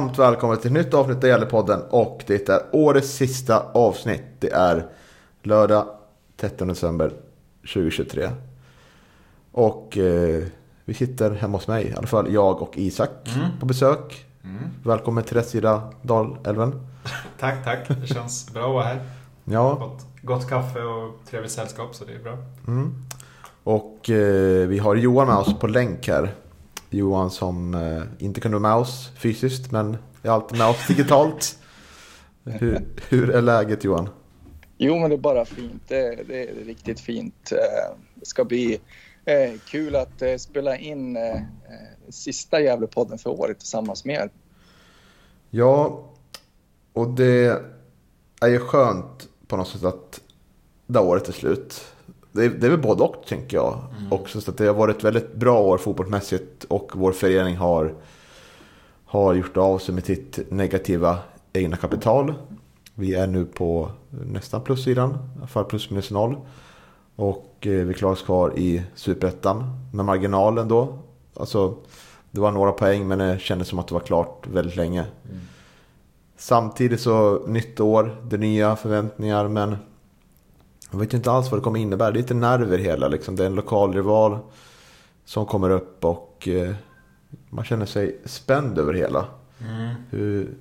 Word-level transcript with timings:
Varmt 0.00 0.18
välkommen 0.18 0.56
till 0.58 0.66
ett 0.66 0.84
nytt 0.84 0.94
avsnitt 0.94 1.16
av 1.16 1.24
Gävlepodden 1.24 1.80
och 1.90 2.22
det 2.26 2.48
är 2.48 2.62
årets 2.72 3.08
sista 3.08 3.62
avsnitt. 3.72 4.22
Det 4.38 4.52
är 4.52 4.86
lördag 5.42 5.86
13 6.36 6.68
december 6.68 7.12
2023. 7.74 8.30
Och 9.52 9.98
eh, 9.98 10.42
vi 10.84 10.94
sitter 10.94 11.30
hemma 11.30 11.58
hos 11.58 11.68
mig, 11.68 11.86
i 11.88 11.94
alla 11.94 12.06
fall 12.06 12.32
jag 12.32 12.62
och 12.62 12.78
Isak 12.78 13.10
Mm. 13.36 13.48
på 13.60 13.66
besök. 13.66 14.24
Välkommen 14.84 15.24
till 15.24 15.36
rätt 15.36 15.48
sida 15.48 15.92
Dalälven. 16.02 16.86
Tack, 17.40 17.64
tack. 17.64 17.88
Det 17.88 18.06
känns 18.06 18.50
bra 18.52 18.66
att 18.66 18.72
vara 18.74 18.84
här. 18.84 19.00
Ja, 19.44 19.76
Fått 19.76 20.06
gott 20.22 20.48
kaffe 20.48 20.82
och 20.82 21.14
trevligt 21.30 21.52
sällskap 21.52 21.94
så 21.94 22.04
det 22.04 22.14
är 22.14 22.18
bra. 22.22 22.36
mm. 22.66 22.94
och 23.64 24.10
eh, 24.10 24.68
vi 24.68 24.78
har 24.78 24.94
Johan 24.94 25.26
med 25.28 25.36
oss 25.36 25.58
på 25.58 25.66
länk 25.66 26.08
här. 26.08 26.34
Johan 26.90 27.30
som 27.30 27.74
eh, 27.74 28.02
inte 28.18 28.40
kunde 28.40 28.58
vara 28.58 28.72
med 28.72 28.80
oss 28.80 29.10
fysiskt 29.18 29.70
men 29.70 29.96
är 30.22 30.30
alltid 30.30 30.58
med 30.58 30.66
oss 30.66 30.86
digitalt. 30.86 31.58
Hur, 32.44 32.86
hur 33.08 33.30
är 33.30 33.42
läget 33.42 33.84
Johan? 33.84 34.08
Jo, 34.78 34.98
men 34.98 35.10
det 35.10 35.16
är 35.16 35.20
bara 35.20 35.44
fint. 35.44 35.82
Det, 35.88 36.22
det 36.28 36.48
är 36.48 36.64
riktigt 36.64 37.00
fint. 37.00 37.52
Eh, 37.52 37.96
Det 38.14 38.26
ska 38.26 38.44
bli 38.44 38.80
eh, 39.24 39.52
kul 39.66 39.96
att 39.96 40.22
spela 40.38 40.76
in 40.76 41.18
sista 42.08 42.60
Gävlepodden 42.60 43.18
för 43.18 43.30
året 43.30 43.58
tillsammans 43.58 44.04
med 44.04 44.14
er. 44.14 44.30
Ja, 45.50 46.04
och 46.92 47.08
det 47.10 47.62
är 48.40 48.48
ju 48.48 48.58
skönt 48.58 49.28
på 49.46 49.56
något 49.56 49.68
sätt 49.68 49.84
att 49.84 50.20
det 50.86 51.00
året 51.00 51.28
är 51.28 51.32
slut. 51.32 51.84
Det 52.32 52.44
är, 52.44 52.50
det 52.50 52.66
är 52.66 52.70
väl 52.70 52.80
både 52.80 53.02
och 53.02 53.24
tänker 53.28 53.56
jag. 53.56 53.78
Också 54.10 54.40
så 54.40 54.50
att 54.50 54.56
det 54.56 54.66
har 54.66 54.74
varit 54.74 54.96
ett 54.96 55.04
väldigt 55.04 55.34
bra 55.34 55.60
år 55.60 55.78
fotbollsmässigt 55.78 56.64
och 56.64 56.92
vår 56.94 57.12
förening 57.12 57.56
har, 57.56 57.94
har 59.04 59.34
gjort 59.34 59.56
av 59.56 59.78
sig 59.78 59.94
med 59.94 60.04
sitt 60.04 60.50
negativa 60.50 61.18
egna 61.52 61.76
kapital. 61.76 62.34
Vi 62.94 63.14
är 63.14 63.26
nu 63.26 63.44
på 63.44 63.90
nästan 64.10 64.60
plussidan, 64.60 65.10
i 65.10 65.38
alla 65.38 65.46
fall 65.46 65.64
plus 65.64 65.90
minus 65.90 66.10
noll. 66.10 66.36
Och 67.16 67.56
eh, 67.60 67.70
vi 67.70 67.94
klarar 67.94 68.12
oss 68.12 68.22
kvar 68.22 68.58
i 68.58 68.82
superettan 68.94 69.64
med 69.92 70.04
marginalen 70.04 70.68
då. 70.68 70.98
Alltså, 71.34 71.74
det 72.30 72.40
var 72.40 72.52
några 72.52 72.72
poäng 72.72 73.08
men 73.08 73.18
det 73.18 73.40
kändes 73.40 73.68
som 73.68 73.78
att 73.78 73.88
det 73.88 73.94
var 73.94 74.00
klart 74.00 74.46
väldigt 74.46 74.76
länge. 74.76 75.04
Samtidigt 76.36 77.00
så 77.00 77.42
nytt 77.46 77.80
år, 77.80 78.16
det 78.28 78.36
nya 78.36 78.76
förväntningar 78.76 79.48
men 79.48 79.76
jag 80.90 80.98
vet 80.98 81.12
ju 81.12 81.16
inte 81.16 81.30
alls 81.30 81.50
vad 81.50 81.60
det 81.60 81.64
kommer 81.64 81.78
innebära. 81.80 82.10
Det 82.10 82.18
är 82.18 82.22
lite 82.22 82.34
nerver 82.34 82.78
hela 82.78 83.08
liksom. 83.08 83.36
Det 83.36 83.42
är 83.42 83.46
en 83.46 83.54
lokal 83.54 83.94
rival 83.94 84.38
som 85.24 85.46
kommer 85.46 85.70
upp 85.70 86.04
och 86.04 86.48
eh, 86.48 86.74
man 87.50 87.64
känner 87.64 87.86
sig 87.86 88.20
spänd 88.24 88.78
över 88.78 88.94
hela. 88.94 89.26
Hur, 90.10 90.54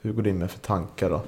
hur 0.00 0.12
går 0.12 0.22
det 0.22 0.30
in 0.30 0.38
med 0.38 0.50
för 0.50 0.58
tankar 0.58 1.10
då, 1.10 1.22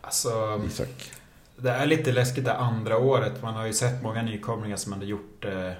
Alltså, 0.00 0.60
Isak? 0.66 1.12
det 1.56 1.70
är 1.70 1.86
lite 1.86 2.12
läskigt 2.12 2.44
det 2.44 2.54
andra 2.54 2.98
året. 2.98 3.42
Man 3.42 3.54
har 3.54 3.66
ju 3.66 3.72
sett 3.72 4.02
många 4.02 4.22
nykomlingar 4.22 4.76
som 4.76 4.92
ändå 4.92 5.06
gjort 5.06 5.42
det 5.42 5.76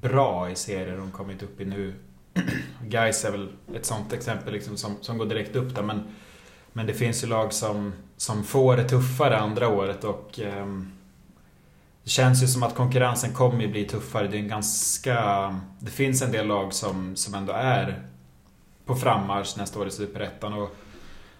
bra 0.00 0.50
i 0.50 0.56
serier 0.56 0.96
de 0.96 1.10
kommit 1.10 1.42
upp 1.42 1.60
i 1.60 1.64
nu. 1.64 1.94
Gais 2.86 3.24
är 3.24 3.30
väl 3.30 3.48
ett 3.74 3.86
sånt 3.86 4.12
exempel 4.12 4.52
liksom 4.52 4.76
som, 4.76 4.96
som 5.00 5.18
går 5.18 5.26
direkt 5.26 5.56
upp 5.56 5.74
där. 5.74 5.82
Men, 5.82 6.02
men 6.72 6.86
det 6.86 6.94
finns 6.94 7.24
ju 7.24 7.28
lag 7.28 7.52
som, 7.52 7.92
som 8.16 8.44
får 8.44 8.76
det 8.76 8.88
tuffare 8.88 9.38
andra 9.38 9.68
året 9.68 10.04
och 10.04 10.40
ehm, 10.40 10.92
det 12.04 12.10
känns 12.10 12.42
ju 12.42 12.46
som 12.46 12.62
att 12.62 12.74
konkurrensen 12.74 13.32
kommer 13.32 13.62
ju 13.62 13.68
bli 13.68 13.84
tuffare. 13.84 14.28
Det 14.28 14.36
är 14.36 14.40
en 14.40 14.48
ganska... 14.48 15.60
Det 15.78 15.90
finns 15.90 16.22
en 16.22 16.32
del 16.32 16.46
lag 16.46 16.72
som, 16.72 17.16
som 17.16 17.34
ändå 17.34 17.52
är 17.52 18.02
på 18.84 18.94
frammarsch 18.94 19.58
nästa 19.58 19.80
år 19.80 19.86
i 19.86 19.90
Superettan 19.90 20.52
och 20.52 20.76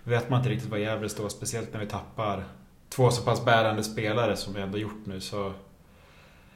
vet 0.04 0.30
man 0.30 0.40
inte 0.40 0.50
riktigt 0.50 0.70
vad 0.70 0.80
Gävle 0.80 1.08
står, 1.08 1.28
speciellt 1.28 1.72
när 1.72 1.80
vi 1.80 1.86
tappar 1.86 2.44
två 2.88 3.10
så 3.10 3.22
pass 3.22 3.44
bärande 3.44 3.84
spelare 3.84 4.36
som 4.36 4.54
vi 4.54 4.60
ändå 4.60 4.78
gjort 4.78 5.06
nu 5.06 5.20
så... 5.20 5.52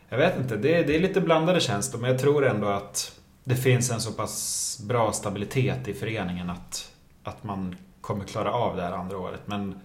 Jag 0.09 0.19
vet 0.19 0.37
inte, 0.39 0.57
det 0.57 0.75
är, 0.75 0.87
det 0.87 0.97
är 0.97 1.01
lite 1.01 1.21
blandade 1.21 1.61
känslor 1.61 2.01
men 2.01 2.11
jag 2.11 2.21
tror 2.21 2.47
ändå 2.47 2.67
att 2.67 3.21
det 3.45 3.57
finns 3.57 3.91
en 3.91 4.01
så 4.01 4.13
pass 4.13 4.81
bra 4.89 5.13
stabilitet 5.13 5.89
i 5.89 5.95
föreningen 5.95 6.51
att, 6.51 6.93
att 7.23 7.45
man 7.45 7.77
kommer 8.01 8.25
klara 8.25 8.53
av 8.53 8.77
det 8.77 8.83
här 8.83 8.93
andra 8.93 9.19
året. 9.19 9.41
Men, 9.47 9.81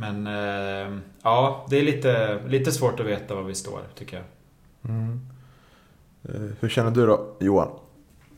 men 0.00 0.26
eh, 0.26 0.98
ja, 1.22 1.66
det 1.70 1.78
är 1.78 1.82
lite, 1.82 2.40
lite 2.48 2.72
svårt 2.72 3.00
att 3.00 3.06
veta 3.06 3.34
var 3.34 3.42
vi 3.42 3.54
står 3.54 3.80
tycker 3.94 4.16
jag. 4.16 4.24
Eh, 6.24 6.50
hur 6.60 6.68
känner 6.68 6.90
du 6.90 7.06
då 7.06 7.36
Johan? 7.40 7.68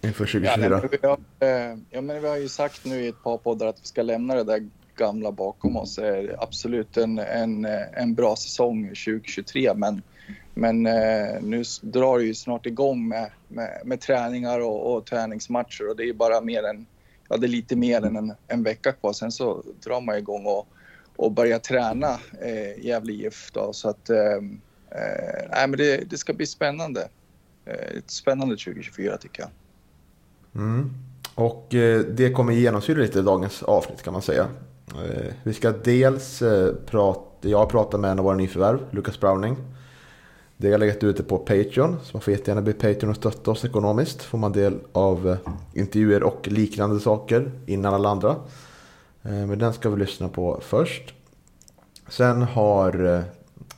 Inför 0.00 0.24
2024? 0.24 0.48
Ja, 0.62 0.68
men 0.68 0.88
vi, 0.90 1.06
har, 1.06 1.18
eh, 1.40 1.78
ja, 1.90 2.00
men 2.00 2.22
vi 2.22 2.28
har 2.28 2.36
ju 2.36 2.48
sagt 2.48 2.84
nu 2.84 3.04
i 3.04 3.08
ett 3.08 3.22
par 3.22 3.38
poddar 3.38 3.66
att 3.66 3.80
vi 3.82 3.86
ska 3.86 4.02
lämna 4.02 4.34
det 4.34 4.44
där 4.44 4.68
gamla 4.96 5.32
bakom 5.32 5.76
oss. 5.76 5.96
Det 5.96 6.06
är 6.06 6.42
absolut 6.42 6.96
en, 6.96 7.18
en, 7.18 7.64
en 7.92 8.14
bra 8.14 8.36
säsong 8.36 8.88
2023 8.88 9.74
men, 9.74 10.02
men 10.54 10.82
nu 11.40 11.62
drar 11.80 12.18
det 12.18 12.24
ju 12.24 12.34
snart 12.34 12.66
igång 12.66 13.08
med, 13.08 13.30
med, 13.48 13.82
med 13.84 14.00
träningar 14.00 14.60
och, 14.60 14.94
och 14.94 15.06
träningsmatcher 15.06 15.88
och 15.88 15.96
det 15.96 16.08
är 16.08 16.12
bara 16.12 16.40
mer 16.40 16.62
än, 16.62 16.86
ja 17.28 17.36
det 17.36 17.46
är 17.46 17.48
lite 17.48 17.76
mer 17.76 18.04
än 18.04 18.16
en, 18.16 18.34
en 18.48 18.62
vecka 18.62 18.92
kvar. 18.92 19.12
Sen 19.12 19.32
så 19.32 19.62
drar 19.84 20.00
man 20.00 20.18
igång 20.18 20.46
och, 20.46 20.68
och 21.16 21.32
börja 21.32 21.58
träna 21.58 22.18
eh, 22.40 22.84
Gävle 22.84 23.12
IF 23.12 23.50
då 23.52 23.72
så 23.72 23.88
att 23.88 24.10
eh, 24.10 24.18
eh, 24.90 25.48
nej, 25.50 25.68
men 25.68 25.76
det, 25.76 26.10
det 26.10 26.18
ska 26.18 26.32
bli 26.32 26.46
spännande. 26.46 27.08
Eh, 27.64 27.98
ett 27.98 28.10
spännande 28.10 28.56
2024 28.56 29.16
tycker 29.16 29.42
jag. 29.42 29.50
Mm. 30.62 30.90
Och 31.34 31.74
eh, 31.74 32.00
det 32.00 32.30
kommer 32.30 32.52
genomsyra 32.52 32.98
lite 32.98 33.22
dagens 33.22 33.62
avsnitt 33.62 34.02
kan 34.02 34.12
man 34.12 34.22
säga. 34.22 34.48
Eh, 34.94 35.32
vi 35.42 35.54
ska 35.54 35.72
dels 35.72 36.42
eh, 36.42 36.74
prata, 36.86 37.48
jag 37.48 37.58
har 37.58 37.66
pratat 37.66 38.00
med 38.00 38.10
en 38.10 38.18
av 38.18 38.24
våra 38.24 38.36
nyförvärv, 38.36 38.78
Lucas 38.90 39.20
Browning. 39.20 39.56
Det 40.56 40.66
har 40.66 40.72
jag 40.72 40.80
legat 40.80 41.04
ute 41.04 41.22
på 41.22 41.38
Patreon, 41.38 41.96
så 42.02 42.10
man 42.12 42.20
får 42.20 42.32
jättegärna 42.32 42.62
bli 42.62 42.72
Patreon 42.72 43.10
och 43.10 43.16
stötta 43.16 43.50
oss 43.50 43.64
ekonomiskt. 43.64 44.22
Får 44.22 44.38
man 44.38 44.52
del 44.52 44.78
av 44.92 45.28
eh, 45.28 45.36
intervjuer 45.74 46.22
och 46.22 46.48
liknande 46.48 47.00
saker 47.00 47.52
innan 47.66 47.94
alla 47.94 48.08
andra. 48.08 48.36
Eh, 49.24 49.46
men 49.46 49.58
den 49.58 49.72
ska 49.72 49.90
vi 49.90 49.96
lyssna 49.96 50.28
på 50.28 50.60
först. 50.62 51.14
Sen 52.08 52.42
har 52.42 53.04
eh, 53.04 53.22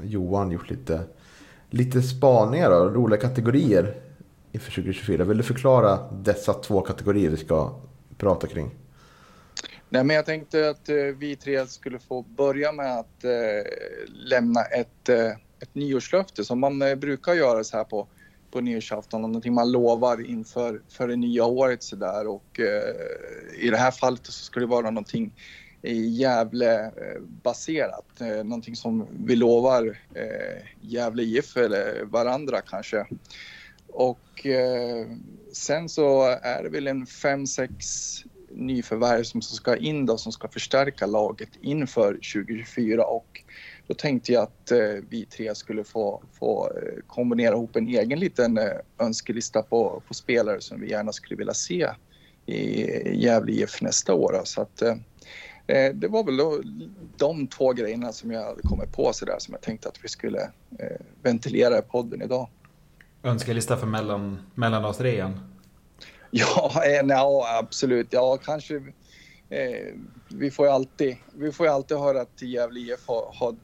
Johan 0.03 0.51
gjort 0.51 0.71
lite, 0.71 1.01
lite 1.71 2.03
spaningar 2.03 2.71
och 2.71 2.95
roliga 2.95 3.21
kategorier 3.21 3.95
inför 4.53 4.71
2024. 4.71 5.25
Vill 5.25 5.37
du 5.37 5.43
förklara 5.43 6.11
dessa 6.13 6.55
två 6.55 6.81
kategorier 6.81 7.31
vi 7.31 7.37
ska 7.37 7.75
prata 8.17 8.47
kring? 8.47 8.71
Nej, 9.89 10.05
men 10.05 10.17
jag 10.17 10.27
tänkte 10.27 10.71
att 10.71 10.89
eh, 10.89 10.97
vi 10.97 11.37
tre 11.37 11.67
skulle 11.67 11.99
få 11.99 12.23
börja 12.23 12.73
med 12.73 12.99
att 12.99 13.25
lämna 14.09 14.63
ett, 14.63 15.09
ett 15.61 15.75
nyårslöfte 15.75 16.45
som 16.45 16.61
man 16.61 16.79
brukar 16.79 17.35
göra 17.35 17.65
så 17.65 17.77
här 17.77 17.85
på, 17.85 18.07
på 18.55 18.61
nyårsafton. 18.61 19.23
Någonting 19.23 19.55
man 19.55 19.73
lovar 19.73 20.31
inför 20.31 20.83
för 20.89 21.09
det 21.09 21.17
nya 21.17 21.45
året 21.45 21.83
sådär. 21.83 22.27
Och 22.27 22.61
eh, 22.61 22.95
i 23.59 23.71
det 23.71 23.77
här 23.77 23.91
fallet 23.91 24.27
så 24.27 24.33
skulle 24.33 24.67
det 24.67 24.71
vara 24.71 24.91
någonting 24.91 25.33
eh, 25.83 25.97
Gävle-baserat, 25.97 28.21
eh, 28.21 28.29
eh, 28.29 28.45
någonting 28.45 28.77
som 28.77 29.07
vi 29.27 29.37
lovar 29.37 29.99
eh, 30.15 30.63
Gävle 30.81 31.23
IF 31.23 31.57
eller 31.57 32.05
varandra 32.05 32.61
kanske. 32.61 33.07
Och 33.89 34.47
eh, 34.47 35.07
sen 35.53 35.89
så 35.89 36.23
är 36.43 36.63
det 36.63 36.69
väl 36.69 36.87
en 36.87 37.07
fem, 37.07 37.47
sex 37.47 37.75
nyförvärv 38.51 39.23
som 39.23 39.43
ska 39.43 39.77
in 39.77 40.07
då, 40.07 40.19
som 40.19 40.33
ska 40.33 40.49
förstärka 40.49 41.07
laget 41.07 41.51
inför 41.61 42.13
2024 42.13 43.05
och 43.05 43.44
då 43.87 43.95
tänkte 43.95 44.33
jag 44.33 44.43
att 44.43 44.71
eh, 44.71 44.79
vi 45.09 45.27
tre 45.27 45.55
skulle 45.55 45.85
få, 45.85 46.23
få 46.33 46.67
eh, 46.67 47.03
kombinera 47.07 47.55
ihop 47.55 47.77
en 47.77 47.89
egen 47.89 48.19
liten 48.19 48.59
eh, 48.59 48.65
önskelista 48.99 49.63
på, 49.63 50.03
på 50.09 50.15
spelare 50.15 50.61
som 50.61 50.81
vi 50.81 50.91
gärna 50.91 51.13
skulle 51.13 51.37
vilja 51.37 51.55
se 51.55 51.89
i 52.47 52.87
Gävle 53.25 53.53
IF 53.53 53.83
nästa 53.83 54.15
år. 54.15 54.41
Så 54.45 54.61
att, 54.61 54.83
eh, 54.83 54.95
det 55.95 56.09
var 56.09 56.25
väl 56.25 56.37
då, 56.37 56.61
de 57.17 57.47
två 57.47 57.73
grejerna 57.73 58.13
som 58.13 58.31
jag 58.31 58.45
hade 58.45 58.63
kommit 58.63 58.93
på 58.93 59.13
sådär 59.13 59.37
som 59.39 59.55
jag 59.55 59.61
tänkte 59.61 59.89
att 59.89 60.05
vi 60.05 60.09
skulle 60.09 60.43
eh, 60.79 61.01
ventilera 61.23 61.79
i 61.79 61.83
podden 61.83 62.23
idag. 62.23 62.49
Önskelista 63.23 63.77
för 63.77 63.87
mellan, 63.87 64.39
mellandagsrean? 64.55 65.41
Ja, 66.31 66.73
eh, 66.87 67.07
ja, 67.09 67.59
absolut. 67.59 68.07
Ja, 68.11 68.37
kanske. 68.37 68.83
Eh, 69.49 69.95
vi, 70.29 70.51
får 70.51 70.67
ju 70.67 70.73
alltid, 70.73 71.17
vi 71.35 71.53
får 71.53 71.67
ju 71.67 71.73
alltid 71.73 71.97
höra 71.97 72.21
att 72.21 72.43
Gävle 72.43 72.81
IF 72.81 73.07
har, 73.07 73.35
har 73.35 73.55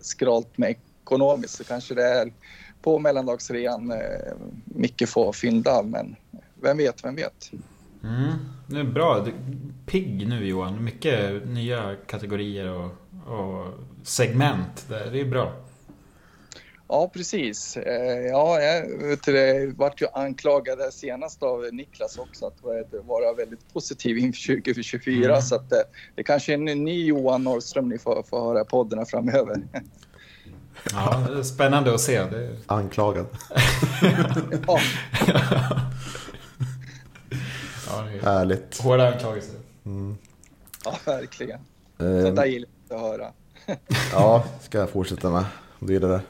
skralt 0.00 0.58
med 0.58 0.74
ekonomiskt 1.02 1.54
så 1.54 1.64
kanske 1.64 1.94
det 1.94 2.04
är 2.04 2.32
på 2.82 2.98
mellandagsrean 2.98 3.90
eh, 3.90 3.98
Micke 4.64 5.08
får 5.08 5.32
fynda 5.32 5.82
men 5.82 6.16
vem 6.62 6.76
vet, 6.76 7.04
vem 7.04 7.16
vet. 7.16 7.50
Mm, 8.02 8.32
det 8.66 8.80
är 8.80 8.84
bra. 8.84 9.26
Pigg 9.86 10.28
nu 10.28 10.46
Johan. 10.46 10.84
Mycket 10.84 11.48
nya 11.48 11.96
kategorier 12.06 12.68
och, 12.68 12.90
och 13.26 13.66
segment. 14.02 14.86
Det 14.88 15.20
är 15.20 15.24
bra. 15.24 15.52
Ja, 16.88 17.10
precis. 17.14 17.76
Eh, 17.76 18.26
ja, 18.26 18.60
jag 18.60 18.84
det, 19.24 19.74
vart 19.76 20.02
ju 20.02 20.06
anklagad 20.12 20.94
senast 20.94 21.42
av 21.42 21.64
Niklas 21.72 22.18
också 22.18 22.46
att 22.46 22.62
vara 23.06 23.32
väldigt 23.32 23.72
positiv 23.72 24.18
inför 24.18 24.56
2024. 24.56 25.30
Mm. 25.30 25.42
Så 25.42 25.54
att 25.54 25.70
det, 25.70 25.84
det 26.14 26.22
kanske 26.22 26.52
är 26.52 26.54
en 26.54 26.84
ny 26.84 27.04
Johan 27.04 27.44
Norrström 27.44 27.88
ni 27.88 27.98
får, 27.98 28.22
får 28.22 28.40
höra 28.40 28.64
poddarna 28.64 29.04
framöver. 29.04 29.62
Ja, 30.92 31.26
det 31.28 31.38
är 31.38 31.42
spännande 31.42 31.94
att 31.94 32.00
se. 32.00 32.22
Det... 32.22 32.56
Anklagad. 32.66 33.26
ja. 34.66 34.80
ja 37.86 38.02
Härligt. 38.22 38.80
Hårda 38.80 39.12
anklagelser. 39.12 39.60
Mm. 39.84 40.16
Ja, 40.84 40.98
verkligen. 41.04 41.60
Sånt 41.98 42.36
där 42.36 42.44
gillar 42.44 42.68
jag 42.88 42.96
att 42.96 43.02
höra. 43.02 43.32
ja, 44.12 44.44
ska 44.60 44.78
jag 44.78 44.90
fortsätta 44.90 45.30
med. 45.30 45.44
Vidare. 45.78 46.20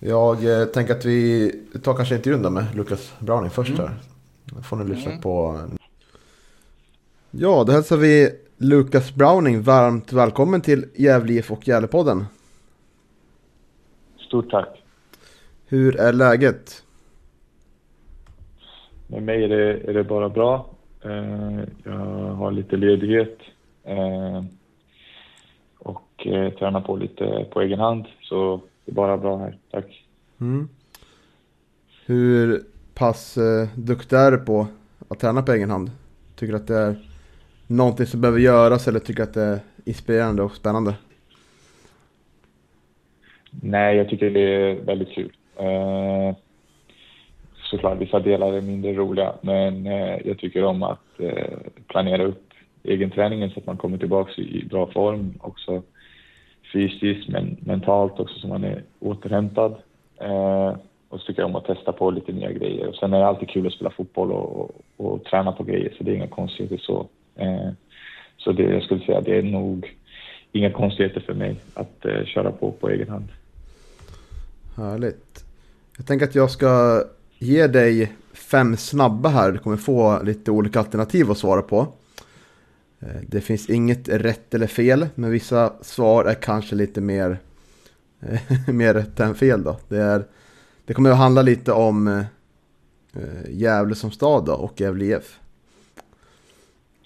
Jag 0.00 0.60
eh, 0.60 0.66
tänker 0.66 0.94
att 0.94 1.04
vi 1.04 1.52
tar 1.82 1.94
kanske 1.94 2.14
intervjun 2.14 2.54
med 2.54 2.64
Lukas 2.74 3.12
Browning 3.18 3.50
först 3.50 3.70
mm. 3.70 3.80
här. 3.80 3.96
Då 4.44 4.62
får 4.62 4.76
ni 4.76 4.94
lyssna 4.94 5.10
mm. 5.10 5.22
på. 5.22 5.60
Ja, 7.30 7.64
då 7.66 7.72
hälsar 7.72 7.96
vi 7.96 8.30
Lukas 8.56 9.14
Browning 9.14 9.62
varmt 9.62 10.12
välkommen 10.12 10.60
till 10.60 10.84
Gävle 10.94 11.32
IF 11.32 11.50
och 11.50 11.68
Gävlepodden. 11.68 12.24
Stort 14.18 14.50
tack. 14.50 14.82
Hur 15.66 15.96
är 15.96 16.12
läget? 16.12 16.82
Med 19.06 19.22
mig 19.22 19.44
är 19.44 19.48
det, 19.48 19.90
är 19.90 19.94
det 19.94 20.04
bara 20.04 20.28
bra. 20.28 20.66
Eh, 21.04 21.60
jag 21.84 21.92
har 22.34 22.50
lite 22.50 22.76
ledighet 22.76 23.38
eh, 23.84 24.44
och 25.78 26.26
eh, 26.26 26.52
tränar 26.52 26.80
på 26.80 26.96
lite 26.96 27.46
på 27.52 27.60
egen 27.60 27.80
hand. 27.80 28.06
Så 28.22 28.60
det 28.90 28.92
är 28.92 28.94
bara 28.94 29.16
bra 29.16 29.38
här. 29.38 29.58
Tack. 29.70 30.04
Mm. 30.40 30.68
Hur 32.06 32.62
pass 32.94 33.38
duktig 33.74 34.16
är 34.16 34.30
du 34.30 34.38
på 34.38 34.66
att 35.08 35.18
träna 35.18 35.42
på 35.42 35.52
egen 35.52 35.70
hand? 35.70 35.90
Tycker 36.36 36.52
du 36.52 36.58
att 36.58 36.66
det 36.66 36.76
är 36.76 36.96
någonting 37.66 38.06
som 38.06 38.20
behöver 38.20 38.40
göras 38.40 38.88
eller 38.88 39.00
tycker 39.00 39.22
du 39.22 39.22
att 39.22 39.34
det 39.34 39.42
är 39.42 39.60
inspirerande 39.84 40.42
och 40.42 40.52
spännande? 40.52 40.94
Nej, 43.50 43.96
jag 43.96 44.08
tycker 44.08 44.30
det 44.30 44.40
är 44.40 44.74
väldigt 44.74 45.10
kul. 45.10 45.32
Eh, 45.56 46.36
såklart 47.70 47.98
vissa 48.00 48.20
delar 48.20 48.52
är 48.52 48.60
mindre 48.60 48.92
roliga, 48.92 49.34
men 49.40 49.86
eh, 49.86 50.18
jag 50.24 50.38
tycker 50.38 50.64
om 50.64 50.82
att 50.82 51.20
eh, 51.20 51.58
planera 51.86 52.24
upp 52.24 52.52
egenträningen 52.82 53.50
så 53.50 53.60
att 53.60 53.66
man 53.66 53.76
kommer 53.76 53.98
tillbaka 53.98 54.42
i 54.42 54.64
bra 54.70 54.90
form 54.90 55.34
också 55.40 55.82
fysiskt 56.72 57.28
men 57.28 57.56
mentalt 57.60 58.20
också 58.20 58.38
så 58.38 58.48
man 58.48 58.64
är 58.64 58.82
återhämtad. 59.00 59.74
Eh, 60.20 60.74
och 61.08 61.20
så 61.20 61.26
tycker 61.26 61.42
jag 61.42 61.48
om 61.48 61.56
att 61.56 61.64
testa 61.64 61.92
på 61.92 62.10
lite 62.10 62.32
nya 62.32 62.52
grejer. 62.52 62.88
Och 62.88 62.94
sen 62.94 63.12
är 63.12 63.18
det 63.18 63.26
alltid 63.26 63.48
kul 63.48 63.66
att 63.66 63.72
spela 63.72 63.90
fotboll 63.90 64.32
och, 64.32 64.60
och, 64.60 64.70
och 64.96 65.24
träna 65.24 65.52
på 65.52 65.64
grejer 65.64 65.94
så 65.98 66.04
det 66.04 66.10
är 66.10 66.14
inga 66.14 66.26
konstigheter 66.26 66.78
så. 66.78 67.08
Eh, 67.36 67.70
så 68.36 68.52
det, 68.52 68.62
jag 68.62 68.82
skulle 68.82 69.04
säga 69.04 69.20
det 69.20 69.38
är 69.38 69.42
nog 69.42 69.96
inga 70.52 70.70
konstigheter 70.70 71.20
för 71.20 71.34
mig 71.34 71.56
att 71.74 72.04
eh, 72.04 72.24
köra 72.24 72.52
på 72.52 72.72
på 72.72 72.90
egen 72.90 73.08
hand. 73.08 73.28
Härligt. 74.76 75.44
Jag 75.96 76.06
tänker 76.06 76.26
att 76.26 76.34
jag 76.34 76.50
ska 76.50 77.02
ge 77.38 77.66
dig 77.66 78.12
fem 78.32 78.76
snabba 78.76 79.28
här. 79.28 79.52
Du 79.52 79.58
kommer 79.58 79.76
få 79.76 80.22
lite 80.22 80.50
olika 80.50 80.78
alternativ 80.78 81.30
att 81.30 81.38
svara 81.38 81.62
på. 81.62 81.86
Eh, 83.00 83.20
det 83.28 83.40
finns 83.40 83.70
inget 83.70 84.08
rätt 84.08 84.54
eller 84.54 84.66
fel, 84.66 85.08
men 85.14 85.30
vissa 85.30 85.72
svar 85.82 86.24
är 86.24 86.34
kanske 86.34 86.74
lite 86.74 87.00
mer, 87.00 87.38
eh, 88.20 88.40
mer 88.68 88.94
rätt 88.94 89.20
än 89.20 89.34
fel. 89.34 89.62
Då. 89.62 89.78
Det, 89.88 89.98
är, 89.98 90.24
det 90.84 90.94
kommer 90.94 91.10
att 91.10 91.16
handla 91.16 91.42
lite 91.42 91.72
om 91.72 92.08
eh, 92.08 92.24
Gävle 93.48 93.94
som 93.94 94.10
stad 94.10 94.44
då, 94.44 94.52
och 94.52 94.80
Gävle 94.80 95.04
IF. 95.04 95.38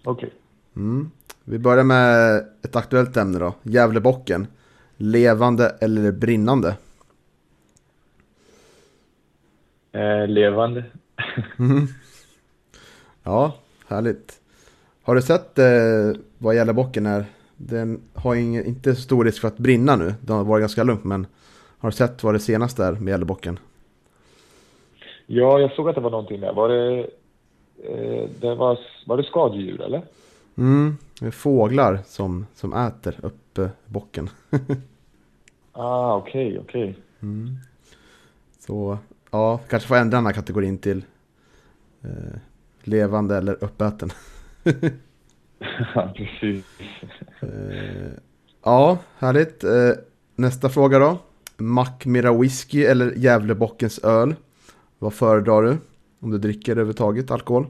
Okej. 0.04 0.26
Okay. 0.26 0.30
Mm. 0.76 1.10
Vi 1.44 1.58
börjar 1.58 1.84
med 1.84 2.36
ett 2.62 2.76
aktuellt 2.76 3.16
ämne 3.16 3.38
då, 3.38 3.54
Gävlebocken. 3.62 4.46
Levande 4.96 5.76
eller 5.80 6.12
brinnande? 6.12 6.76
Eh, 9.92 10.28
levande. 10.28 10.84
mm. 11.58 11.86
Ja, 13.22 13.56
härligt. 13.86 14.40
Har 15.04 15.14
du 15.14 15.22
sett 15.22 15.58
eh, 15.58 16.20
vad 16.38 16.56
gäller 16.56 16.72
bocken 16.72 17.06
är? 17.06 17.24
Den 17.56 18.00
har 18.14 18.34
ingen, 18.34 18.64
inte 18.64 18.94
stor 18.94 19.24
risk 19.24 19.40
för 19.40 19.48
att 19.48 19.58
brinna 19.58 19.96
nu. 19.96 20.14
Det 20.20 20.32
har 20.32 20.44
varit 20.44 20.62
ganska 20.62 20.84
lugnt, 20.84 21.04
men 21.04 21.26
har 21.78 21.90
du 21.90 21.96
sett 21.96 22.22
vad 22.22 22.34
det 22.34 22.38
senaste 22.38 22.84
är 22.84 22.92
med 22.92 23.10
gällebocken? 23.12 23.58
Ja, 25.26 25.58
jag 25.58 25.72
såg 25.72 25.88
att 25.88 25.94
det 25.94 26.00
var 26.00 26.10
någonting 26.10 26.40
där. 26.40 26.52
Var 26.52 26.68
det, 26.68 27.00
eh, 27.82 28.30
det 28.40 28.54
var, 28.54 28.78
var 29.06 29.16
det 29.16 29.22
skadedjur 29.22 29.80
eller? 29.80 30.02
Mm, 30.58 30.96
det 31.20 31.26
är 31.26 31.30
fåglar 31.30 31.98
som, 32.06 32.46
som 32.54 32.72
äter 32.72 33.14
upp 33.22 33.58
eh, 33.58 33.68
bocken. 33.86 34.30
ah, 35.72 36.16
okej, 36.16 36.46
okay, 36.46 36.58
okej. 36.58 36.90
Okay. 36.90 37.02
Mm. 37.22 37.56
Så 38.58 38.98
Ja, 39.34 39.60
kanske 39.68 39.88
får 39.88 39.96
ändra 39.96 40.18
den 40.18 40.26
här 40.26 40.32
kategorin 40.32 40.78
till 40.78 41.04
eh, 42.02 42.38
levande 42.82 43.36
eller 43.36 43.64
uppäten. 43.64 44.10
ja, 45.94 46.12
precis. 46.16 46.64
eh, 47.40 48.12
ja, 48.64 48.98
härligt. 49.18 49.64
Eh, 49.64 49.70
nästa 50.36 50.68
fråga 50.68 50.98
då. 50.98 51.18
Mackmira 51.56 52.38
whisky 52.38 52.84
eller 52.84 53.12
Gävlebockens 53.16 54.04
öl? 54.04 54.34
Vad 54.98 55.14
föredrar 55.14 55.62
du? 55.62 55.76
Om 56.20 56.30
du 56.30 56.38
dricker 56.38 56.72
överhuvudtaget 56.72 57.30
alkohol? 57.30 57.66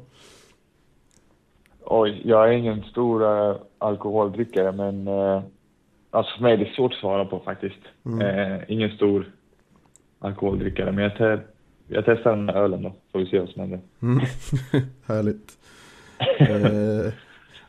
Oj, 1.85 2.23
jag 2.25 2.49
är 2.49 2.53
ingen 2.53 2.83
stor 2.83 3.23
uh, 3.23 3.57
alkoholdrickare 3.79 4.73
men 4.73 5.09
uh, 5.09 5.43
alltså 6.11 6.37
för 6.37 6.43
mig 6.43 6.53
är 6.53 6.57
det 6.57 6.75
svårt 6.77 6.93
att 6.93 6.99
svara 6.99 7.25
på 7.25 7.39
faktiskt. 7.39 7.81
Mm. 8.05 8.21
Uh, 8.21 8.63
ingen 8.69 8.91
stor 8.91 9.33
alkoholdrickare 10.19 10.93
men 10.93 11.05
jag 11.05 11.41
jag 11.89 12.05
testar 12.07 12.37
den 12.37 12.49
här 12.49 12.57
ölen 12.57 12.83
då, 12.83 12.95
får 13.13 13.19
vi 13.19 13.27
se 13.27 13.39
vad 13.41 13.49
som 13.49 13.61
händer. 13.61 13.81
Mm. 14.03 14.21
Härligt. 15.07 15.59
Eh, 16.19 17.13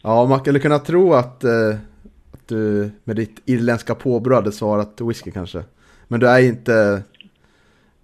ja, 0.02 0.26
man 0.26 0.40
skulle 0.40 0.60
kunna 0.60 0.80
tro 0.80 1.14
att, 1.14 1.44
eh, 1.44 1.76
att 2.32 2.48
du 2.48 2.92
med 3.04 3.16
ditt 3.16 3.42
irländska 3.46 3.96
påbrå 3.96 4.36
hade 4.36 4.52
svarat 4.52 5.02
whisky 5.02 5.32
kanske. 5.32 5.64
Men 6.08 6.20
du 6.20 6.30
är 6.30 6.40
inte, 6.40 7.04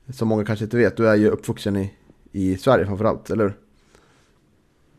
som 0.09 0.27
många 0.27 0.45
kanske 0.45 0.65
inte 0.65 0.77
vet, 0.77 0.97
du 0.97 1.07
är 1.07 1.15
ju 1.15 1.29
uppvuxen 1.29 1.75
i, 1.75 1.93
i 2.31 2.57
Sverige 2.57 2.85
framförallt, 2.85 3.29
eller 3.29 3.43
hur? 3.43 3.53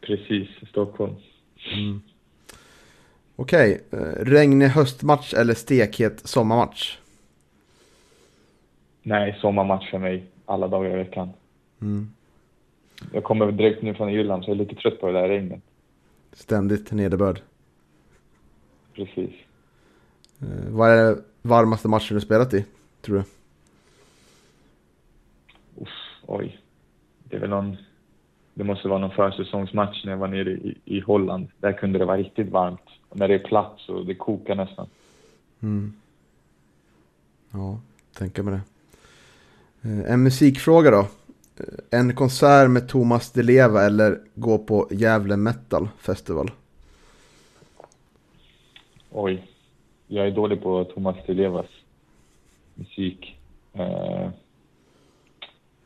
Precis, 0.01 0.49
Stockholm. 0.69 1.15
Mm. 1.75 2.03
Okej, 3.37 3.81
okay. 3.91 4.01
Eh, 4.01 4.25
regnig 4.25 4.67
höstmatch 4.67 5.35
eller 5.35 5.55
stekhet 5.55 6.21
sommarmatch? 6.25 6.99
Nej, 9.03 9.39
sommarmatch 9.41 9.91
för 9.91 9.99
mig 9.99 10.25
alla 10.47 10.69
dagar 10.69 10.91
i 10.91 10.97
veckan. 10.97 11.31
Mm. 11.81 12.13
Jag 13.13 13.25
kommer 13.25 13.53
direkt 13.53 13.83
nu 13.83 13.95
från 13.95 14.11
Irland 14.11 14.45
så 14.45 14.51
jag 14.51 14.55
är 14.55 14.59
lite 14.59 14.75
trött 14.75 15.01
på 15.01 15.07
det 15.07 15.13
där 15.13 15.29
regnet. 15.29 15.61
Ständigt 16.33 16.93
nederbörd. 16.93 17.41
Precis. 18.95 19.31
Eh, 20.41 20.69
vad 20.69 20.91
är 20.91 21.17
varmaste 21.43 21.89
matchen 21.89 22.15
du 22.15 22.21
spelat 22.21 22.55
i, 22.55 22.65
tror 23.01 23.17
du? 23.17 23.25
Uff, 25.83 25.89
oj. 26.27 26.59
Det 27.25 27.37
är 27.37 27.41
väl 27.41 27.51
någon... 27.51 27.77
Det 28.55 28.65
måste 28.65 28.89
vara 28.89 28.99
någon 28.99 29.11
försäsongsmatch 29.11 30.05
när 30.05 30.13
jag 30.13 30.19
var 30.19 30.29
nere 30.29 30.51
i, 30.51 30.79
i 30.85 31.01
Holland. 31.01 31.49
Där 31.59 31.73
kunde 31.73 31.99
det 31.99 32.05
vara 32.05 32.17
riktigt 32.17 32.51
varmt. 32.51 32.81
Och 33.09 33.17
när 33.19 33.29
det 33.29 33.35
är 33.35 33.39
platt 33.39 33.75
så 33.79 34.03
det 34.03 34.15
kokar 34.15 34.55
nästan. 34.55 34.87
Mm. 35.61 35.93
Ja, 37.51 37.81
tänker 38.13 38.43
mig 38.43 38.55
det. 38.55 38.61
Eh, 39.89 40.13
en 40.13 40.23
musikfråga 40.23 40.91
då. 40.91 41.07
Eh, 41.57 41.99
en 41.99 42.15
konsert 42.15 42.71
med 42.71 42.89
Thomas 42.89 43.33
Di 43.33 43.43
Leva 43.43 43.83
eller 43.83 44.19
gå 44.35 44.59
på 44.59 44.89
Gävle 44.91 45.37
Metal 45.37 45.89
Festival? 45.99 46.51
oj, 49.13 49.43
jag 50.07 50.27
är 50.27 50.31
dålig 50.31 50.63
på 50.63 50.85
Thomas 50.85 51.17
Di 51.27 51.35
Levas 51.35 51.67
musik. 52.75 53.37
Eh, 53.73 54.29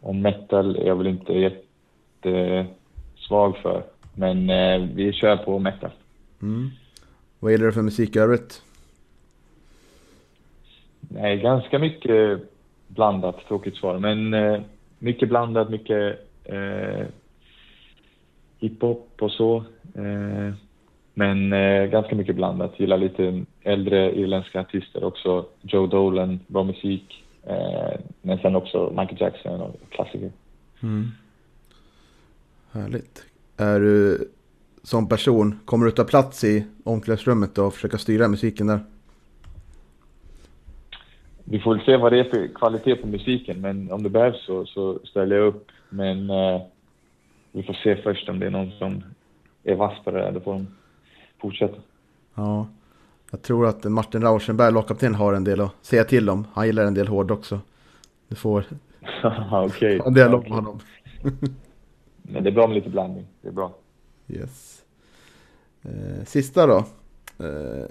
och 0.00 0.14
metal 0.14 0.76
är 0.76 0.86
jag 0.86 0.96
väl 0.96 1.06
inte 1.06 1.32
jättesvag 2.22 3.56
för. 3.56 3.82
Men 4.14 4.50
eh, 4.50 4.88
vi 4.94 5.12
kör 5.12 5.36
på 5.36 5.58
metal. 5.58 5.90
Mm. 6.42 6.70
Vad 7.38 7.52
gillar 7.52 7.66
du 7.66 7.72
för 7.72 7.82
musik 7.82 8.16
i 8.16 8.18
övrigt? 8.18 8.62
Nej, 11.00 11.36
ganska 11.36 11.78
mycket 11.78 12.40
blandat, 12.88 13.46
tråkigt 13.48 13.76
svar. 13.76 13.98
Men 13.98 14.34
eh, 14.34 14.60
mycket 15.06 15.28
blandat, 15.28 15.70
mycket 15.70 16.28
eh, 16.44 17.06
hiphop 18.58 19.08
och 19.20 19.30
så. 19.30 19.56
Eh, 19.94 20.54
men 21.14 21.52
eh, 21.52 21.86
ganska 21.86 22.14
mycket 22.14 22.36
blandat. 22.36 22.80
Gillar 22.80 22.98
lite 22.98 23.44
äldre 23.62 24.14
irländska 24.18 24.60
artister 24.60 25.04
också. 25.04 25.46
Joe 25.62 25.86
Dolan, 25.86 26.40
bra 26.46 26.64
musik. 26.64 27.24
Eh, 27.46 28.00
men 28.22 28.38
sen 28.38 28.56
också 28.56 28.90
Michael 28.90 29.20
Jackson 29.20 29.60
och 29.60 29.76
klassiker. 29.90 30.32
Mm. 30.82 31.08
Härligt. 32.72 33.24
Är 33.56 33.80
du 33.80 34.28
som 34.82 35.08
person, 35.08 35.58
kommer 35.64 35.86
du 35.86 35.92
ta 35.92 36.04
plats 36.04 36.44
i 36.44 36.66
omklädningsrummet 36.84 37.58
och 37.58 37.74
försöka 37.74 37.98
styra 37.98 38.28
musiken 38.28 38.66
där? 38.66 38.80
Vi 41.48 41.60
får 41.60 41.74
väl 41.74 41.84
se 41.84 41.96
vad 41.96 42.12
det 42.12 42.18
är 42.20 42.24
för 42.24 42.54
kvalitet 42.54 42.96
på 42.96 43.06
musiken, 43.06 43.60
men 43.60 43.92
om 43.92 44.02
det 44.02 44.10
behövs 44.10 44.44
så, 44.46 44.66
så 44.66 44.98
ställer 45.04 45.36
jag 45.36 45.46
upp. 45.46 45.66
Men 45.88 46.30
eh, 46.30 46.62
vi 47.52 47.62
får 47.62 47.72
se 47.74 47.96
först 47.96 48.28
om 48.28 48.38
det 48.38 48.46
är 48.46 48.50
någon 48.50 48.70
som 48.70 49.02
är 49.64 49.74
vass 49.74 50.04
på 50.04 50.10
det 50.10 50.18
där. 50.18 50.32
Då 50.32 50.40
får 50.40 50.52
de 50.52 50.66
fortsätta. 51.40 51.76
Ja, 52.34 52.66
jag 53.30 53.42
tror 53.42 53.66
att 53.66 53.84
Martin 53.84 54.22
Rauschenberg, 54.22 54.72
lagkapten, 54.72 55.14
har 55.14 55.34
en 55.34 55.44
del 55.44 55.60
att 55.60 55.74
säga 55.82 56.04
till 56.04 56.30
om. 56.30 56.46
Han 56.52 56.66
gillar 56.66 56.84
en 56.84 56.94
del 56.94 57.08
hård 57.08 57.30
också. 57.30 57.60
Du 58.28 58.34
får 58.36 58.64
Okej. 59.52 60.00
en 60.06 60.14
del 60.14 60.34
om 60.34 60.40
Okej. 60.40 60.52
honom. 60.52 60.80
Men 62.22 62.42
det 62.44 62.50
är 62.50 62.54
bra 62.54 62.66
med 62.66 62.74
lite 62.74 62.90
blandning. 62.90 63.26
Det 63.42 63.48
är 63.48 63.52
bra. 63.52 63.72
Yes. 64.28 64.82
Eh, 65.82 66.24
sista 66.24 66.66
då. 66.66 66.76
Eh, 67.44 67.86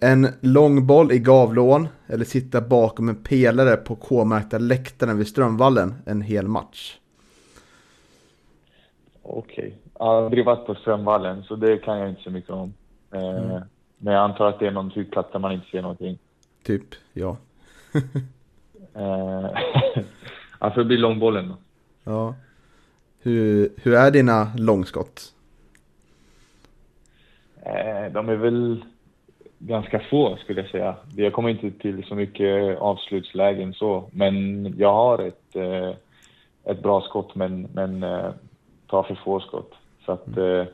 en 0.00 0.28
lång 0.40 0.86
boll 0.86 1.12
i 1.12 1.18
gavlån 1.18 1.88
eller 2.06 2.24
sitta 2.24 2.60
bakom 2.60 3.08
en 3.08 3.22
pelare 3.22 3.76
på 3.76 3.96
K-märkta 3.96 4.58
läktaren 4.58 5.18
vid 5.18 5.26
Strömvallen 5.28 5.94
en 6.06 6.20
hel 6.22 6.48
match. 6.48 6.96
Okej. 9.22 9.78
Jag 9.98 10.04
har 10.06 10.22
aldrig 10.24 10.44
varit 10.44 10.66
på 10.66 10.74
Strömvallen, 10.74 11.42
så 11.42 11.56
det 11.56 11.78
kan 11.78 11.98
jag 11.98 12.08
inte 12.08 12.22
så 12.22 12.30
mycket 12.30 12.50
om. 12.50 12.74
Eh, 13.14 13.58
Men 13.98 14.14
jag 14.14 14.22
antar 14.30 14.46
att 14.48 14.58
det 14.58 14.66
är 14.66 14.70
någon 14.70 14.90
flygplats 14.90 15.32
där 15.32 15.38
man 15.38 15.52
inte 15.52 15.66
ser 15.70 15.82
någonting. 15.82 16.18
Typ, 16.62 16.84
ja. 17.12 17.36
Eh, 18.94 20.70
för 20.70 20.76
det 20.76 20.84
blir 20.84 20.98
långbollen 20.98 21.48
då. 21.48 21.56
ja. 22.04 22.34
Hur, 23.18 23.72
hur 23.76 23.94
är 23.94 24.10
dina 24.10 24.52
långskott? 24.56 25.32
Eh, 27.62 28.12
de 28.12 28.28
är 28.28 28.36
väl 28.36 28.84
ganska 29.66 30.00
få 30.10 30.36
skulle 30.36 30.60
jag 30.60 30.70
säga. 30.70 30.96
Jag 31.16 31.32
kommer 31.32 31.48
inte 31.48 31.70
till 31.70 32.04
så 32.04 32.14
mycket 32.14 32.78
avslutslägen 32.78 33.74
så, 33.74 34.08
men 34.12 34.66
jag 34.78 34.92
har 34.92 35.18
ett, 35.18 35.56
eh, 35.56 35.90
ett 36.64 36.82
bra 36.82 37.00
skott 37.00 37.34
men, 37.34 37.68
men 37.72 38.02
eh, 38.02 38.30
tar 38.86 39.02
för 39.02 39.14
få 39.24 39.40
skott. 39.40 39.72
Så 40.06 40.12
att 40.12 40.36
eh, 40.36 40.64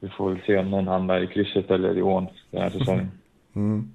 vi 0.00 0.08
får 0.08 0.30
väl 0.30 0.40
se 0.46 0.58
om 0.58 0.70
någon 0.70 0.88
hamnar 0.88 1.20
i 1.20 1.26
krysset 1.26 1.70
eller 1.70 1.98
i 1.98 2.02
ån 2.02 2.26
den 2.50 2.62
här 2.62 2.70
säsongen. 2.70 3.10
Mm. 3.56 3.90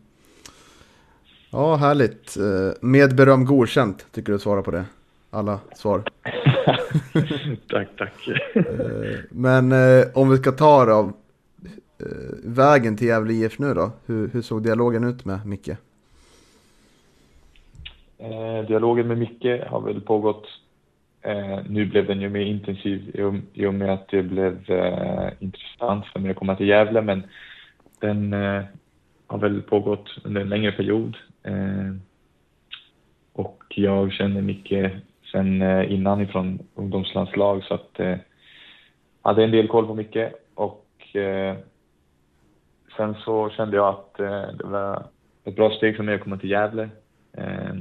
Ja, 1.51 1.75
härligt. 1.75 2.37
Med 2.81 3.15
beröm 3.15 3.45
godkänt, 3.45 4.05
tycker 4.11 4.33
du 4.33 4.39
svarar 4.39 4.61
på 4.61 4.71
det? 4.71 4.85
Alla 5.29 5.59
svar. 5.75 6.03
tack, 7.69 7.87
tack. 7.97 8.13
Men 9.29 9.73
om 10.13 10.29
vi 10.29 10.37
ska 10.37 10.51
ta 10.51 10.89
eh, 10.89 11.09
Eh, 12.01 12.33
vägen 12.43 12.97
till 12.97 13.07
Gävle 13.07 13.33
IF 13.33 13.59
nu 13.59 13.73
då. 13.73 13.91
Hur, 14.05 14.27
hur 14.27 14.41
såg 14.41 14.63
dialogen 14.63 15.03
ut 15.03 15.25
med 15.25 15.45
Micke? 15.45 15.69
Eh, 18.17 18.67
dialogen 18.67 19.07
med 19.07 19.17
Micke 19.17 19.61
har 19.67 19.81
väl 19.81 20.01
pågått. 20.01 20.47
Eh, 21.21 21.59
nu 21.69 21.85
blev 21.85 22.07
den 22.07 22.21
ju 22.21 22.29
mer 22.29 22.45
intensiv 22.45 23.11
i 23.13 23.21
och, 23.21 23.33
i 23.53 23.65
och 23.65 23.73
med 23.73 23.93
att 23.93 24.07
det 24.07 24.23
blev 24.23 24.71
eh, 24.71 25.29
intressant 25.39 26.05
för 26.05 26.19
mig 26.19 26.31
att 26.31 26.37
komma 26.37 26.55
till 26.55 26.67
Gävle, 26.67 27.01
men 27.01 27.23
den 27.99 28.33
eh, 28.33 28.63
har 29.27 29.37
väl 29.37 29.61
pågått 29.61 30.09
under 30.23 30.41
en 30.41 30.49
längre 30.49 30.71
period. 30.71 31.17
Eh, 31.43 31.95
och 33.33 33.63
jag 33.69 34.11
känner 34.11 34.41
Micke 34.41 34.73
sen 35.31 35.61
eh, 35.61 35.91
innan 35.93 36.21
ifrån 36.21 36.59
ungdomslandslag 36.75 37.63
så 37.63 37.73
att 37.73 37.99
eh, 37.99 38.17
hade 39.21 39.43
en 39.43 39.51
del 39.51 39.67
koll 39.67 39.87
på 39.87 39.95
Micke 39.95 40.31
och 40.53 41.15
eh, 41.15 41.55
sen 43.01 43.15
så 43.25 43.49
kände 43.49 43.77
jag 43.77 43.87
att 43.87 44.19
eh, 44.19 44.57
det 44.57 44.63
var 44.63 45.03
ett 45.43 45.55
bra 45.55 45.69
steg 45.69 45.95
för 45.95 46.03
mig 46.03 46.15
att 46.15 46.21
komma 46.21 46.37
till 46.37 46.49
Gävle. 46.49 46.89
Eh, 47.33 47.73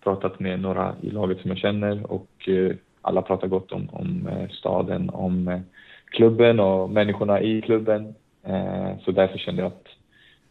pratat 0.00 0.40
med 0.40 0.60
några 0.60 0.94
i 1.00 1.10
laget 1.10 1.40
som 1.40 1.50
jag 1.50 1.58
känner 1.58 2.12
och 2.12 2.48
eh, 2.48 2.76
alla 3.00 3.22
pratar 3.22 3.48
gott 3.48 3.72
om, 3.72 3.88
om 3.92 4.28
eh, 4.28 4.48
staden, 4.50 5.10
om 5.10 5.48
eh, 5.48 5.60
klubben 6.04 6.60
och 6.60 6.90
människorna 6.90 7.40
i 7.40 7.60
klubben. 7.62 8.14
Eh, 8.42 8.98
så 9.04 9.10
därför 9.10 9.38
kände 9.38 9.62
jag 9.62 9.72
att 9.72 9.88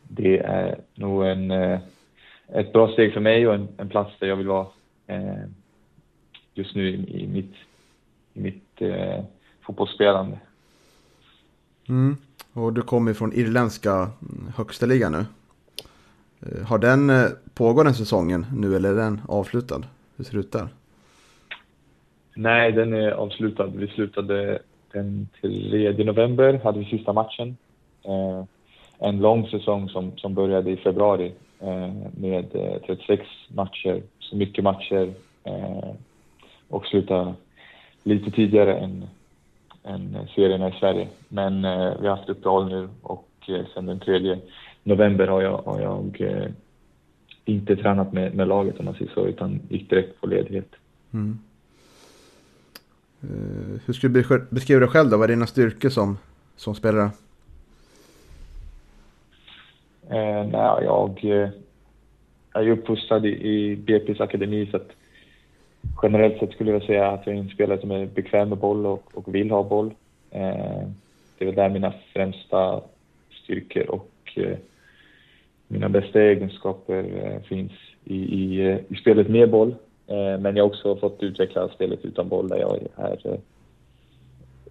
det 0.08 0.38
är 0.38 0.79
nog 0.96 1.25
en, 1.25 1.51
eh, 1.51 1.79
ett 2.53 2.74
bra 2.74 2.88
steg 2.88 3.13
för 3.13 3.22
mig 3.22 3.48
och 3.48 3.53
en, 3.53 3.67
en 3.77 3.89
plats 3.89 4.12
där 4.20 4.27
jag 4.27 4.36
vill 4.36 4.48
vara 4.48 4.67
eh, 5.08 5.43
just 6.53 6.75
nu 6.75 6.89
i, 6.89 7.24
i 7.24 7.27
mitt, 7.27 7.53
i 8.34 8.41
mitt 8.41 8.81
eh, 8.81 9.24
fotbollsspelande. 9.62 10.39
Mm. 11.89 12.17
Och 12.53 12.74
du 12.74 12.81
kommer 12.81 13.13
från 13.13 13.34
irländska 13.34 13.91
mm, 13.91 14.51
högsta 14.55 14.86
ligan 14.86 15.12
nu. 15.12 15.25
Eh, 16.41 16.65
har 16.67 16.77
den 16.77 17.08
pågående 17.08 17.36
pågått 17.53 17.86
den 17.86 17.93
säsongen 17.93 18.46
nu 18.55 18.75
eller 18.75 18.89
är 18.89 18.96
den 18.96 19.22
avslutad? 19.27 19.81
Hur 20.17 20.24
ser 20.24 20.34
det 20.34 20.39
ut 20.39 20.51
där? 20.51 20.67
Nej, 22.36 22.72
den 22.72 22.93
är 22.93 23.12
avslutad. 23.12 23.67
Vi 23.67 23.88
slutade 23.88 24.60
den 24.91 25.27
3 25.41 26.03
november, 26.03 26.62
hade 26.63 26.79
vi 26.79 26.86
sista 26.86 27.13
matchen. 27.13 27.58
Eh, 28.03 28.43
en 29.00 29.20
lång 29.20 29.48
säsong 29.48 29.89
som, 29.89 30.17
som 30.17 30.34
började 30.34 30.72
i 30.72 30.77
februari 30.77 31.34
eh, 31.60 31.93
med 32.17 32.55
eh, 32.55 32.81
36 32.88 33.24
matcher, 33.48 34.01
så 34.20 34.36
mycket 34.36 34.63
matcher 34.63 35.13
eh, 35.43 35.89
och 36.70 36.86
slutade 36.86 37.34
lite 38.03 38.31
tidigare 38.31 38.77
än, 38.77 39.08
än 39.83 40.17
serierna 40.35 40.69
i 40.69 40.79
Sverige. 40.79 41.07
Men 41.27 41.65
eh, 41.65 41.93
vi 42.01 42.07
har 42.07 42.15
haft 42.15 42.29
uppehåll 42.29 42.69
nu 42.69 42.89
och 43.01 43.29
eh, 43.47 43.65
sen 43.73 43.85
den 43.85 44.00
3 44.00 44.38
november 44.83 45.27
har 45.27 45.41
jag, 45.41 45.57
har 45.57 45.79
jag 45.81 46.21
eh, 46.21 46.47
inte 47.45 47.75
tränat 47.75 48.13
med, 48.13 48.35
med 48.35 48.47
laget 48.47 48.79
om 48.79 48.85
man 48.85 48.93
säger 48.93 49.11
så, 49.13 49.25
utan 49.27 49.59
gick 49.69 49.89
direkt 49.89 50.21
på 50.21 50.27
ledighet. 50.27 50.69
Mm. 51.13 51.39
Eh, 53.21 53.81
Hur 53.85 53.93
skulle 53.93 54.13
du 54.13 54.21
besk- 54.21 54.45
beskriva 54.50 54.79
dig 54.79 54.89
själv 54.89 55.09
då? 55.09 55.17
Vad 55.17 55.23
är 55.29 55.33
dina 55.33 55.47
styrkor 55.47 55.89
som, 55.89 56.17
som 56.55 56.75
spelare? 56.75 57.09
Eh, 60.09 60.45
nej, 60.51 60.83
jag 60.83 61.19
eh, 61.25 61.50
är 62.53 62.69
uppfostrad 62.69 63.25
i, 63.25 63.29
i 63.29 63.75
BP's 63.75 64.23
akademi 64.23 64.67
så 64.71 64.77
att 64.77 64.89
generellt 66.03 66.39
sett 66.39 66.51
skulle 66.51 66.71
jag 66.71 66.83
säga 66.83 67.07
att 67.07 67.27
jag 67.27 67.35
är 67.35 67.39
en 67.39 67.50
spelare 67.50 67.81
som 67.81 67.91
är 67.91 68.05
bekväm 68.05 68.50
med 68.50 68.57
boll 68.57 68.85
och, 68.85 69.11
och 69.13 69.35
vill 69.35 69.51
ha 69.51 69.63
boll. 69.63 69.93
Eh, 70.31 70.88
det 71.38 71.45
är 71.45 71.45
väl 71.45 71.55
där 71.55 71.69
mina 71.69 71.93
främsta 72.13 72.81
styrkor 73.43 73.89
och 73.89 74.11
eh, 74.35 74.57
mina 75.67 75.89
bästa 75.89 76.21
egenskaper 76.21 77.03
eh, 77.23 77.41
finns 77.41 77.71
i, 78.03 78.15
i, 78.15 78.69
eh, 78.69 78.77
i 78.89 78.95
spelet 78.95 79.29
med 79.29 79.50
boll. 79.50 79.75
Eh, 80.07 80.39
men 80.39 80.55
jag 80.55 80.63
har 80.63 80.69
också 80.69 80.95
fått 80.95 81.23
utveckla 81.23 81.69
spelet 81.69 82.05
utan 82.05 82.29
boll 82.29 82.47
där 82.47 82.57
jag 82.57 82.79
är 82.95 83.27
eh, 83.27 83.39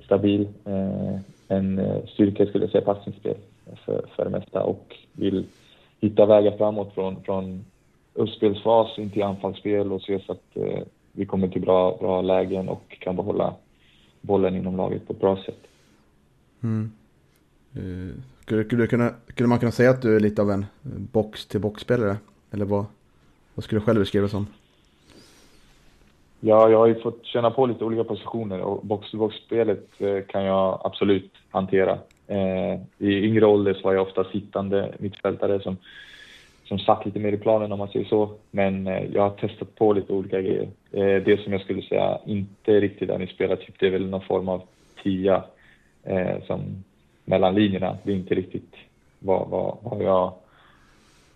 stabil. 0.05 0.49
Eh, 0.65 1.19
en 1.49 1.79
eh, 1.79 2.07
styrka 2.07 2.47
skulle 2.47 2.65
jag 2.65 2.73
säga 2.73 2.85
passningsspel 2.85 3.37
för, 3.85 4.05
för 4.17 4.25
det 4.25 4.31
mesta 4.31 4.63
och 4.63 4.97
vill 5.13 5.45
hitta 6.01 6.27
vägar 6.27 6.57
framåt 6.57 6.95
från, 6.95 7.23
från 7.23 7.65
uppspelsfas 8.15 8.99
in 8.99 9.11
till 9.11 9.23
anfallsspel 9.23 9.93
och 9.93 10.03
se 10.03 10.21
så 10.27 10.33
att 10.33 10.57
eh, 10.57 10.83
vi 11.13 11.27
kommer 11.27 11.49
till 11.49 11.63
bra, 11.63 11.97
bra 12.01 12.23
lägen 12.23 12.69
och 12.69 12.97
kan 13.01 13.17
behålla 13.17 13.55
bollen 14.21 14.57
inom 14.57 14.77
laget 14.77 15.07
på 15.07 15.13
ett 15.13 15.21
bra 15.21 15.37
sätt. 15.37 15.67
Mm. 16.63 16.93
Eh, 17.75 18.15
Skulle, 18.43 18.65
skulle, 18.65 18.87
kunna, 18.87 19.15
skulle 19.29 19.49
man 19.49 19.59
kunna 19.59 19.73
säga 19.73 19.91
att 19.91 20.03
du 20.03 20.17
är 20.17 20.21
lite 20.21 20.43
av 20.43 20.51
en 20.51 20.67
box-till-box-spelare? 21.13 22.17
Eller 22.51 22.65
vad, 22.65 22.85
vad 23.55 23.65
skulle 23.65 23.81
du 23.81 23.85
själv 23.85 24.01
beskriva 24.01 24.29
som? 24.29 24.47
Ja, 26.41 26.71
jag 26.71 26.79
har 26.79 26.87
ju 26.87 27.01
fått 27.01 27.25
känna 27.27 27.51
på 27.51 27.67
lite 27.67 27.85
olika 27.85 28.05
positioner 28.05 28.61
och 28.61 28.87
box-to-box-spelet 28.87 29.89
eh, 29.99 30.25
kan 30.29 30.45
jag 30.45 30.81
absolut 30.85 31.33
hantera. 31.51 31.99
Eh, 32.27 32.81
I 32.99 33.25
yngre 33.25 33.47
ålder 33.47 33.75
så 33.75 33.83
var 33.83 33.95
jag 33.95 34.07
ofta 34.07 34.25
sittande 34.25 34.95
mittfältare 34.99 35.61
som, 35.61 35.77
som 36.71 36.79
satt 36.79 37.07
lite 37.07 37.19
mer 37.19 37.33
i 37.33 37.37
planen 37.37 37.73
om 37.73 37.79
man 37.79 37.89
säger 37.89 38.05
så. 38.05 38.35
Men 38.51 38.87
eh, 38.87 39.05
jag 39.05 39.23
har 39.23 39.31
testat 39.31 39.75
på 39.75 39.93
lite 39.93 40.13
olika 40.13 40.41
grejer. 40.41 40.69
Eh, 40.91 41.25
det 41.25 41.41
som 41.45 41.53
jag 41.53 41.63
skulle 41.63 41.83
säga 41.83 42.19
inte 42.27 42.81
riktigt 42.81 43.11
är 43.11 43.19
min 43.19 43.29
spelartyp, 43.29 43.75
det 43.79 43.87
är 43.87 43.91
väl 43.91 44.09
någon 44.09 44.25
form 44.25 44.49
av 44.49 44.63
tia 45.03 45.45
eh, 46.03 46.43
som 46.47 46.85
mellan 47.25 47.55
linjerna. 47.55 47.99
Det 48.03 48.13
är 48.13 48.17
inte 48.17 48.35
riktigt 48.35 48.75
vad, 49.19 49.49
vad, 49.49 49.77
vad, 49.83 50.03
jag, 50.03 50.33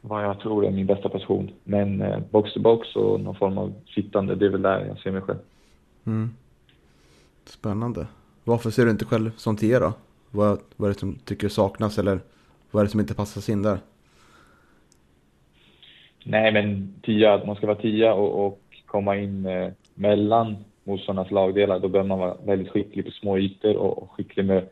vad 0.00 0.24
jag 0.24 0.40
tror 0.40 0.66
är 0.66 0.70
min 0.70 0.86
bästa 0.86 1.08
position. 1.08 1.50
Men 1.64 2.02
eh, 2.02 2.18
box 2.30 2.52
to 2.52 2.60
box 2.60 2.96
och 2.96 3.20
någon 3.20 3.34
form 3.34 3.58
av 3.58 3.72
sittande, 3.94 4.34
det 4.34 4.46
är 4.46 4.50
väl 4.50 4.62
där 4.62 4.86
jag 4.86 4.98
ser 4.98 5.10
mig 5.10 5.22
själv. 5.22 5.38
Mm. 6.06 6.30
Spännande. 7.44 8.06
Varför 8.44 8.70
ser 8.70 8.84
du 8.84 8.90
inte 8.90 9.04
själv 9.04 9.30
som 9.36 9.56
tia 9.56 9.80
då? 9.80 9.92
Vad, 10.30 10.58
vad 10.76 10.90
är 10.90 10.94
det 10.94 11.00
som 11.00 11.18
tycker 11.24 11.48
saknas 11.48 11.98
eller 11.98 12.20
vad 12.70 12.80
är 12.80 12.84
det 12.84 12.90
som 12.90 13.00
inte 13.00 13.14
passar 13.14 13.52
in 13.52 13.62
där? 13.62 13.78
Nej, 16.24 16.52
men 16.52 16.94
tia, 17.02 17.44
man 17.46 17.56
ska 17.56 17.66
vara 17.66 17.76
tia 17.76 18.14
och, 18.14 18.46
och 18.46 18.60
komma 18.86 19.16
in 19.16 19.46
eh, 19.46 19.68
mellan 19.94 20.56
motståndarnas 20.84 21.30
lagdelar. 21.30 21.78
Då 21.78 21.88
behöver 21.88 22.08
man 22.08 22.18
vara 22.18 22.36
väldigt 22.44 22.72
skicklig 22.72 23.04
på 23.04 23.10
små 23.10 23.38
ytor 23.38 23.76
och, 23.76 24.02
och 24.02 24.10
skicklig 24.10 24.44
med, 24.44 24.68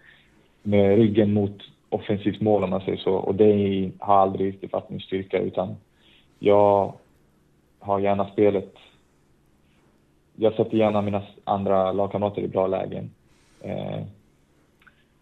med 0.62 0.96
ryggen 0.96 1.32
mot 1.32 1.62
offensivt 1.88 2.40
mål 2.40 2.64
om 2.64 2.70
man 2.70 2.80
säger 2.80 2.98
så. 2.98 3.12
Och 3.12 3.34
det 3.34 3.90
har 3.98 4.16
aldrig 4.16 4.48
riktigt 4.48 4.72
varit 4.72 4.90
min 4.90 5.00
styrka 5.00 5.38
utan 5.38 5.76
jag 6.38 6.94
har 7.78 8.00
gärna 8.00 8.26
spelet. 8.26 8.74
Jag 10.36 10.54
sätter 10.54 10.76
gärna 10.76 11.02
mina 11.02 11.22
andra 11.44 11.92
lagkamrater 11.92 12.42
i 12.42 12.48
bra 12.48 12.66
lägen. 12.66 13.10
Eh, 13.60 14.02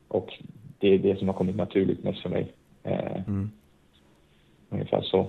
och 0.08 0.38
det 0.78 0.88
är 0.88 0.98
det 0.98 1.18
som 1.18 1.28
har 1.28 1.34
kommit 1.34 1.56
naturligt 1.56 2.04
mest 2.04 2.22
för 2.22 2.28
mig. 2.28 2.52
Eh, 2.82 3.28
mm. 3.28 3.50
Ungefär 4.70 5.02
så. 5.02 5.26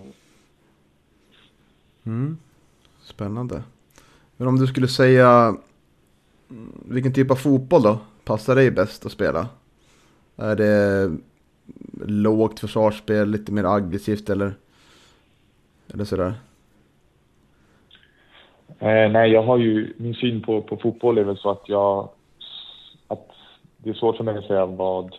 Mm. 2.06 2.38
Spännande. 3.02 3.64
Men 4.38 4.48
om 4.48 4.60
du 4.60 4.68
skulle 4.68 4.88
säga 4.88 5.56
mm, 6.50 6.84
vilken 6.86 7.14
typ 7.14 7.32
av 7.32 7.36
fotboll 7.36 7.82
då 7.82 8.00
passar 8.24 8.56
dig 8.56 8.72
bäst 8.72 9.06
att 9.06 9.12
spela? 9.12 9.48
Är 10.38 10.56
det 10.56 11.12
lågt 12.06 12.60
försvarsspel, 12.60 13.30
lite 13.30 13.52
mer 13.52 13.64
aggressivt 13.64 14.30
eller, 14.30 14.54
eller 15.94 16.06
sådär? 16.06 16.34
Eh, 18.80 19.12
nej, 19.12 19.32
jag 19.32 19.44
har 19.44 19.58
ju 19.58 19.94
min 19.98 20.14
syn 20.14 20.42
på, 20.42 20.62
på 20.62 20.78
fotboll 20.78 21.18
är 21.18 21.24
väl 21.24 21.38
så 21.38 21.52
att 21.52 21.70
jag 21.70 22.10
att 23.08 23.28
det 23.78 23.90
är 23.90 23.94
svårt 23.94 24.18
för 24.18 24.24
mig 24.24 24.38
att 24.38 24.46
säga 24.46 24.66
vad 24.66 25.16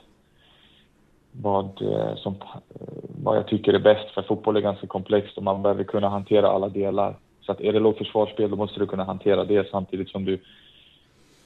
vad, 1.32 1.82
eh, 1.82 2.16
som, 2.16 2.34
eh, 2.80 3.01
vad 3.23 3.37
jag 3.37 3.47
tycker 3.47 3.73
är 3.73 3.79
bäst 3.79 4.11
för 4.14 4.23
fotboll 4.23 4.57
är 4.57 4.61
ganska 4.61 4.87
komplext 4.87 5.37
och 5.37 5.43
man 5.43 5.62
behöver 5.62 5.85
kunna 5.85 6.09
hantera 6.09 6.49
alla 6.49 6.69
delar. 6.69 7.17
Så 7.41 7.52
att 7.52 7.61
är 7.61 7.73
det 7.73 7.81
lågt 7.81 7.99
försvarsspel 7.99 8.50
då 8.50 8.57
måste 8.57 8.81
du 8.81 8.87
kunna 8.87 9.05
hantera 9.05 9.45
det 9.45 9.71
samtidigt 9.71 10.09
som 10.09 10.25
du 10.25 10.38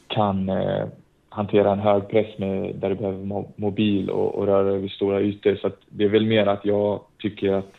kan 0.07 0.49
eh, 0.49 0.87
hantera 1.29 1.73
en 1.73 1.79
hög 1.79 2.09
press 2.09 2.39
med, 2.39 2.75
där 2.75 2.89
du 2.89 2.95
behöver 2.95 3.25
mo 3.25 3.49
mobil 3.57 4.11
och, 4.11 4.35
och 4.35 4.47
röra 4.47 4.69
över 4.69 4.89
stora 4.89 5.21
ytor. 5.21 5.57
Så 5.57 5.71
det 5.89 6.05
är 6.05 6.09
väl 6.09 6.27
mer 6.27 6.47
att 6.47 6.65
jag 6.65 7.01
tycker 7.19 7.53
att 7.53 7.73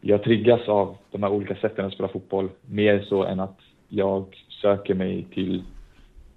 jag 0.00 0.22
triggas 0.22 0.68
av 0.68 0.96
de 1.10 1.22
här 1.22 1.30
olika 1.30 1.54
sätten 1.54 1.86
att 1.86 1.92
spela 1.92 2.08
fotboll 2.08 2.48
mer 2.66 3.00
så 3.08 3.24
än 3.24 3.40
att 3.40 3.58
jag 3.88 4.24
söker 4.62 4.94
mig 4.94 5.26
till, 5.34 5.62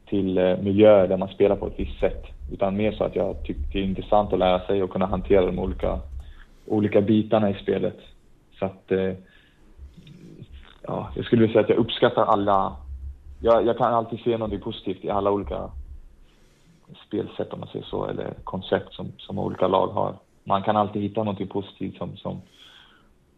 till 0.05 0.37
eh, 0.37 0.57
miljöer 0.57 1.07
där 1.07 1.17
man 1.17 1.27
spelar 1.27 1.55
på 1.55 1.67
ett 1.67 1.79
visst 1.79 1.99
sätt. 1.99 2.25
Utan 2.51 2.77
mer 2.77 2.91
så 2.91 3.03
att 3.03 3.15
jag 3.15 3.43
tycker 3.43 3.61
det 3.73 3.79
är 3.79 3.83
intressant 3.83 4.33
att 4.33 4.39
lära 4.39 4.59
sig 4.59 4.83
och 4.83 4.89
kunna 4.89 5.05
hantera 5.05 5.45
de 5.45 5.59
olika, 5.59 5.99
olika 6.71 7.01
bitarna 7.01 7.49
i 7.49 7.53
spelet. 7.53 7.97
Så 8.59 8.65
att 8.65 8.91
eh, 8.91 9.13
ja, 10.81 11.11
jag 11.15 11.25
skulle 11.25 11.41
vilja 11.41 11.53
säga 11.53 11.63
att 11.63 11.69
jag 11.69 11.77
uppskattar 11.77 12.25
alla... 12.25 12.75
Jag, 13.39 13.65
jag 13.65 13.77
kan 13.77 13.93
alltid 13.93 14.19
se 14.19 14.37
något 14.37 14.61
positivt 14.61 15.05
i 15.05 15.09
alla 15.09 15.31
olika 15.31 15.69
spelsätt 17.07 17.53
om 17.53 17.59
man 17.59 17.69
säger 17.69 17.85
så, 17.85 18.05
eller 18.05 18.33
koncept 18.43 18.93
som, 18.93 19.11
som 19.17 19.39
olika 19.39 19.67
lag 19.67 19.87
har. 19.87 20.15
Man 20.43 20.63
kan 20.63 20.77
alltid 20.77 21.01
hitta 21.01 21.23
något 21.23 21.49
positivt 21.49 21.97
som, 21.97 22.17
som 22.17 22.41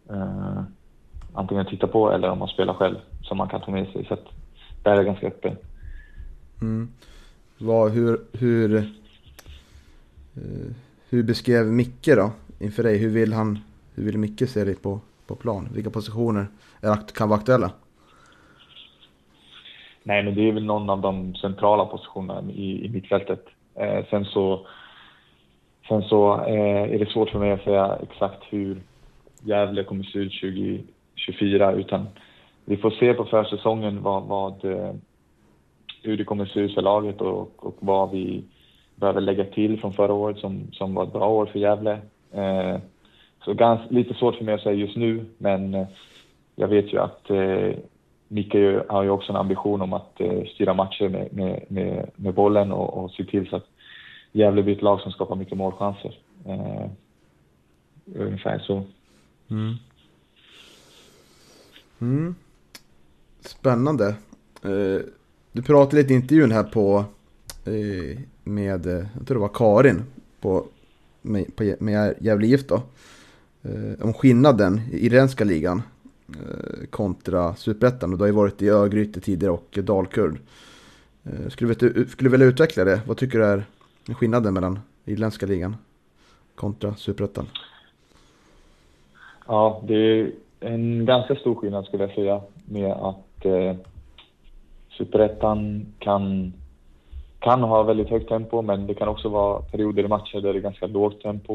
eh, 0.10 0.62
antingen 1.34 1.66
titta 1.66 1.88
på 1.88 2.12
eller 2.12 2.30
om 2.30 2.40
man 2.40 2.48
spelar 2.48 2.74
själv 2.74 2.96
som 3.22 3.38
man 3.38 3.50
kan 3.50 3.62
ta 3.62 3.72
med 3.72 3.88
sig. 3.88 4.06
Så 4.06 4.14
att 4.14 4.26
där 4.84 4.92
är 4.92 4.96
jag 4.96 5.06
ganska 5.06 5.28
öppen. 5.28 5.58
Mm. 6.62 6.90
Vad, 7.58 7.92
hur, 7.92 8.20
hur, 8.34 8.76
eh, 10.36 10.72
hur 11.10 11.24
beskrev 11.24 11.66
Micke 11.66 12.16
då 12.16 12.32
inför 12.64 12.84
dig? 12.84 12.98
Hur 12.98 13.10
vill, 13.10 13.34
han, 13.34 13.60
hur 13.96 14.04
vill 14.04 14.18
Micke 14.18 14.50
se 14.50 14.64
dig 14.64 14.76
på, 14.76 15.00
på 15.28 15.36
plan? 15.36 15.70
Vilka 15.74 15.90
positioner 15.90 16.48
är, 16.82 16.98
kan 17.16 17.30
vara 17.30 17.40
aktuella? 17.40 17.72
Nej, 20.04 20.24
men 20.24 20.36
det 20.36 20.50
är 20.50 20.52
väl 20.52 20.66
någon 20.66 20.90
av 20.90 21.02
de 21.02 21.36
centrala 21.36 21.86
positionerna 21.86 22.52
i, 22.52 22.86
i 22.86 22.90
mittfältet. 22.90 23.46
Eh, 23.76 24.06
sen 24.10 24.26
så, 24.26 24.68
sen 25.88 26.02
så 26.02 26.34
eh, 26.34 26.94
är 26.94 27.00
det 27.00 27.10
svårt 27.10 27.30
för 27.30 27.40
mig 27.40 27.52
att 27.52 27.64
säga 27.64 27.98
exakt 28.04 28.44
hur 28.50 28.82
Gävle 29.42 29.84
kommer 29.84 30.04
se 30.04 30.20
ut 30.20 30.42
2024, 31.16 31.72
utan 31.72 32.08
vi 32.66 32.78
får 32.78 32.92
se 32.92 33.14
på 33.14 33.26
försäsongen 33.26 34.02
vad, 34.02 34.24
vad, 34.24 34.66
eh, 34.66 34.96
hur 36.04 36.18
det 36.18 36.24
kommer 36.24 36.46
se 36.46 36.60
ut 36.60 36.74
för 36.74 36.82
laget 36.82 37.22
och, 37.22 37.66
och 37.66 37.76
vad 37.80 38.12
vi 38.12 38.44
behöver 38.96 39.22
lägga 39.22 39.46
till 39.46 39.80
från 39.80 39.94
förra 39.94 40.14
året 40.14 40.38
som, 40.38 40.68
som 40.72 40.94
var 40.94 41.04
ett 41.04 41.14
bra 41.14 41.28
år 41.28 41.46
för 41.46 41.60
Gävle. 41.60 42.00
Eh, 42.34 42.78
så 43.46 43.54
ganska, 43.54 43.88
lite 43.90 44.14
svårt 44.14 44.36
för 44.36 44.46
mig 44.46 44.54
att 44.54 44.62
säga 44.62 44.76
just 44.76 44.98
nu, 44.98 45.26
men 45.38 45.74
eh, 45.74 45.88
jag 46.56 46.68
vet 46.68 46.94
ju 46.94 47.00
att 47.00 47.30
eh, 47.30 47.72
Micke 48.28 48.56
har 48.90 49.04
ju 49.04 49.10
också 49.10 49.32
en 49.32 49.38
ambition 49.38 49.82
om 49.82 49.94
att 49.94 50.22
eh, 50.22 50.46
styra 50.54 50.74
matcher 50.74 51.10
med, 51.10 51.34
med, 51.34 51.66
med, 51.68 52.10
med 52.16 52.34
bollen 52.34 52.72
och, 52.72 53.04
och 53.04 53.12
se 53.12 53.24
till 53.24 53.50
så 53.50 53.56
att 53.56 53.68
Gävle 54.32 54.64
blir 54.64 54.76
ett 54.76 54.82
lag 54.82 55.02
som 55.02 55.12
skapar 55.12 55.36
mycket 55.36 55.58
målchanser. 55.58 56.20
Eh, 56.46 56.90
ungefär 58.16 58.60
så. 58.60 58.84
Mm. 59.50 59.76
Mm. 62.02 62.36
Spännande. 63.40 64.08
Eh, 64.64 65.06
du 65.52 65.62
pratade 65.62 66.02
lite 66.02 66.14
i 66.14 66.16
intervjun 66.16 66.52
här 66.52 66.64
på 66.64 67.06
eh, 67.66 68.20
med, 68.44 68.86
eh, 68.86 69.06
jag 69.18 69.28
tror 69.28 69.36
det 69.36 69.42
var 69.42 69.52
Karin 69.54 70.04
på, 70.42 70.66
med, 71.24 71.56
på, 71.56 71.76
med 71.80 72.16
Gävle 72.20 72.48
IF 72.48 72.68
då. 72.68 72.76
Eh, 73.64 74.06
om 74.06 74.14
skillnaden 74.14 74.82
i 74.92 75.06
irländska 75.06 75.44
ligan 75.44 75.82
eh, 76.28 76.88
kontra 76.90 77.56
Superettan. 77.56 78.12
Och 78.12 78.18
du 78.18 78.22
har 78.22 78.28
ju 78.28 78.34
varit 78.34 78.62
i 78.62 78.70
Örgryte 78.70 79.22
tidigare 79.22 79.54
och 79.54 79.78
Dalkurd. 79.84 80.38
Eh, 81.24 81.50
skulle 81.50 81.74
du, 81.74 82.08
skulle 82.10 82.30
vilja 82.30 82.48
utveckla 82.48 82.84
det? 82.84 83.02
Vad 83.08 83.18
tycker 83.18 83.40
du 83.40 83.46
är 83.46 83.66
skillnaden 84.16 84.54
mellan 84.54 84.80
irländska 85.06 85.46
ligan 85.46 85.76
kontra 86.56 86.96
Superettan? 86.96 87.48
Ja, 89.48 89.84
det 89.88 89.96
är 89.96 90.32
en 90.60 91.06
ganska 91.06 91.36
stor 91.36 91.56
skillnad 91.56 91.86
skulle 91.86 92.04
jag 92.04 92.16
säga 92.16 92.42
med 92.66 92.92
att 92.92 93.46
eh, 93.46 93.76
Superettan 94.98 95.86
kan, 96.00 96.54
kan 97.44 97.64
ha 97.64 97.84
väldigt 97.84 98.10
högt 98.10 98.30
tempo 98.30 98.62
men 98.62 98.88
det 98.88 98.94
kan 98.94 99.08
också 99.08 99.30
vara 99.30 99.62
perioder 99.62 100.04
i 100.04 100.08
matcher 100.08 100.42
där 100.42 100.54
det 100.54 100.60
är 100.60 100.62
ganska 100.62 100.88
lågt 100.88 101.22
tempo. 101.22 101.54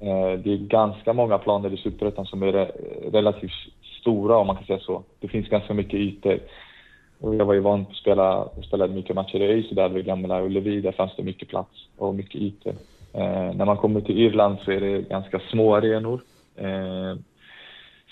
Eh, 0.00 0.32
det 0.38 0.52
är 0.52 0.56
ganska 0.56 1.12
många 1.12 1.38
planer 1.38 1.74
i 1.74 1.76
Superettan 1.76 2.26
som 2.26 2.42
är 2.42 2.72
relativt 3.12 3.52
stora 4.00 4.36
om 4.36 4.46
man 4.46 4.56
kan 4.56 4.66
säga 4.66 4.78
så. 4.78 5.02
Det 5.20 5.28
finns 5.28 5.48
ganska 5.48 5.74
mycket 5.74 5.94
ytor. 5.94 6.38
Och 7.20 7.34
jag 7.34 7.44
var 7.44 7.54
ju 7.54 7.60
van 7.60 7.86
att 7.90 7.96
spela, 7.96 8.48
spelade 8.66 8.94
mycket 8.94 9.16
matcher 9.16 9.42
i 9.42 9.46
ÖIS 9.46 9.70
där 9.70 9.88
vid 9.88 10.04
Gamla 10.04 10.42
Ullevi. 10.42 10.80
Där 10.80 10.92
fanns 10.92 11.16
det 11.16 11.22
mycket 11.22 11.48
plats 11.48 11.88
och 11.98 12.14
mycket 12.14 12.40
ytor. 12.40 12.74
Eh, 13.12 13.54
när 13.54 13.64
man 13.64 13.76
kommer 13.76 14.00
till 14.00 14.18
Irland 14.18 14.58
så 14.64 14.70
är 14.70 14.80
det 14.80 15.02
ganska 15.02 15.40
små 15.50 15.74
arenor. 15.74 16.20
Eh, 16.56 17.14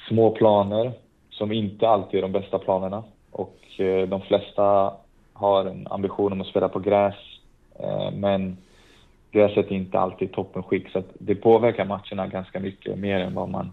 små 0.08 0.30
planer 0.30 0.92
som 1.30 1.52
inte 1.52 1.88
alltid 1.88 2.18
är 2.18 2.22
de 2.22 2.32
bästa 2.32 2.58
planerna. 2.58 3.02
Och 3.30 3.80
eh, 3.80 4.08
de 4.08 4.20
flesta 4.20 4.92
har 5.34 5.64
en 5.64 5.86
ambition 5.90 6.32
om 6.32 6.40
att 6.40 6.46
spela 6.46 6.68
på 6.68 6.78
gräs. 6.78 7.14
Eh, 7.78 8.10
men 8.10 8.56
gräset 9.32 9.70
är 9.70 9.74
inte 9.74 9.98
alltid 9.98 10.32
toppenskick 10.32 10.88
så 10.88 11.02
det 11.18 11.34
påverkar 11.34 11.84
matcherna 11.84 12.26
ganska 12.26 12.60
mycket 12.60 12.98
mer 12.98 13.20
än 13.20 13.34
vad 13.34 13.48
man 13.48 13.72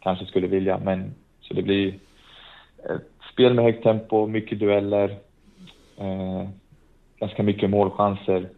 kanske 0.00 0.26
skulle 0.26 0.46
vilja. 0.46 0.78
Men 0.78 1.14
så 1.40 1.54
det 1.54 1.62
blir 1.62 1.88
ett 2.78 3.30
spel 3.32 3.54
med 3.54 3.64
högt 3.64 3.82
tempo, 3.82 4.26
mycket 4.26 4.58
dueller, 4.58 5.16
eh, 5.98 6.48
ganska 7.18 7.42
mycket 7.42 7.70
målchanser. 7.70 8.48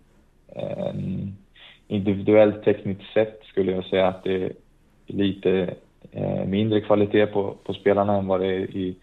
Eh, 0.48 0.94
individuellt 1.88 2.64
tekniskt 2.64 3.12
sett 3.14 3.40
skulle 3.44 3.72
jag 3.72 3.84
säga 3.84 4.08
att 4.08 4.24
det 4.24 4.44
är 4.44 4.52
lite 5.06 5.74
eh, 6.12 6.44
mindre 6.44 6.80
kvalitet 6.80 7.26
på, 7.26 7.54
på 7.64 7.74
spelarna 7.74 8.16
än 8.16 8.26
vad 8.26 8.40
det 8.40 8.46
är 8.46 8.76
i, 8.76 8.96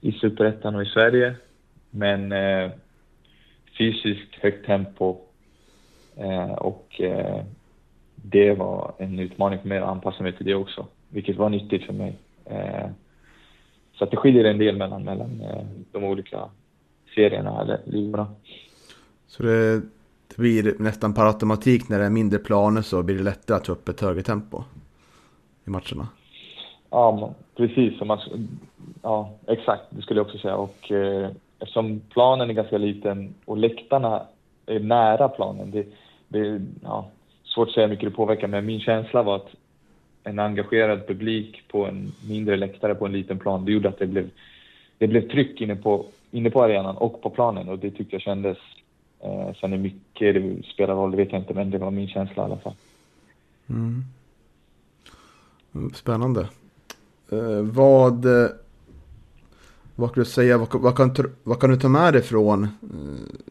i 0.00 0.12
Superettan 0.12 0.74
och 0.74 0.82
i 0.82 0.86
Sverige. 0.86 1.34
Men 1.90 2.32
eh, 2.32 2.70
fysiskt 3.78 4.34
högt 4.34 4.66
tempo 4.66 5.16
eh, 6.16 6.52
och 6.52 7.00
eh, 7.00 7.44
det 8.14 8.54
var 8.54 8.94
en 8.98 9.18
utmaning 9.18 9.58
för 9.58 9.68
mig 9.68 9.78
att 9.78 9.88
anpassa 9.88 10.22
mig 10.22 10.32
till 10.36 10.46
det 10.46 10.54
också, 10.54 10.86
vilket 11.08 11.36
var 11.36 11.48
nyttigt 11.48 11.86
för 11.86 11.92
mig. 11.92 12.16
Eh, 12.44 12.86
så 13.98 14.04
att 14.04 14.10
det 14.10 14.16
skiljer 14.16 14.44
en 14.44 14.58
del 14.58 14.76
mellan, 14.76 15.04
mellan 15.04 15.40
eh, 15.40 15.66
de 15.92 16.04
olika 16.04 16.48
serierna 17.14 17.60
eller 17.60 17.80
ligorna. 17.84 18.26
Så 19.26 19.42
det, 19.42 19.80
det 20.28 20.36
blir 20.36 20.74
nästan 20.78 21.14
per 21.14 21.26
automatik 21.26 21.88
när 21.88 21.98
det 21.98 22.04
är 22.04 22.10
mindre 22.10 22.38
planer 22.38 22.82
så 22.82 23.02
blir 23.02 23.16
det 23.16 23.22
lättare 23.22 23.56
att 23.56 23.66
få 23.66 23.72
upp 23.72 23.88
ett 23.88 24.00
högre 24.00 24.22
tempo 24.22 24.62
i 25.64 25.70
matcherna? 25.70 26.08
Ja, 26.90 27.34
precis. 27.56 28.00
Man, 28.00 28.18
ja, 29.02 29.34
exakt, 29.46 29.82
det 29.90 30.02
skulle 30.02 30.20
jag 30.20 30.26
också 30.26 30.38
säga. 30.38 30.56
Och 30.56 30.92
eh, 30.92 31.30
eftersom 31.58 32.00
planen 32.00 32.50
är 32.50 32.54
ganska 32.54 32.78
liten 32.78 33.34
och 33.44 33.56
läktarna 33.56 34.22
är 34.66 34.80
nära 34.80 35.28
planen, 35.28 35.70
det, 35.70 35.86
det 36.28 36.38
är 36.38 36.60
ja, 36.82 37.10
svårt 37.44 37.68
att 37.68 37.74
säga 37.74 37.86
hur 37.86 37.94
mycket 37.94 38.10
det 38.10 38.16
påverkar, 38.16 38.48
men 38.48 38.66
min 38.66 38.80
känsla 38.80 39.22
var 39.22 39.36
att 39.36 39.48
en 40.24 40.38
engagerad 40.38 41.06
publik 41.06 41.62
på 41.68 41.86
en 41.86 42.12
mindre 42.28 42.56
läktare 42.56 42.94
på 42.94 43.06
en 43.06 43.12
liten 43.12 43.38
plan, 43.38 43.64
det 43.64 43.72
gjorde 43.72 43.88
att 43.88 43.98
det 43.98 44.06
blev, 44.06 44.30
det 44.98 45.06
blev 45.06 45.28
tryck 45.28 45.60
inne 45.60 45.76
på, 45.76 46.06
inne 46.30 46.50
på 46.50 46.62
arenan 46.62 46.96
och 46.96 47.22
på 47.22 47.30
planen 47.30 47.68
och 47.68 47.78
det 47.78 47.90
tyckte 47.90 48.14
jag 48.14 48.22
kändes. 48.22 48.58
Eh, 49.20 49.54
sen 49.60 49.72
hur 49.72 49.78
mycket 49.78 50.34
det 50.34 50.66
spelar 50.66 50.94
roll, 50.94 51.10
det 51.10 51.16
vet 51.16 51.32
jag 51.32 51.40
inte, 51.40 51.54
men 51.54 51.70
det 51.70 51.78
var 51.78 51.90
min 51.90 52.08
känsla 52.08 52.42
i 52.42 52.46
alla 52.46 52.56
fall. 52.56 52.74
Mm. 53.68 54.04
Spännande. 55.94 56.40
Eh, 57.32 57.62
vad, 57.62 58.26
vad 59.96 60.14
kan 60.14 60.24
du 60.24 60.30
säga, 60.30 60.58
vad, 60.58 60.68
vad, 60.74 60.96
kan, 60.96 61.14
vad 61.42 61.60
kan 61.60 61.70
du 61.70 61.76
ta 61.76 61.88
med 61.88 62.12
dig 62.12 62.22
från 62.22 62.62
eh, 62.64 62.68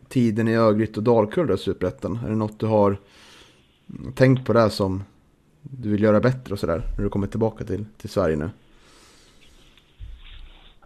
tiden 0.07 0.47
i 0.47 0.55
Örgryte 0.55 0.99
och 0.99 1.03
Dalkurd 1.03 1.51
i 1.51 1.57
Superettan? 1.57 2.19
Är 2.25 2.29
det 2.29 2.35
något 2.35 2.59
du 2.59 2.65
har 2.65 2.97
mm, 3.89 4.13
tänkt 4.13 4.45
på 4.45 4.53
där 4.53 4.69
som 4.69 5.03
du 5.61 5.89
vill 5.89 6.03
göra 6.03 6.19
bättre 6.19 6.53
och 6.53 6.59
sådär 6.59 6.81
när 6.97 7.03
du 7.03 7.09
kommer 7.09 7.27
tillbaka 7.27 7.63
till, 7.63 7.85
till 7.97 8.09
Sverige 8.09 8.35
nu? 8.35 8.49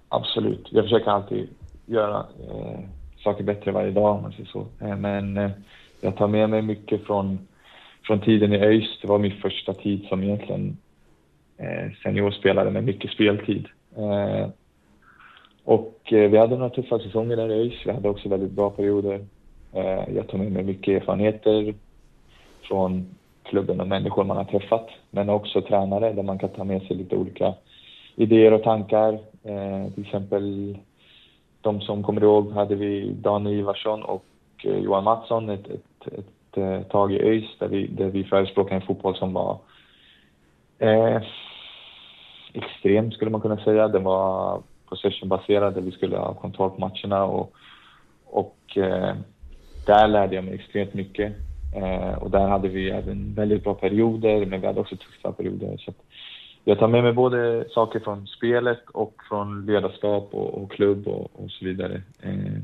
Absolut. 0.10 0.68
Jag 0.70 0.84
försöker 0.84 1.12
alltid 1.12 1.50
göra 1.86 2.26
eh, 2.50 2.80
saker 3.24 3.44
bättre 3.44 3.72
varje 3.72 3.92
dag 3.92 4.16
om 4.16 4.22
man 4.22 4.32
säger 4.32 4.50
så. 4.50 4.66
Eh, 4.80 4.98
men 4.98 5.38
eh, 5.38 5.52
jag 6.02 6.18
tar 6.18 6.28
med 6.28 6.50
mig 6.50 6.62
mycket 6.62 7.04
från, 7.04 7.48
från 8.04 8.22
tiden 8.22 8.54
i 8.54 8.58
ÖIS. 8.58 9.00
Det 9.02 9.08
var 9.08 9.20
min 9.20 9.42
första 9.42 9.74
tid 9.74 10.06
som 10.10 10.24
egentligen 10.24 10.78
eh, 11.58 11.92
seniorspelare 12.04 12.72
med 12.72 12.84
mycket 12.84 13.12
speltid. 13.12 13.68
Eh, 13.98 14.50
och 15.70 16.14
eh, 16.14 16.30
vi 16.30 16.38
hade 16.38 16.58
några 16.58 16.70
tuffa 16.70 17.00
säsonger 17.00 17.36
där 17.36 17.52
i 17.52 17.54
ÖIS. 17.54 17.86
Vi 17.86 17.92
hade 17.92 18.10
också 18.10 18.30
väldigt 18.30 18.52
bra 18.52 18.70
perioder. 18.70 19.26
Eh, 19.74 20.16
jag 20.16 20.28
tog 20.28 20.40
med 20.40 20.52
mig 20.52 20.64
mycket 20.64 21.02
erfarenheter 21.02 21.74
från 22.62 23.16
klubben 23.44 23.82
och 23.82 23.88
människor 23.88 24.24
man 24.24 24.38
har 24.38 24.44
träffat, 24.44 24.90
men 25.12 25.30
också 25.30 25.62
tränare 25.62 26.14
där 26.14 26.24
man 26.24 26.40
kan 26.40 26.50
ta 26.50 26.64
med 26.64 26.82
sig 26.82 26.96
lite 26.98 27.16
olika 27.16 27.54
idéer 28.16 28.54
och 28.54 28.64
tankar. 28.64 29.14
Eh, 29.44 29.94
till 29.94 30.04
exempel 30.04 30.78
de 31.62 31.82
som 31.82 32.04
kommer 32.04 32.24
ihåg 32.24 32.52
hade 32.52 32.76
vi 32.76 33.12
Daniel 33.12 33.60
Ivarsson 33.60 34.04
och 34.04 34.26
Johan 34.64 35.04
Mattsson 35.04 35.50
ett, 35.50 35.68
ett, 35.68 36.14
ett, 36.14 36.58
ett 36.58 36.90
tag 36.90 37.14
i 37.14 37.22
ÖIS 37.22 37.58
där 37.60 37.68
vi, 37.68 37.88
där 37.88 38.08
vi 38.08 38.24
förespråkade 38.24 38.76
en 38.76 38.88
fotboll 38.88 39.16
som 39.16 39.34
var 39.34 39.58
eh, 40.80 41.22
extrem 42.54 43.12
skulle 43.12 43.32
man 43.32 43.42
kunna 43.42 43.58
säga. 43.58 43.88
Den 43.88 44.04
var 44.04 44.62
possessionbaserade. 44.90 45.82
vi 45.82 45.92
skulle 45.92 46.18
ha 46.18 46.34
kontroll 46.34 46.70
på 46.70 46.80
matcherna 46.80 47.24
och, 47.24 47.54
och 48.26 48.78
eh, 48.78 49.16
där 49.86 50.08
lärde 50.08 50.36
jag 50.36 50.44
mig 50.44 50.54
extremt 50.54 50.94
mycket. 50.94 51.34
Eh, 51.76 52.14
och 52.14 52.32
där 52.32 52.48
hade 52.48 52.68
vi 52.68 52.90
även 52.90 53.34
väldigt 53.34 53.64
bra 53.64 53.74
perioder, 53.74 54.46
men 54.46 54.62
vi 54.62 54.68
hade 54.68 54.80
också 54.80 54.96
tuffa 54.96 55.32
perioder. 55.32 55.78
Så 55.78 55.94
jag 56.64 56.80
tar 56.80 56.88
med 56.88 57.04
mig 57.04 57.14
både 57.14 57.66
saker 57.70 58.00
från 58.00 58.28
spelet 58.28 58.90
och 58.94 59.14
från 59.30 59.66
ledarskap 59.66 60.30
och, 60.32 60.64
och 60.64 60.72
klubb 60.72 61.08
och, 61.08 61.30
och, 61.34 61.52
så 61.52 61.66
vidare. 61.66 62.02
Eh, 62.22 62.62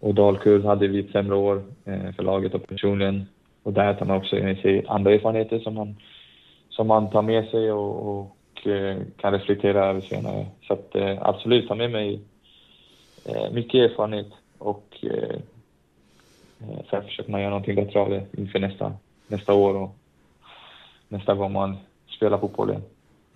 och 0.00 0.14
Dalkurd 0.14 0.64
hade 0.64 0.86
vi 0.88 1.00
ett 1.00 1.10
sämre 1.10 1.36
år 1.36 1.64
eh, 1.84 2.12
för 2.12 2.22
laget 2.22 2.54
och 2.54 2.68
personligen. 2.68 3.26
Och 3.62 3.72
där 3.72 3.94
tar 3.94 4.06
man 4.06 4.16
också 4.16 4.36
med 4.36 4.58
sig 4.58 4.84
andra 4.88 5.12
erfarenheter 5.12 5.58
som 5.58 5.74
man, 5.74 5.96
som 6.68 6.86
man 6.86 7.10
tar 7.10 7.22
med 7.22 7.48
sig 7.48 7.72
och, 7.72 8.08
och 8.08 8.33
eh, 8.66 8.96
kan 9.16 9.32
reflektera 9.32 9.86
över 9.86 10.00
senare. 10.00 10.46
Så 10.62 10.72
att, 10.72 10.94
eh, 10.94 11.18
absolut, 11.20 11.68
ta 11.68 11.74
med 11.74 11.90
mig 11.90 12.20
eh, 13.24 13.50
mycket 13.52 13.90
erfarenhet 13.90 14.32
och 14.58 15.04
sen 16.90 17.02
försöker 17.02 17.30
man 17.30 17.40
göra 17.40 17.50
någonting 17.50 17.74
bättre 17.74 18.00
av 18.00 18.10
det 18.10 18.26
inför 18.32 18.58
nästa, 18.58 18.92
nästa 19.26 19.54
år 19.54 19.74
och 19.74 19.96
nästa 21.08 21.34
gång 21.34 21.52
man 21.52 21.76
spelar 22.16 22.38
fotboll 22.38 22.70
igen. 22.70 22.82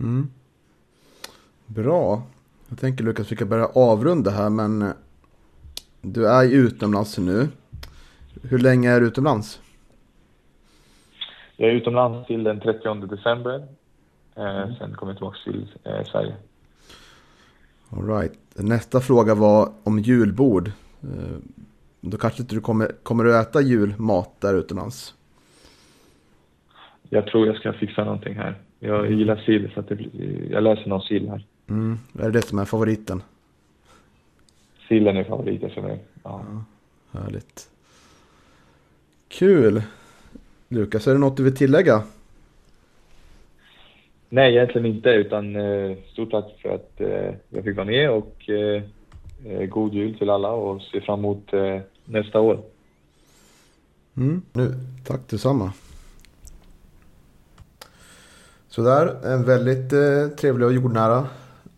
Mm. 0.01 0.31
Bra. 1.67 2.23
Jag 2.69 2.79
tänker 2.79 3.05
Lukas, 3.05 3.33
vi 3.33 3.37
kan 3.37 3.49
börja 3.49 3.67
avrunda 3.67 4.31
här, 4.31 4.51
men 4.51 4.93
du 6.01 6.29
är 6.29 6.43
ju 6.43 6.57
utomlands 6.57 7.19
nu. 7.19 7.49
Hur 8.43 8.59
länge 8.59 8.91
är 8.91 9.01
du 9.01 9.07
utomlands? 9.07 9.61
Jag 11.57 11.71
är 11.71 11.75
utomlands 11.75 12.27
till 12.27 12.45
den 12.45 12.61
30 12.61 12.95
december. 12.95 13.67
Eh, 14.38 14.62
mm. 14.62 14.74
Sen 14.74 14.94
kommer 14.94 15.12
jag 15.12 15.16
tillbaka 15.16 15.38
till 15.44 15.66
eh, 15.85 16.05
Sverige. 16.05 16.35
All 17.90 18.09
right. 18.09 18.33
Nästa 18.55 19.01
fråga 19.01 19.35
var 19.35 19.72
om 19.85 19.98
julbord. 19.98 20.70
Då 22.01 22.18
kanske 22.18 22.42
inte 22.42 22.55
du 22.55 22.61
kommer, 22.61 22.92
kommer 23.03 23.24
att 23.24 23.48
äta 23.48 23.61
julmat 23.61 24.40
där 24.40 24.55
utomlands? 24.55 25.14
Jag 27.09 27.27
tror 27.27 27.46
jag 27.46 27.57
ska 27.57 27.72
fixa 27.72 28.05
någonting 28.05 28.35
här. 28.35 28.55
Jag 28.79 29.12
gillar 29.12 29.37
sill 29.37 29.70
så 29.74 29.81
att 29.81 29.88
det, 29.88 29.98
jag 30.51 30.62
läser 30.62 30.88
någon 30.88 31.01
sill 31.01 31.29
här. 31.29 31.46
Mm. 31.68 31.98
Är 32.18 32.22
det 32.22 32.31
det 32.31 32.42
som 32.42 32.59
är 32.59 32.64
favoriten? 32.64 33.22
Sillen 34.88 35.16
är 35.16 35.24
favoriten 35.24 35.70
för 35.70 35.83
mig. 35.83 36.05
Ja. 36.22 36.44
ja. 37.12 37.20
Härligt. 37.20 37.68
Kul. 39.29 39.83
Lukas, 40.68 41.07
är 41.07 41.12
det 41.12 41.18
något 41.18 41.37
du 41.37 41.44
vill 41.44 41.57
tillägga? 41.57 42.03
Nej, 44.29 44.57
egentligen 44.57 44.87
inte. 44.87 45.09
Utan 45.09 45.57
eh, 45.57 45.97
stort 46.12 46.31
tack 46.31 46.45
för 46.62 46.69
att 46.69 47.01
eh, 47.01 47.35
jag 47.49 47.64
fick 47.64 47.77
vara 47.77 47.87
med 47.87 48.11
och 48.11 48.51
eh, 48.51 48.83
god 49.69 49.95
jul 49.95 50.19
till 50.19 50.31
alla 50.31 50.51
och 50.51 50.83
ser 50.83 51.01
fram 51.01 51.19
emot 51.19 51.53
eh, 51.53 51.81
nästa 52.05 52.41
år. 52.41 52.61
Mm. 54.17 54.43
Nu, 54.53 54.75
tack 55.07 55.21
detsamma. 55.31 55.73
Sådär, 58.69 59.17
en 59.25 59.45
väldigt 59.45 59.93
eh, 59.93 60.29
trevlig 60.38 60.67
och 60.67 60.75
jordnära 60.75 61.27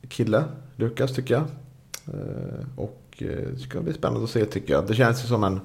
kille, 0.08 0.44
Lukas 0.76 1.14
tycker 1.14 1.34
jag. 1.34 1.44
Och 2.76 3.02
eh, 3.18 3.48
det 3.52 3.58
ska 3.58 3.80
bli 3.80 3.92
spännande 3.92 4.24
att 4.24 4.30
se 4.30 4.44
tycker 4.44 4.72
jag. 4.72 4.86
Det 4.86 4.94
känns 4.94 5.24
ju 5.24 5.28
som 5.28 5.44
en, 5.44 5.60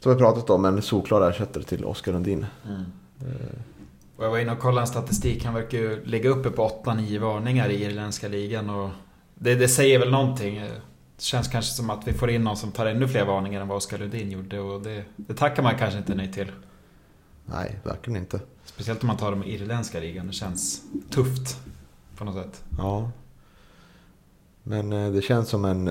som 0.00 0.12
vi 0.12 0.18
pratat 0.18 0.50
om, 0.50 0.64
en 0.64 0.82
solklar 0.82 1.30
ersättare 1.30 1.64
till 1.64 1.84
Oskar 1.84 2.12
Lundin. 2.12 2.46
Mm. 2.68 2.82
Och 4.20 4.26
jag 4.26 4.30
var 4.30 4.38
inne 4.38 4.52
och 4.52 4.58
kollade 4.58 4.80
en 4.80 4.86
statistik. 4.86 5.44
Han 5.44 5.54
verkar 5.54 5.78
ju 5.78 6.04
ligga 6.04 6.30
uppe 6.30 6.50
på 6.50 6.68
8-9 6.84 7.18
varningar 7.18 7.68
i 7.68 7.84
irländska 7.84 8.28
ligan. 8.28 8.70
Och 8.70 8.90
det, 9.34 9.54
det 9.54 9.68
säger 9.68 9.98
väl 9.98 10.10
någonting. 10.10 10.60
Det 10.60 11.22
känns 11.22 11.48
kanske 11.48 11.72
som 11.72 11.90
att 11.90 12.08
vi 12.08 12.12
får 12.12 12.30
in 12.30 12.44
någon 12.44 12.56
som 12.56 12.72
tar 12.72 12.86
ännu 12.86 13.08
fler 13.08 13.24
varningar 13.24 13.60
än 13.60 13.68
vad 13.68 13.76
Oskar 13.76 13.98
Lundin 13.98 14.30
gjorde 14.30 14.60
och 14.60 14.82
det, 14.82 15.04
det 15.16 15.34
tackar 15.34 15.62
man 15.62 15.78
kanske 15.78 15.98
inte 15.98 16.14
nej 16.14 16.32
till. 16.32 16.52
Nej, 17.46 17.78
verkligen 17.84 18.20
inte. 18.20 18.40
Speciellt 18.64 19.02
om 19.02 19.06
man 19.06 19.16
tar 19.16 19.30
de 19.30 19.44
irländska 19.44 20.00
ligan. 20.00 20.26
Det 20.26 20.32
känns 20.32 20.82
tufft 21.10 21.58
på 22.16 22.24
något 22.24 22.34
sätt. 22.34 22.64
Ja. 22.78 23.10
Men 24.62 24.92
eh, 24.92 25.12
det 25.12 25.22
känns 25.22 25.48
som 25.48 25.64
en 25.64 25.90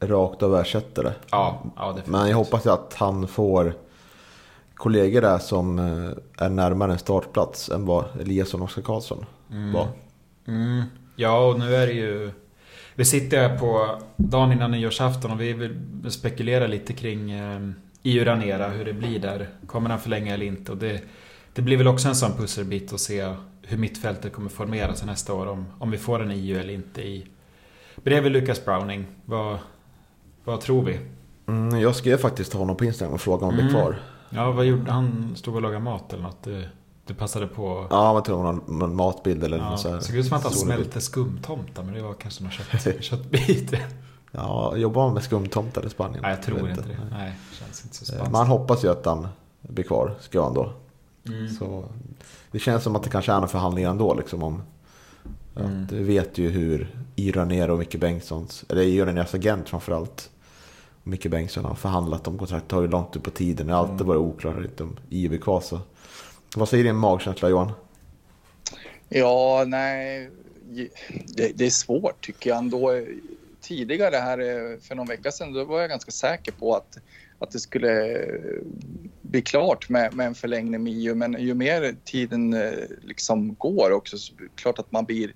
rakt 0.00 0.42
av 0.42 0.56
ersättare. 0.56 1.12
Ja, 1.30 1.62
ja 1.76 1.86
definitivt. 1.86 2.12
Men 2.12 2.28
jag 2.28 2.36
hoppas 2.36 2.66
att 2.66 2.94
han 2.94 3.28
får 3.28 3.74
kollegor 4.82 5.20
där 5.20 5.38
som 5.38 5.78
eh, 5.78 6.44
är 6.46 6.50
närmare 6.50 6.92
en 6.92 6.98
startplats 6.98 7.68
än 7.68 7.86
vad 7.86 8.04
Eliasson 8.20 8.60
och 8.60 8.66
Oskar 8.66 8.82
Karlsson 8.82 9.26
mm. 9.50 9.72
var. 9.72 9.88
Mm. 10.48 10.82
Ja, 11.16 11.48
och 11.48 11.58
nu 11.58 11.74
är 11.74 11.86
det 11.86 11.92
ju 11.92 12.30
vi 12.94 13.04
sitter 13.04 13.48
här 13.48 13.58
på 13.58 13.98
dagen 14.16 14.52
innan 14.52 14.70
nyårsafton 14.70 15.30
och 15.30 15.40
vi 15.40 15.52
vill 15.52 16.10
spekulera 16.10 16.66
lite 16.66 16.92
kring 16.92 17.30
eh, 17.30 17.60
EU 18.02 18.24
Ranera, 18.24 18.68
hur 18.68 18.84
det 18.84 18.92
blir 18.92 19.18
där. 19.18 19.48
Kommer 19.66 19.90
han 19.90 20.00
förlänga 20.00 20.34
eller 20.34 20.46
inte? 20.46 20.72
Och 20.72 20.78
det, 20.78 21.02
det 21.52 21.62
blir 21.62 21.76
väl 21.76 21.88
också 21.88 22.08
en 22.08 22.14
sån 22.14 22.32
pusselbit 22.32 22.92
att 22.92 23.00
se 23.00 23.34
hur 23.62 23.78
mittfältet 23.78 24.32
kommer 24.32 24.50
formera 24.50 24.94
sig 24.94 25.06
nästa 25.06 25.34
år. 25.34 25.46
Om, 25.46 25.66
om 25.78 25.90
vi 25.90 25.98
får 25.98 26.22
en 26.22 26.30
EU 26.30 26.58
eller 26.58 26.74
inte 26.74 27.02
i... 27.02 27.26
Bredvid 28.04 28.32
Lucas 28.32 28.64
Browning. 28.64 29.06
Vad, 29.24 29.58
vad 30.44 30.60
tror 30.60 30.82
vi? 30.82 30.98
Mm, 31.48 31.80
jag 31.80 31.96
skrev 31.96 32.16
faktiskt 32.16 32.50
till 32.50 32.58
honom 32.58 32.76
på 32.76 32.84
Instagram 32.84 33.14
och 33.14 33.20
frågade 33.20 33.44
om 33.44 33.50
han 33.50 33.60
mm. 33.60 33.72
blir 33.72 33.82
kvar. 33.82 34.11
Ja, 34.34 34.50
vad 34.52 34.64
gjorde 34.64 34.92
han? 34.92 35.32
Stod 35.36 35.54
och 35.54 35.62
lagade 35.62 35.80
mat 35.84 36.12
eller 36.12 36.22
något? 36.22 36.46
Du 37.06 37.14
passade 37.14 37.46
på... 37.46 37.86
Ja, 37.90 38.12
man 38.12 38.22
tror 38.22 38.52
någon 38.72 38.96
matbild 38.96 39.44
eller 39.44 39.58
ja, 39.58 39.76
så 39.76 39.88
här. 39.88 40.00
Såg 40.00 40.16
ut 40.16 40.26
som 40.26 40.36
att 40.36 40.42
han 40.42 40.52
smälte 40.52 41.00
skumtomtar, 41.00 41.82
men 41.82 41.94
det 41.94 42.02
var 42.02 42.14
kanske 42.14 42.42
någon 42.42 42.52
kött, 42.52 42.96
köttbit. 43.04 43.74
ja, 44.30 44.76
jobbar 44.76 45.04
man 45.04 45.14
med 45.14 45.22
skumtomtar 45.22 45.86
i 45.86 45.90
Spanien? 45.90 46.22
Nej, 46.22 46.30
jag 46.30 46.42
tror 46.42 46.58
jag 46.58 46.70
inte 46.70 46.82
det. 46.82 46.96
Nej, 47.10 47.32
känns 47.52 47.84
inte 47.84 47.96
så 47.96 48.04
spännande. 48.04 48.30
Man 48.30 48.46
hoppas 48.46 48.84
ju 48.84 48.88
att 48.90 49.06
han 49.06 49.28
blir 49.60 49.84
kvar, 49.84 50.14
ska 50.20 50.42
han 50.44 50.54
då. 50.54 50.72
Mm. 51.26 51.48
Så 51.48 51.84
det 52.50 52.58
känns 52.58 52.82
som 52.82 52.96
att 52.96 53.02
det 53.02 53.10
kanske 53.10 53.32
är 53.32 53.36
några 53.36 53.48
förhandlingar 53.48 53.90
ändå. 53.90 54.14
Liksom, 54.14 54.42
om, 54.42 54.62
Mm. 55.56 55.82
att 55.82 55.88
du 55.88 56.02
vet 56.04 56.38
ju 56.38 56.50
hur 56.50 56.96
Ira 57.16 57.44
Nero 57.44 57.72
och 57.72 57.78
Micke 57.78 58.00
Bengtssons, 58.00 58.64
eller 58.68 58.82
Ira 58.82 59.12
Neros 59.12 59.34
agent 59.34 59.68
framförallt, 59.68 60.30
och 60.40 60.41
Micke 61.04 61.26
Bengtsson 61.30 61.64
har 61.64 61.74
förhandlat 61.74 62.28
om 62.28 62.38
kontrakt. 62.38 62.72
Ju 62.72 62.88
långt 62.88 63.16
ut 63.16 63.22
på 63.22 63.30
tiden. 63.30 63.66
Det 63.66 63.72
har 63.72 63.80
alltid 63.80 63.94
Mm. 63.94 64.06
varit 64.06 64.20
oklarhet 64.20 64.80
om 64.80 64.96
IBK. 65.10 65.44
Så. 65.62 65.80
Vad 66.56 66.68
säger 66.68 66.84
din 66.84 66.96
magkänsla 66.96 67.48
Johan? 67.48 67.72
Ja, 69.08 69.64
nej, 69.66 70.30
det, 71.26 71.52
det 71.58 71.66
är 71.66 71.70
svårt 71.70 72.20
tycker 72.24 72.50
jag 72.50 72.58
ändå. 72.58 72.90
Tidigare 73.60 74.16
här 74.16 74.38
eh, 74.38 74.78
för 74.80 74.94
någon 74.94 75.06
vecka 75.06 75.30
sedan 75.32 75.52
då 75.52 75.64
var 75.64 75.80
jag 75.80 75.90
ganska 75.90 76.10
säker 76.10 76.52
på 76.52 76.74
att, 76.74 76.98
att 77.38 77.50
det 77.50 77.58
skulle 77.58 78.26
bli 79.22 79.42
klart 79.42 79.88
med, 79.88 80.14
med 80.14 80.26
en 80.26 80.34
förlängning 80.34 80.82
med 80.82 80.92
EU. 80.92 81.14
Men 81.14 81.36
ju 81.40 81.54
mer 81.54 81.94
tiden 82.04 82.54
eh, 82.54 82.72
liksom 83.02 83.54
går 83.54 83.90
också 83.92 84.18
så 84.18 84.32
är 84.34 84.42
det 84.42 84.48
klart 84.54 84.78
att 84.78 84.92
man 84.92 85.04
blir, 85.04 85.34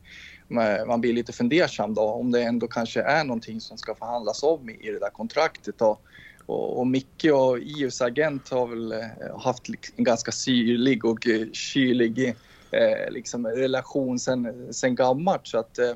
man 0.87 1.01
blir 1.01 1.13
lite 1.13 1.33
fundersam 1.33 1.95
då 1.95 2.03
om 2.03 2.33
det 2.33 2.43
ändå 2.43 2.67
kanske 2.67 3.03
är 3.03 3.25
någonting 3.25 3.61
som 3.61 3.79
ska 3.79 3.95
förhandlas 3.95 4.43
om 4.43 4.71
i 4.71 4.91
det 4.91 4.99
där 4.99 5.11
kontraktet. 5.11 5.79
Då. 5.79 5.99
Och, 6.47 6.79
och 6.79 6.87
Micke 6.87 7.25
och 7.33 7.59
EUs 7.59 8.03
agent 8.03 8.49
har 8.49 8.67
väl 8.67 8.93
eh, 8.93 9.39
haft 9.39 9.69
en 9.97 10.05
ganska 10.05 10.33
syrlig 10.33 11.05
och 11.05 11.27
eh, 11.27 11.47
kylig 11.53 12.35
eh, 12.71 13.11
liksom 13.11 13.47
relation 13.47 14.19
sen, 14.19 14.75
sen 14.75 14.95
gammalt. 14.95 15.47
Så 15.47 15.59
att, 15.59 15.79
eh, 15.79 15.95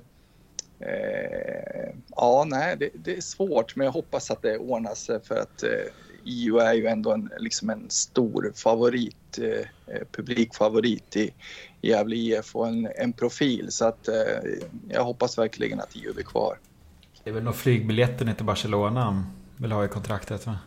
eh, 0.89 1.95
ja, 2.17 2.45
nej, 2.49 2.77
det, 2.77 2.91
det, 2.95 3.17
är 3.17 3.21
svårt, 3.21 3.77
men 3.77 3.85
jag 3.85 3.93
hoppas 3.93 4.31
att 4.31 4.43
det 4.43 4.59
ordnar 4.59 4.95
sig 4.95 5.17
eh, 5.17 5.23
för 5.23 5.37
att 5.37 5.63
eh, 5.63 5.93
EU 6.25 6.59
är 6.59 6.75
ju 6.75 6.87
ändå 6.87 7.13
en, 7.13 7.31
liksom 7.39 7.71
en 7.71 7.91
stor 7.91 8.53
favorit, 8.57 9.39
eh, 9.39 9.67
publikfavorit 10.13 11.17
i 11.17 11.31
Gävle 11.83 12.17
IF 12.17 12.57
och 12.57 12.69
en, 12.69 12.89
en 12.99 13.13
profil. 13.13 13.67
Så 13.71 13.85
att 13.85 14.09
eh, 14.09 14.15
jag 14.89 15.05
hoppas 15.05 15.39
verkligen 15.39 15.81
att 15.81 15.91
EU 15.95 16.15
blir 16.15 16.25
kvar. 16.25 16.59
Det 17.25 17.31
är 17.31 17.35
väl 17.35 17.43
nog 17.43 17.55
flygbiljetten 17.55 18.35
till 18.35 18.45
Barcelona 18.45 19.03
han 19.05 19.27
vill 19.57 19.73
ha 19.73 19.85
i 19.85 19.89
kontraktet 19.89 20.47
va? 20.47 20.59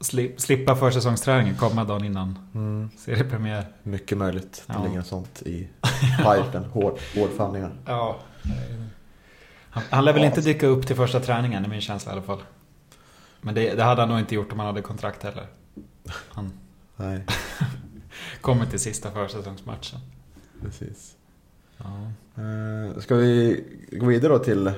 Slip, 0.00 0.40
slippa 0.40 0.76
försäsongsträningen, 0.76 1.56
komma 1.56 1.84
dagen 1.84 2.04
innan 2.04 2.38
Mm. 2.54 2.90
seriepremiär. 2.98 3.66
Mycket 3.82 4.18
möjligt. 4.18 4.64
Det 4.66 4.72
Ja. 4.72 4.84
ligger 4.84 5.02
sånt 5.02 5.42
i 5.42 5.68
pipen. 6.18 6.64
Hård, 6.64 6.98
hård 7.16 7.30
förhandlingar. 7.36 7.72
Ja. 7.86 8.18
Han, 9.70 9.82
han 9.90 10.04
lär 10.04 10.12
väl 10.12 10.24
inte 10.24 10.40
dyka 10.40 10.66
upp 10.66 10.86
till 10.86 10.96
första 10.96 11.20
träningen, 11.20 11.64
är 11.64 11.68
min 11.68 11.80
känsla 11.80 12.12
i 12.12 12.12
alla 12.12 12.22
fall. 12.22 12.42
Men 13.40 13.54
det, 13.54 13.74
det 13.74 13.82
hade 13.82 14.02
han 14.02 14.08
nog 14.08 14.18
inte 14.18 14.34
gjort 14.34 14.52
om 14.52 14.58
han 14.58 14.66
hade 14.66 14.82
kontrakt 14.82 15.22
heller. 15.22 15.46
Han 16.28 16.52
Nej, 16.96 17.24
kommer 18.40 18.66
till 18.66 18.78
sista 18.80 19.10
försäsongsmatchen. 19.10 20.00
Precis. 20.62 21.16
Ja. 21.76 22.12
Uh, 22.42 23.00
ska 23.00 23.14
vi 23.14 23.64
gå 23.92 24.06
vidare 24.06 24.32
då 24.32 24.38
till... 24.38 24.72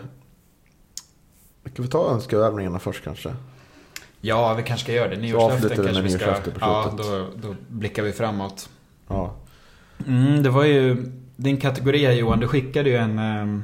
Ska 1.73 1.83
vi 1.83 1.89
ta 1.89 2.11
önskeövningarna 2.11 2.79
först 2.79 3.05
kanske? 3.05 3.35
ja, 4.21 4.55
vi 4.55 4.63
kanske 4.63 4.85
ska 4.85 4.93
göra 4.93 5.09
det. 5.09 5.17
Nyårslöften 5.17 5.85
kanske 5.85 6.03
vi 6.03 6.11
ska... 6.11 6.37
Ja, 6.61 6.95
då, 6.97 7.27
då 7.37 7.57
blickar 7.69 8.03
vi 8.03 8.13
framåt. 8.13 8.69
Ja. 9.09 9.37
Mm, 10.07 10.43
det 10.43 10.51
var 10.51 10.65
ju 10.65 11.13
din 11.37 11.57
kategori 11.57 12.05
här 12.07 12.13
Johan. 12.13 12.41
Du 12.41 12.49
skickade 12.49 12.91
ju 12.91 12.97
en 12.97 13.19
eh, 13.19 13.61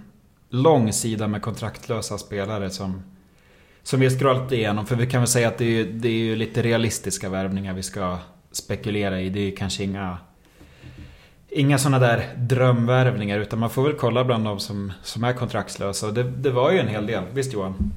lång 0.50 0.92
sida 0.92 1.28
med 1.28 1.42
kontraktlösa 1.42 2.18
spelare 2.18 2.70
som, 2.70 3.02
som 3.82 4.00
vi 4.00 4.06
har 4.06 4.18
scrollat 4.18 4.52
igenom. 4.52 4.86
För 4.86 4.96
vi 4.96 5.06
kan 5.06 5.20
väl 5.20 5.28
säga 5.28 5.48
att 5.48 5.58
det 5.58 5.80
är, 5.80 5.84
det 5.84 6.08
är 6.08 6.12
ju 6.12 6.36
lite 6.36 6.62
realistiska 6.62 7.28
värvningar 7.28 7.74
vi 7.74 7.82
ska 7.82 8.18
spekulera 8.52 9.20
i. 9.20 9.30
Det 9.30 9.40
är 9.40 9.44
ju 9.44 9.56
kanske 9.56 9.84
inga, 9.84 10.18
inga 11.56 11.78
sådana 11.78 11.98
där 11.98 12.34
drömvärvningar. 12.38 13.38
Utan 13.38 13.58
man 13.58 13.70
får 13.70 13.82
väl 13.82 13.94
kolla 13.94 14.24
bland 14.24 14.44
de 14.44 14.60
som, 14.60 14.92
som 15.02 15.24
är 15.24 15.32
kontraktslösa. 15.32 16.10
Det, 16.10 16.22
det 16.30 16.50
var 16.50 16.72
ju 16.72 16.78
en 16.78 16.88
hel 16.88 17.06
del. 17.06 17.22
Visst 17.32 17.52
Johan? 17.52 17.92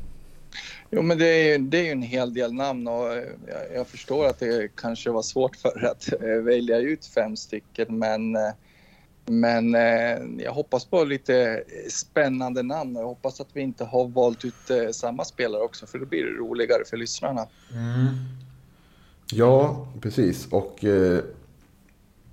Jo, 0.92 1.02
men 1.02 1.18
det 1.18 1.26
är, 1.28 1.48
ju- 1.52 1.58
det 1.66 1.78
är 1.80 1.84
ju 1.84 1.92
en 1.92 2.02
hel 2.02 2.34
del 2.34 2.54
namn 2.54 2.88
och 2.88 3.14
eh, 3.14 3.24
jag, 3.48 3.76
jag 3.80 3.88
förstår 3.88 4.26
att 4.28 4.40
det 4.40 4.70
kanske 4.76 5.10
var 5.12 5.22
svårt 5.22 5.56
för 5.56 5.86
att 5.92 6.14
eh, 6.24 6.44
välja 6.44 6.78
ut 6.78 7.06
fem 7.06 7.36
stycken, 7.38 8.00
men 8.00 8.36
eh, 8.36 8.42
men 9.32 9.74
jag 10.44 10.52
hoppas 10.52 10.86
på 10.86 11.04
lite 11.04 11.64
spännande 11.90 12.64
namn 12.64 12.96
och 12.96 13.02
jag 13.02 13.08
hoppas 13.08 13.42
att 13.42 13.48
vi 13.54 13.62
inte 13.62 13.84
har 13.86 14.08
valt 14.08 14.46
ut 14.46 14.96
samma 14.96 15.26
spelare 15.26 15.62
också 15.62 15.86
för 15.86 16.00
då 16.00 16.06
blir 16.06 16.24
det 16.26 16.32
roligare 16.32 16.86
för 16.90 16.98
lyssnarna. 16.98 17.48
Ja, 19.32 19.88
precis. 20.02 20.48
Och 20.52 20.84
eh, 20.86 21.20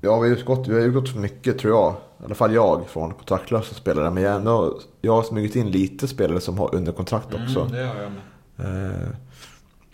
ja, 0.06 0.20
vi 0.20 0.28
har 0.30 0.36
ju 0.36 0.44
gått, 0.44 0.68
vi 0.68 0.74
har 0.74 0.80
ju 0.80 0.92
gått 0.92 1.08
för 1.08 1.18
mycket 1.18 1.58
tror 1.58 1.74
jag. 1.74 1.94
I 2.20 2.24
alla 2.24 2.34
fall 2.34 2.54
jag 2.54 2.86
från 2.88 3.14
kontraktlösa 3.14 3.74
spelare. 3.74 4.10
Men 4.10 4.22
jag, 4.22 4.30
har 4.30 4.38
ändå, 4.38 4.80
jag 5.00 5.12
har 5.12 5.22
smugit 5.22 5.56
in 5.56 5.70
lite 5.70 6.08
spelare 6.08 6.40
som 6.40 6.58
har 6.58 6.74
under 6.74 6.92
kontrakt 6.92 7.34
också. 7.34 7.60
Mm, 7.60 7.72
det 7.72 7.84
har 7.86 7.94
jag 8.02 8.12
med. 8.12 8.90
Eh, 8.92 9.08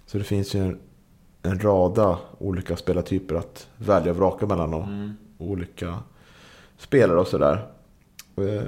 så 0.07 0.18
det 0.18 0.25
finns 0.25 0.55
ju 0.55 0.61
en, 0.61 0.79
en 1.42 1.61
rada 1.61 2.18
olika 2.38 2.77
spelartyper 2.77 3.35
att 3.35 3.68
välja 3.77 4.11
och 4.11 4.16
vraka 4.18 4.46
mellan. 4.46 4.75
Och 4.75 4.85
Mm. 4.85 5.12
olika 5.38 5.98
spelare 6.79 7.18
och 7.20 7.27
sådär. 7.27 7.66
Eh, 8.37 8.62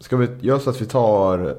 ska 0.00 0.16
vi 0.16 0.28
göra 0.40 0.58
så 0.60 0.70
att 0.70 0.80
vi 0.80 0.86
tar 0.86 1.56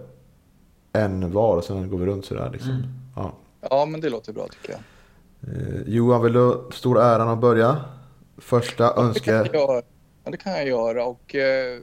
en 0.93 1.31
var 1.31 1.57
och 1.57 1.63
sen 1.63 1.89
går 1.89 1.97
vi 1.97 2.05
runt 2.05 2.25
sådär 2.25 2.49
liksom? 2.53 2.71
Mm. 2.71 2.83
Ja. 3.15 3.31
Ja, 3.69 3.85
men 3.85 4.01
det 4.01 4.09
låter 4.09 4.33
bra 4.33 4.47
tycker 4.47 4.71
jag. 4.73 4.81
Eh, 5.57 5.81
Johan, 5.87 6.21
vill 6.21 6.33
du 6.33 6.61
stor 6.71 6.99
äran 7.01 7.29
att 7.29 7.39
börja? 7.39 7.77
Första 8.37 8.87
Det 8.87 8.93
kan 8.93 9.05
önske... 9.05 9.31
jag 9.31 9.55
göra. 9.55 9.81
Ja, 10.23 10.31
det 10.31 10.37
kan 10.37 10.53
jag 10.53 10.67
göra 10.67 11.05
och 11.05 11.35
eh, 11.35 11.79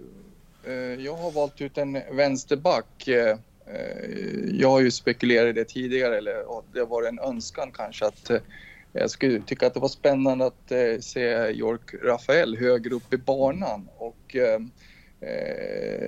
eh, 0.65 0.75
jag 0.75 1.15
har 1.15 1.31
valt 1.31 1.61
ut 1.61 1.79
en 1.79 2.03
vänsterback. 2.13 3.09
Eh, 3.09 3.39
eh, 3.67 4.09
jag 4.51 4.71
har 4.71 4.81
ju 4.81 4.91
spekulerat 4.91 5.49
i 5.49 5.53
det 5.53 5.65
tidigare, 5.65 6.19
eller 6.19 6.45
det 6.73 6.85
var 6.85 7.03
en 7.03 7.19
önskan 7.19 7.71
kanske 7.75 8.07
att 8.07 8.31
eh, 8.31 8.41
jag 8.93 9.11
skulle 9.11 9.41
tycka 9.41 9.67
att 9.67 9.75
det 9.75 9.81
var 9.81 9.89
spännande 9.89 10.47
att 10.47 10.73
se 11.01 11.51
York 11.51 11.95
Rafael 12.03 12.57
högre 12.57 12.95
upp 12.95 13.15
i 13.15 13.17
banan 13.17 13.89
och 13.97 14.37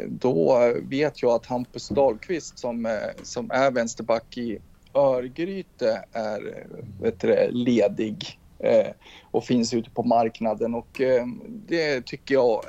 då 0.08 0.72
vet 0.82 1.22
jag 1.22 1.32
att 1.32 1.46
Hampus 1.46 1.88
Dahlqvist 1.88 2.58
som, 2.58 2.98
som 3.22 3.50
är 3.50 3.70
vänsterback 3.70 4.38
i 4.38 4.58
Örgryte 4.94 6.04
är 6.12 6.66
vet 7.00 7.20
du, 7.20 7.48
ledig 7.50 8.38
Eh, 8.64 8.90
och 9.30 9.44
finns 9.44 9.74
ute 9.74 9.90
på 9.90 10.02
marknaden. 10.02 10.74
Och 10.74 11.00
eh, 11.00 11.26
det 11.48 12.06
tycker 12.06 12.34
jag 12.34 12.64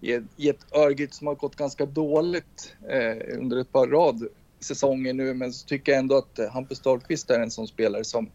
eh, 0.00 0.20
i 0.36 0.48
ett, 0.48 0.74
Örgryte 0.74 1.16
som 1.16 1.26
har 1.26 1.34
gått 1.34 1.56
ganska 1.56 1.86
dåligt 1.86 2.76
eh, 2.88 3.38
under 3.38 3.56
ett 3.56 3.72
par 3.72 3.86
rad 3.86 4.26
säsonger 4.60 5.12
nu. 5.12 5.34
Men 5.34 5.52
så 5.52 5.66
tycker 5.66 5.92
jag 5.92 5.98
ändå 5.98 6.16
att 6.16 6.38
eh, 6.38 6.50
Hampus 6.50 6.80
Dahlqvist 6.80 7.30
är 7.30 7.40
en 7.40 7.50
sån 7.50 7.66
spelare 7.66 8.04
som 8.04 8.30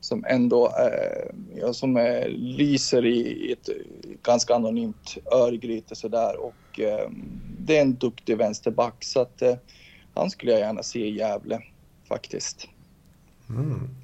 som 0.00 0.24
ändå 0.28 0.66
eh, 0.66 1.34
ja, 1.54 1.72
som 1.72 1.96
är, 1.96 2.28
lyser 2.28 3.06
i, 3.06 3.52
ett 3.52 3.68
ganska 4.22 4.54
anonymt 4.54 5.18
Örgryte 5.32 5.96
sådär. 5.96 6.36
Och 6.40 6.80
eh, 6.80 7.10
det 7.58 7.76
är 7.76 7.82
en 7.82 7.94
duktig 7.94 8.36
vänsterback. 8.36 9.04
Så 9.04 9.20
att 9.20 9.42
eh, 9.42 9.56
han 10.14 10.30
skulle 10.30 10.52
jag 10.52 10.60
gärna 10.60 10.82
se 10.82 11.06
i 11.06 11.16
Gävle 11.16 11.62
faktiskt. 12.08 12.68
Mm. 13.48 13.99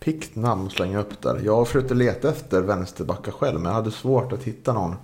Pikt 0.00 0.36
namn 0.36 0.66
att 0.66 0.72
slänga 0.72 0.98
upp 1.00 1.22
där. 1.22 1.40
Jag 1.44 1.66
försökte 1.66 1.94
leta 1.94 2.28
efter 2.28 2.62
vänsterbackar 2.62 3.32
själv 3.32 3.60
men 3.60 3.68
jag 3.68 3.74
hade 3.74 3.90
svårt 3.90 4.32
att 4.32 4.42
hitta 4.42 4.72
någon 4.72 4.94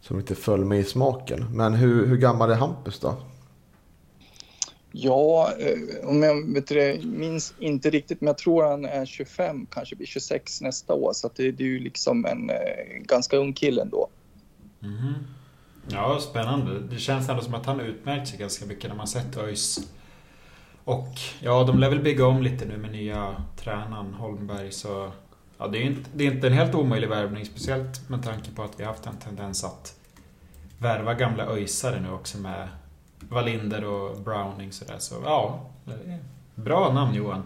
som 0.00 0.18
inte 0.18 0.34
föll 0.34 0.64
mig 0.64 0.78
i 0.78 0.84
smaken. 0.84 1.46
Men 1.52 1.74
hur, 1.74 2.06
hur 2.06 2.16
gammal 2.16 2.50
är 2.50 2.54
Hampus 2.54 3.00
då? 3.00 3.14
Ja, 4.92 5.52
eh, 5.58 6.08
om 6.08 6.22
jag 6.22 6.54
vet 6.54 6.66
det, 6.66 7.04
minns 7.04 7.54
inte 7.58 7.90
riktigt, 7.90 8.20
men 8.20 8.26
jag 8.26 8.38
tror 8.38 8.64
han 8.64 8.84
är 8.84 9.06
25, 9.06 9.66
kanske 9.66 9.96
blir 9.96 10.06
26 10.06 10.60
nästa 10.60 10.94
år. 10.94 11.12
Så 11.12 11.26
att 11.26 11.36
det, 11.36 11.52
det 11.52 11.64
är 11.64 11.68
ju 11.68 11.78
liksom 11.78 12.26
en 12.26 12.50
eh, 12.50 12.56
ganska 13.00 13.36
ung 13.36 13.52
kille 13.52 13.82
ändå. 13.82 14.08
Mhm. 14.80 15.14
Ja, 15.88 16.18
spännande. 16.20 16.80
Det 16.80 16.98
känns 16.98 17.28
ändå 17.28 17.42
som 17.42 17.54
att 17.54 17.66
han 17.66 17.80
utmärkt 17.80 18.28
sig 18.28 18.38
ganska 18.38 18.66
mycket 18.66 18.90
när 18.90 18.96
man 18.96 19.06
sett 19.06 19.36
ÖIS. 19.36 19.88
Och 20.86 21.08
ja, 21.40 21.64
de 21.64 21.78
lär 21.78 21.90
väl 21.90 22.02
bygga 22.02 22.26
om 22.26 22.42
lite 22.42 22.64
nu 22.64 22.76
med 22.76 22.92
nya 22.92 23.36
tränaren 23.56 24.14
Holmberg 24.14 24.72
så... 24.72 25.10
Ja, 25.58 25.68
det 25.68 25.78
är 25.78 25.82
inte, 25.82 26.10
det 26.14 26.26
är 26.26 26.32
inte 26.32 26.46
en 26.46 26.52
helt 26.52 26.74
omöjlig 26.74 27.08
värvning, 27.08 27.44
speciellt 27.46 28.08
med 28.08 28.22
tanke 28.22 28.50
på 28.50 28.62
att 28.62 28.80
vi 28.80 28.84
har 28.84 28.92
haft 28.92 29.06
en 29.06 29.16
tendens 29.16 29.64
att 29.64 29.94
värva 30.78 31.14
gamla 31.14 31.46
ÖISare 31.46 32.00
nu 32.00 32.10
också 32.10 32.38
med 32.38 32.68
Wallinder 33.20 33.84
och 33.84 34.20
Browning 34.20 34.72
sådär. 34.72 34.98
Så 34.98 35.14
ja, 35.24 35.70
det 35.84 35.92
är 35.92 36.18
bra 36.54 36.92
namn 36.92 37.14
Johan. 37.14 37.42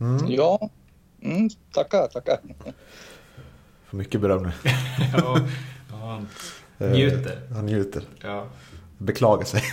Mm. 0.00 0.30
Ja, 0.30 0.70
mm, 1.20 1.48
tackar, 1.72 2.06
tackar. 2.06 2.38
För 3.84 3.96
mycket 3.96 4.20
beröm 4.20 4.42
nu. 4.42 4.52
ja, 5.12 5.38
ja, 5.90 5.96
han 6.06 6.28
Eh, 6.78 6.90
njuter. 6.90 7.40
Han 7.54 7.66
njuter. 7.66 8.02
Ja. 8.20 8.46
Beklagar 8.98 9.44
sig. 9.44 9.62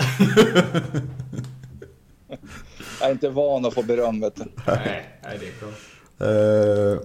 Jag 3.00 3.10
är 3.10 3.12
inte 3.12 3.30
van 3.30 3.66
att 3.66 3.74
få 3.74 3.84
beröm, 3.84 4.22
vet 4.22 4.36
du. 4.36 4.44
Nej, 4.68 5.20
nej, 5.24 5.40
det 5.40 5.46
är 5.48 5.54
bra. 5.60 5.70
Eh, 6.96 7.00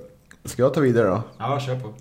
ska 0.45 0.63
jag 0.63 0.75
ta 0.75 0.81
vidare 0.81 1.09
då? 1.09 1.23
Ja, 1.39 1.61
kör 1.61 1.81
på. 1.81 1.93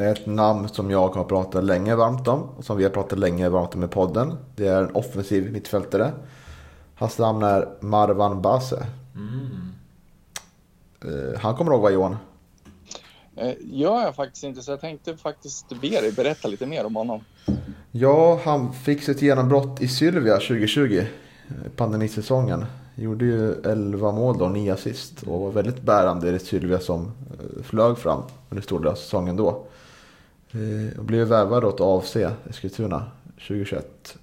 Ett 0.00 0.26
namn 0.26 0.68
som 0.68 0.90
jag 0.90 1.08
har 1.08 1.24
pratat 1.24 1.64
länge 1.64 1.94
varmt 1.94 2.28
om. 2.28 2.42
Och 2.42 2.64
som 2.64 2.76
vi 2.76 2.84
har 2.84 2.90
pratat 2.90 3.18
länge 3.18 3.48
varmt 3.48 3.74
om 3.74 3.84
i 3.84 3.88
podden. 3.88 4.36
Det 4.56 4.66
är 4.66 4.82
en 4.82 4.90
offensiv 4.90 5.52
mittfältare. 5.52 6.12
Hans 6.94 7.18
namn 7.18 7.42
är 7.42 7.68
Marwan 7.80 8.42
Base. 8.42 8.86
Mm. 9.14 9.72
Eh, 11.04 11.40
Han 11.40 11.54
kommer 11.54 11.72
ihåg 11.72 11.80
vad 11.82 11.92
Johan? 11.92 12.16
Gör 13.60 14.00
jag 14.02 14.14
faktiskt 14.14 14.44
inte, 14.44 14.62
så 14.62 14.70
jag 14.70 14.80
tänkte 14.80 15.16
faktiskt 15.16 15.68
be 15.68 15.88
dig 15.88 16.12
berätta 16.12 16.48
lite 16.48 16.66
mer 16.66 16.86
om 16.86 16.96
honom. 16.96 17.24
Ja, 17.90 18.40
han 18.44 18.72
fick 18.72 19.02
sitt 19.02 19.22
genombrott 19.22 19.80
i 19.82 19.88
Sylvia 19.88 20.34
2020. 20.34 21.04
Pandemisäsongen. 21.76 22.64
Gjorde 22.94 23.24
ju 23.24 23.52
11 23.52 24.12
mål 24.12 24.38
då, 24.38 24.48
9 24.48 24.74
assist. 24.74 25.22
Och 25.22 25.40
var 25.40 25.50
väldigt 25.50 25.82
bärande 25.82 26.28
i 26.28 26.32
det 26.32 26.38
Sylvia 26.38 26.78
som 26.78 27.02
eh, 27.02 27.62
flög 27.62 27.98
fram 27.98 28.22
under 28.50 28.62
stor 28.62 28.80
del 28.80 28.88
av 28.88 28.94
säsongen 28.94 29.36
då. 29.36 29.66
Eh, 30.50 30.98
och 30.98 31.04
blev 31.04 31.26
värvad 31.26 31.64
åt 31.64 31.80
AFC 31.80 32.16
Eskilstuna 32.48 33.04
2021. 33.34 34.18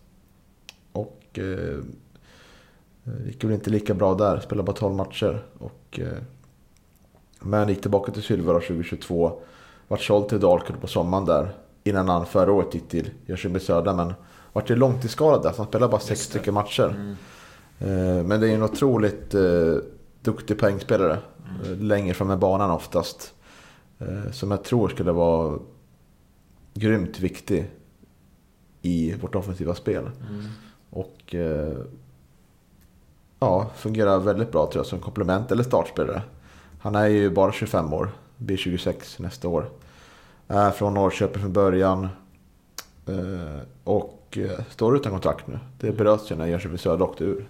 Och 0.92 1.24
eh, 1.34 1.78
det 3.04 3.26
gick 3.26 3.44
väl 3.44 3.52
inte 3.52 3.70
lika 3.70 3.94
bra 3.94 4.16
där. 4.16 4.40
Spelade 4.40 4.66
bara 4.66 4.76
12 4.76 4.96
matcher. 4.96 5.44
Och, 5.60 6.00
eh, 6.00 6.18
men 7.40 7.70
gick 7.70 7.82
tillbaka 7.82 8.12
till 8.12 8.24
Sylvia 8.24 8.54
2022. 8.54 9.40
Vart 9.88 10.02
såld 10.02 10.30
till 10.30 10.40
Dalkurd 10.40 10.82
på 10.82 10.88
sommaren 10.88 11.26
där. 11.26 11.52
Innan 11.84 12.10
han 12.10 12.26
förra 12.26 12.52
året 12.52 12.74
gick 12.74 12.88
till 12.88 13.10
Jönköping 13.26 13.60
Södra. 13.60 13.94
Men 13.94 14.14
vart 14.58 14.70
ju 14.70 14.76
långtidsskadad 14.76 15.44
där. 15.44 15.52
Så 15.52 15.58
han 15.58 15.68
spelade 15.68 15.92
bara 15.92 16.02
sex 16.02 16.22
stycken 16.22 16.54
matcher. 16.54 16.96
Mm. 16.96 17.16
Eh, 17.80 18.24
Men 18.26 18.40
det 18.40 18.50
är 18.50 18.56
en 18.56 18.64
otroligt 18.64 19.34
eh, 19.34 19.76
duktig 20.22 20.60
poängspelare. 20.60 21.18
Mm. 21.50 21.74
Eh, 21.74 21.80
Längre 21.86 22.14
fram 22.14 22.28
med 22.28 22.40
banan 22.40 22.72
oftast. 22.72 23.34
Som 24.32 24.52
jag 24.52 24.64
tror 24.64 24.90
skulle 24.90 25.12
vara 25.12 25.60
grymt 26.74 27.20
viktig 27.20 27.72
i 28.82 29.14
vårt 29.22 29.36
offensiva 29.36 29.76
spel. 29.76 30.04
Mm. 30.30 30.46
Och 30.90 31.36
ja, 33.40 33.70
fungerar 33.76 34.20
väldigt 34.20 34.52
bra 34.52 34.66
tror 34.66 34.80
jag 34.80 34.86
som 34.86 35.00
komplement 35.00 35.52
eller 35.52 35.64
startspelare. 35.64 36.22
Han 36.80 36.96
är 36.96 37.08
ju 37.08 37.30
bara 37.30 37.52
25 37.52 37.94
år, 37.94 38.10
blir 38.38 38.58
26 38.58 39.20
nästa 39.20 39.48
år. 39.48 39.70
Är 40.48 40.72
från 40.72 40.94
Norrköping 40.94 41.42
från 41.42 41.54
början. 41.54 42.08
Eh, 43.08 43.62
och 44.46 44.74
står 44.74 44.96
utan 44.96 45.12
kontrakt 45.12 45.48
nu. 45.48 45.60
Det 45.80 45.92
bröts 45.92 46.32
ju 46.32 46.36
när 46.36 46.46
Jönköping 46.46 46.78
Södra 46.78 47.06
åkte 47.06 47.24
ur. 47.24 47.48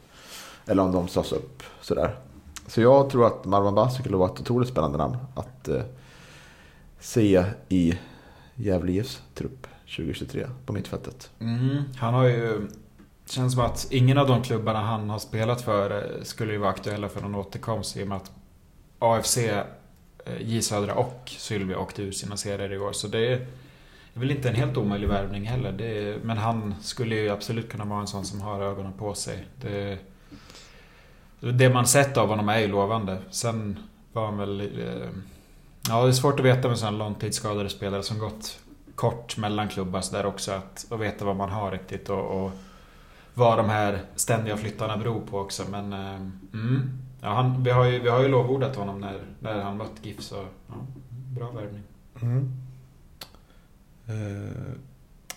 Eller 0.66 0.84
om 0.84 0.92
de 0.92 1.08
sades 1.08 1.32
upp 1.32 1.64
sådär. 1.82 2.16
Så 2.68 2.82
jag 2.82 3.10
tror 3.10 3.28
att 3.28 3.46
Marwan 3.46 3.76
Basi 3.76 4.00
skulle 4.00 4.18
vara 4.18 4.32
ett 4.32 4.42
otroligt 4.42 4.70
spännande 4.70 4.98
namn 4.98 5.18
att 5.36 5.68
eh, 5.68 5.82
se 7.00 7.44
i 7.70 8.00
Gävle 8.56 8.92
IFs 8.92 9.22
trupp 9.34 9.68
2023 9.96 10.48
på 10.66 10.74
mittfältet. 10.74 11.30
Mm. 11.40 11.84
Han 11.98 12.14
har 12.14 12.24
ju... 12.24 12.68
Känns 13.26 13.54
som 13.54 13.64
att 13.64 13.88
ingen 13.92 14.18
av 14.18 14.28
de 14.28 14.44
klubbarna 14.44 14.82
han 14.82 15.10
har 15.10 15.20
spelat 15.20 15.62
för 15.62 15.92
eh, 15.92 16.24
skulle 16.24 16.54
ju 16.54 16.58
vara 16.58 16.70
aktuella 16.70 17.10
för 17.10 17.22
någon 17.22 17.36
återkomst 17.36 17.98
i 17.98 18.04
och 18.04 18.08
med 18.08 18.18
att 18.18 18.32
AFC, 19.00 19.38
eh, 19.38 19.64
J 20.40 20.62
Södra 20.62 20.94
och 20.94 21.22
Sylvia 21.38 21.80
åkte 21.80 22.02
ur 22.02 22.12
sina 22.12 22.38
serier 22.38 22.74
i 22.74 22.78
år. 22.78 22.92
Så 22.92 23.08
det 23.08 23.34
är 23.34 23.48
är 24.18 24.20
väl 24.20 24.32
inte 24.32 24.50
en 24.50 24.56
helt 24.56 24.78
omöjlig 24.78 25.08
värvning 25.08 25.46
heller. 25.46 25.72
Det 25.72 26.10
är, 26.10 26.20
men 26.24 26.38
han 26.38 26.76
skulle 26.82 27.16
ju 27.16 27.30
absolut 27.30 27.70
kunna 27.70 27.86
vara 27.86 28.00
en 28.00 28.08
sån 28.08 28.26
som 28.26 28.42
har 28.42 28.62
ögonen 28.62 28.94
på 28.94 29.14
sig. 29.14 29.46
Det, 29.62 29.98
det 31.40 31.70
man 31.70 31.88
sett 31.88 32.18
av 32.18 32.28
honom 32.28 32.50
är 32.50 32.60
ju 32.60 32.68
lovande. 32.68 33.18
Sen 33.30 33.80
var 34.14 34.26
han 34.26 34.38
väl... 34.38 34.62
Eh, 34.62 35.10
ja, 35.90 36.04
det 36.04 36.10
är 36.10 36.12
svårt 36.12 36.40
att 36.40 36.46
veta 36.46 36.68
med 36.68 36.78
sådana 36.78 36.98
långtidsskadade 36.98 37.70
spelare 37.70 38.04
som 38.04 38.20
gått 38.20 38.60
kort 38.96 39.38
mellan 39.38 39.68
klubbar 39.68 40.02
så 40.02 40.16
där 40.16 40.26
också. 40.26 40.52
Att, 40.52 40.92
att 40.92 41.00
veta 41.00 41.26
vad 41.26 41.36
man 41.36 41.50
har 41.50 41.72
riktigt 41.72 42.10
och, 42.10 42.46
och 42.46 42.52
vad 43.34 43.58
de 43.58 43.70
här 43.70 44.02
ständiga 44.16 44.58
flyttarna 44.58 44.98
beror 44.98 45.22
på 45.22 45.40
också. 45.40 45.64
Men 45.70 45.94
eh, 45.94 46.16
mm, 46.54 47.00
ja, 47.22 47.30
han, 47.30 47.64
vi, 47.64 47.72
har 47.72 47.86
ju, 47.86 48.00
vi 48.00 48.10
har 48.10 48.22
ju 48.22 48.28
lovordat 48.28 48.76
honom 48.76 49.02
när, 49.02 49.20
när 49.40 49.62
han 49.62 49.78
mött 49.78 49.94
GIF 50.02 50.22
så 50.22 50.46
ja, 50.68 50.74
bra 51.10 51.52
värvning. 51.52 51.84
Mm 52.22 52.67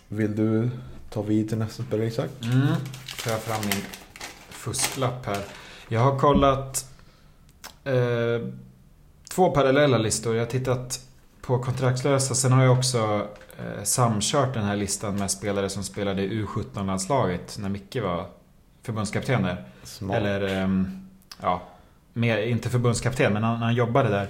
vill 0.08 0.36
du 0.36 0.70
ta 1.10 1.22
vid 1.22 1.48
till 1.48 1.58
nästa 1.58 1.82
spelare 1.82 2.06
Isak? 2.06 2.30
Mm. 2.42 2.66
Får 3.06 3.32
jag 3.32 3.40
fram 3.40 3.60
min 3.60 3.84
fusklapp 4.48 5.26
här. 5.26 5.44
Jag 5.88 6.00
har 6.00 6.18
kollat 6.18 6.86
eh, 7.84 8.48
två 9.30 9.50
parallella 9.50 9.98
listor. 9.98 10.34
Jag 10.34 10.42
har 10.42 10.50
tittat 10.50 11.00
på 11.40 11.58
kontraktslösa. 11.58 12.34
Sen 12.34 12.52
har 12.52 12.64
jag 12.64 12.78
också 12.78 13.26
eh, 13.58 13.82
samkört 13.82 14.54
den 14.54 14.64
här 14.64 14.76
listan 14.76 15.16
med 15.16 15.30
spelare 15.30 15.68
som 15.68 15.84
spelade 15.84 16.22
i 16.22 16.42
U17-landslaget 16.42 17.58
när 17.58 17.68
Micke 17.68 17.96
var 17.96 18.26
förbundskapten 18.82 19.42
där. 19.42 19.64
Smart. 19.84 20.16
Eller, 20.16 20.40
ehm, 20.40 21.08
ja, 21.40 21.62
mer, 22.12 22.38
inte 22.38 22.70
förbundskapten, 22.70 23.32
men 23.32 23.44
han, 23.44 23.56
han 23.56 23.74
jobbade 23.74 24.08
där. 24.08 24.28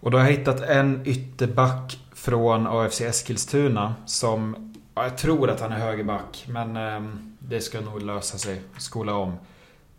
Och 0.00 0.10
då 0.10 0.18
har 0.18 0.24
jag 0.24 0.32
hittat 0.32 0.60
en 0.60 1.02
ytterback 1.04 1.98
från 2.20 2.66
AFC 2.66 3.00
Eskilstuna 3.00 3.94
som, 4.06 4.72
ja, 4.94 5.02
jag 5.04 5.18
tror 5.18 5.50
att 5.50 5.60
han 5.60 5.72
är 5.72 5.78
högerback, 5.78 6.46
men 6.48 6.76
eh, 6.76 7.12
det 7.38 7.60
ska 7.60 7.80
nog 7.80 8.02
lösa 8.02 8.38
sig, 8.38 8.60
skola 8.78 9.14
om. 9.14 9.36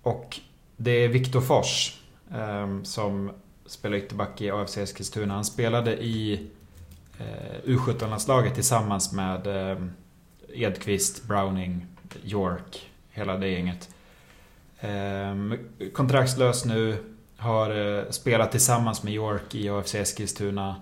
Och 0.02 0.40
det 0.78 0.92
är 0.92 1.08
Viktor 1.08 1.42
Fors 1.42 2.00
eh, 2.34 2.84
som 2.84 3.32
spelar 3.66 3.98
ytterback 3.98 4.42
i 4.42 4.52
AFC 4.52 4.78
Eskilstuna. 4.78 5.34
Han 5.34 5.46
spelade 5.46 6.04
i 6.04 6.48
eh, 7.18 7.70
U17-landslaget 7.70 8.56
tillsammans 8.56 9.14
med 9.14 9.48
ehm, 9.48 9.92
Edqvist, 10.54 11.24
Browning, 11.24 11.86
York, 12.24 12.92
hela 13.12 13.38
det 13.38 13.50
gänget. 13.50 13.90
Ehm, 14.80 15.58
kontraktslös 15.94 16.66
nu. 16.66 16.98
Har 17.38 17.98
eh, 17.98 18.10
spelat 18.10 18.52
tillsammans 18.52 19.04
med 19.04 19.14
York 19.14 19.56
i 19.56 19.70
AFC 19.70 19.96
Eskilstuna. 19.96 20.76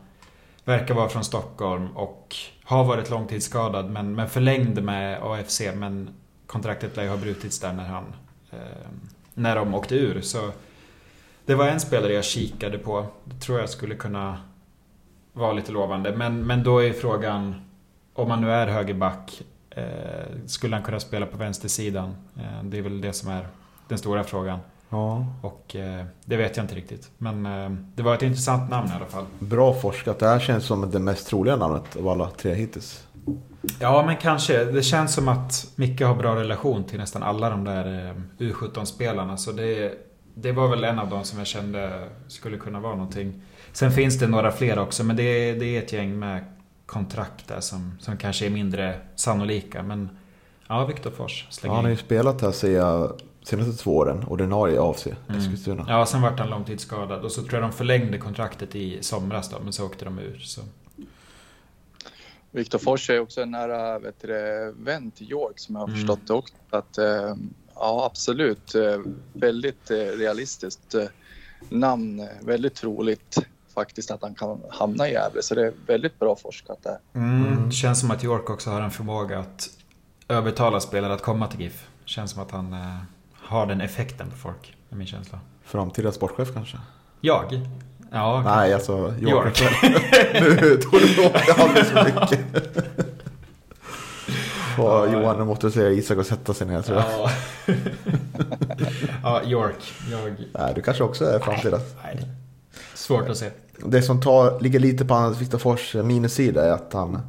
Verkar 0.66 0.96
vara 0.96 1.10
från 1.10 1.24
Stockholm 1.24 1.98
och 1.98 2.36
har 2.64 2.84
varit 2.84 3.10
långtidsskadad 3.10 3.90
men, 3.90 4.16
men 4.16 4.30
förlängde 4.30 4.82
med 4.82 5.24
AFC 5.24 5.62
men 5.76 6.10
kontraktet 6.48 6.96
lär 6.96 7.04
ju 7.04 7.10
ha 7.10 7.18
brutits 7.18 7.60
där 7.60 7.74
när 7.74 7.88
han... 7.88 8.14
Eh, 8.52 8.60
när 9.34 9.56
de 9.56 9.76
åkte 9.76 9.96
ur 9.96 10.22
så... 10.22 10.52
Det 11.46 11.56
var 11.56 11.68
en 11.68 11.80
spelare 11.80 12.14
jag 12.14 12.26
kikade 12.26 12.78
på. 12.78 13.06
Det 13.24 13.36
tror 13.36 13.60
jag 13.60 13.70
skulle 13.70 13.96
kunna 13.96 14.38
vara 15.34 15.54
lite 15.54 15.72
lovande. 15.72 16.16
Men, 16.16 16.48
men 16.48 16.64
då 16.64 16.84
är 16.84 16.94
frågan 16.94 17.62
om 18.14 18.30
han 18.32 18.42
nu 18.42 18.52
är 18.52 18.68
högerback. 18.68 19.42
Eh, 19.70 19.84
skulle 20.46 20.76
han 20.76 20.84
kunna 20.84 21.00
spela 21.00 21.26
på 21.26 21.38
vänstersidan? 21.38 22.16
Eh, 22.38 22.64
det 22.64 22.78
är 22.78 22.82
väl 22.82 23.02
det 23.02 23.14
som 23.14 23.30
är 23.30 23.48
den 23.88 23.98
stora 23.98 24.24
frågan. 24.24 24.60
Ja. 24.90 25.26
Och 25.42 25.76
eh, 25.76 26.06
det 26.26 26.38
vet 26.38 26.58
jag 26.58 26.64
inte 26.64 26.76
riktigt. 26.76 27.12
Men 27.18 27.46
eh, 27.46 27.70
det 27.96 28.04
var 28.04 28.16
ett 28.16 28.22
intressant 28.22 28.70
namn 28.70 28.90
i 28.90 28.92
alla 28.96 29.06
fall. 29.06 29.26
Bra 29.40 29.74
forskat. 29.74 30.20
Det 30.20 30.28
här 30.28 30.40
känns 30.40 30.66
som 30.66 30.92
det 30.92 31.00
mest 31.00 31.28
troliga 31.28 31.56
namnet 31.56 31.96
av 31.96 32.08
alla 32.08 32.30
tre 32.30 32.54
hittills. 32.54 33.04
Ja, 33.80 34.04
men 34.06 34.18
kanske. 34.18 34.66
Det 34.66 34.84
känns 34.84 35.14
som 35.14 35.28
att 35.28 35.72
Micke 35.76 36.02
har 36.02 36.16
bra 36.16 36.36
relation 36.36 36.84
till 36.84 37.00
nästan 37.00 37.24
alla 37.24 37.50
de 37.50 37.64
där 37.64 38.16
eh, 38.40 38.44
U17-spelarna. 38.44 39.38
Så 39.38 39.52
det, 39.52 39.94
det 40.34 40.52
var 40.52 40.68
väl 40.68 40.84
en 40.84 41.00
av 41.00 41.10
dem 41.10 41.24
som 41.24 41.38
jag 41.38 41.48
kände 41.48 42.10
skulle 42.28 42.58
kunna 42.58 42.80
vara 42.80 42.96
någonting. 42.96 43.42
Sen 43.74 43.92
finns 43.92 44.20
det 44.20 44.28
några 44.28 44.52
fler 44.52 44.80
också, 44.80 45.04
men 45.04 45.16
det, 45.16 45.54
det 45.54 45.66
är 45.66 45.82
ett 45.82 45.94
gäng 45.94 46.20
med 46.20 46.46
kontrakt 46.86 47.48
där 47.48 47.60
som, 47.60 47.98
som 48.00 48.18
kanske 48.18 48.46
är 48.46 48.50
mindre 48.50 48.96
sannolika. 49.16 49.84
Men 49.84 50.10
ja, 50.68 50.86
Viktor 50.86 51.12
Fors 51.12 51.48
Ja, 51.64 51.74
han 51.74 51.84
har 51.84 51.92
ju 51.92 51.98
spelat 51.98 52.42
här 52.42 52.52
ser 52.52 52.72
jag 52.72 53.14
senaste 53.44 53.84
två 53.84 53.98
åren. 53.98 54.24
Ordinarie 54.28 54.82
AFC 54.82 55.08
Eskilstuna. 55.30 55.86
Ja, 55.88 56.06
sen 56.06 56.22
vart 56.22 56.40
han 56.40 56.50
långtidsskadad. 56.50 57.22
Och 57.26 57.32
så 57.32 57.42
tror 57.42 57.54
jag 57.54 57.62
de 57.64 57.72
förlängde 57.72 58.18
kontraktet 58.18 58.76
i 58.76 58.98
somras 59.04 59.50
då, 59.50 59.58
men 59.64 59.74
så 59.74 59.86
åkte 59.86 60.06
de 60.06 60.20
ur. 60.20 60.38
Så. 60.40 60.62
Viktor 62.52 62.80
Fors 62.80 63.10
är 63.10 63.20
också 63.20 63.42
en 63.42 63.52
nära 63.52 64.00
vet 64.00 64.22
du, 64.22 64.28
det, 64.28 64.74
vän 64.78 65.12
till 65.12 65.32
York 65.32 65.60
som 65.60 65.76
jag 65.76 65.82
har 65.82 65.88
Mm. 65.88 66.00
förstått 66.00 66.20
det 66.28 66.34
också. 66.34 66.54
Att, 66.70 66.98
eh, 66.98 67.36
ja, 67.76 68.06
absolut. 68.12 68.76
eh, 68.76 69.00
Väldigt 69.34 69.92
eh, 69.92 69.96
realistiskt 69.96 70.96
eh, 70.96 71.04
namn. 71.70 72.28
Väldigt 72.42 72.76
troligt 72.76 73.38
faktiskt 73.74 74.12
att 74.12 74.22
han 74.22 74.36
kan 74.36 74.62
hamna 74.70 75.08
i 75.10 75.12
Gävle. 75.14 75.42
Så 75.42 75.56
det 75.56 75.68
är 75.68 75.74
väldigt 75.88 76.20
bra 76.20 76.36
forskat 76.36 76.84
där. 76.84 76.98
Mm. 77.14 77.66
Det 77.70 77.72
känns 77.76 78.00
som 78.00 78.12
att 78.12 78.24
York 78.24 78.50
också 78.50 78.70
har 78.70 78.82
en 78.82 78.92
förmåga 78.92 79.40
att 79.40 79.70
övertala 80.28 80.80
spelare 80.80 81.14
att 81.14 81.22
komma 81.22 81.48
till 81.48 81.62
GIF. 81.62 81.88
Känns 82.06 82.32
som 82.32 82.42
att 82.44 82.52
han 82.52 82.74
eh, 82.74 82.96
har 83.50 83.66
den 83.66 83.82
effekten 83.82 84.30
på 84.30 84.36
folk, 84.38 84.78
är 84.90 84.96
min 84.96 85.08
känsla. 85.08 85.40
Framtida 85.64 86.12
sportchef 86.12 86.54
kanske? 86.54 86.78
Jag? 87.22 87.68
Ja, 88.12 88.42
Nej, 88.46 88.74
alltså 88.74 89.14
York. 89.20 89.62
York. 89.62 89.74
nu 90.62 90.78
tog 90.78 90.92
du 90.92 91.26
åt 91.26 91.34
det 91.34 91.54
alldeles 91.58 91.90
för 91.90 92.04
mycket. 92.04 92.40
Och 94.78 95.14
Johan, 95.14 95.38
nu 95.38 95.46
måste 95.46 95.68
du 95.68 95.72
säga 95.72 95.90
Isak 95.90 96.18
och 96.18 96.26
sätta 96.26 96.54
sig 96.54 96.68
ner 96.68 96.82
tror 96.82 96.98
jag. 96.98 97.06
Ja. 97.10 97.32
ja, 99.24 99.44
York. 99.44 99.94
Jag... 100.12 100.36
Nej, 100.54 100.74
du 100.76 100.82
kanske 100.82 101.04
också 101.04 101.26
är 101.26 101.40
framtida. 101.40 101.80
Nej. 102.04 102.28
Svårt 102.94 103.30
att 103.30 103.38
se. 103.38 103.50
Det 103.86 104.02
som 104.02 104.22
tar, 104.22 104.60
ligger 104.60 104.80
lite 104.80 105.06
på 105.06 105.14
Anders 105.14 105.42
Wiktorfors 105.42 105.96
minussida 105.96 106.66
är 106.66 106.72
att 106.72 106.94
han 106.94 107.22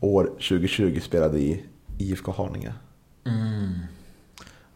år 0.00 0.24
2020 0.24 1.00
spelade 1.02 1.38
i 1.38 1.64
IFK 1.98 2.32
Haninge. 2.32 2.72
Mm. 3.26 3.78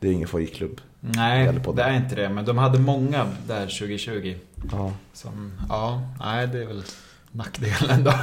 Det 0.01 0.09
är 0.09 0.12
ingen 0.12 0.28
favoritklubb. 0.28 0.80
Nej, 1.01 1.53
det 1.74 1.82
är 1.82 1.96
inte 1.96 2.14
det. 2.14 2.28
Men 2.28 2.44
de 2.44 2.59
hade 2.59 2.78
många 2.78 3.26
där 3.46 3.61
2020. 3.66 4.34
Ja. 4.72 4.92
Som, 5.12 5.53
ja, 5.68 6.03
nej 6.20 6.46
det 6.46 6.62
är 6.62 6.66
väl 6.66 6.82
nackdelen 7.32 8.05
då. 8.05 8.12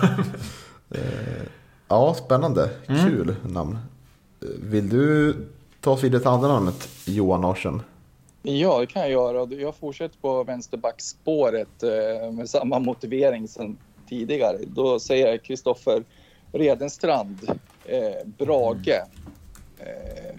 Eh, 0.91 1.43
ja, 1.87 2.13
spännande. 2.13 2.69
Mm. 2.87 3.05
Kul 3.09 3.35
namn. 3.47 3.77
Eh, 4.41 4.47
Vill 4.59 4.89
du 4.89 5.35
ta 5.81 5.91
oss 5.91 6.03
vidare 6.03 6.19
till 6.19 6.29
andra 6.29 6.47
namnet? 6.47 6.89
Johan 7.05 7.41
Larsen. 7.41 7.81
Ja, 8.41 8.79
det 8.79 8.85
kan 8.85 9.01
jag 9.01 9.11
göra. 9.11 9.53
Jag 9.53 9.75
fortsätter 9.75 10.17
på 10.19 10.43
vänsterbackspåret 10.43 11.83
eh, 11.83 12.31
med 12.31 12.49
samma 12.49 12.79
motivering 12.79 13.47
som 13.47 13.77
tidigare. 14.09 14.57
Då 14.67 14.99
säger 14.99 15.27
jag 15.27 15.43
Kristoffer 15.43 16.03
Redenstrand, 16.51 17.49
eh, 17.85 18.27
Brage. 18.37 19.01
Eh, 19.79 20.34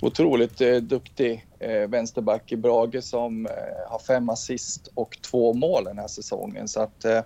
otroligt 0.00 0.60
eh, 0.60 0.76
duktig 0.76 1.46
eh, 1.58 1.88
vänsterback 1.88 2.52
i 2.52 2.56
Brage 2.56 3.04
som 3.04 3.46
eh, 3.46 3.52
har 3.90 3.98
fem 3.98 4.28
assist 4.28 4.88
och 4.94 5.18
två 5.22 5.52
mål 5.54 5.84
den 5.84 5.98
här 5.98 6.08
säsongen. 6.08 6.68
Så 6.68 6.80
att, 6.80 7.04
eh, 7.04 7.22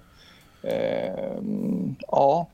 eh, 0.62 1.40
ja, 2.00 2.46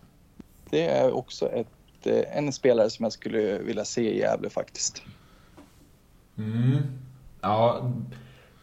det 0.71 0.87
är 0.89 1.13
också 1.13 1.49
ett, 1.49 2.07
eh, 2.07 2.37
en 2.39 2.53
spelare 2.53 2.91
som 2.91 3.03
jag 3.03 3.13
skulle 3.13 3.59
vilja 3.59 3.85
se 3.85 4.15
i 4.15 4.19
Gävle 4.19 4.51
faktiskt. 4.51 5.03
Mm. 6.39 6.77
Ja, 7.41 7.93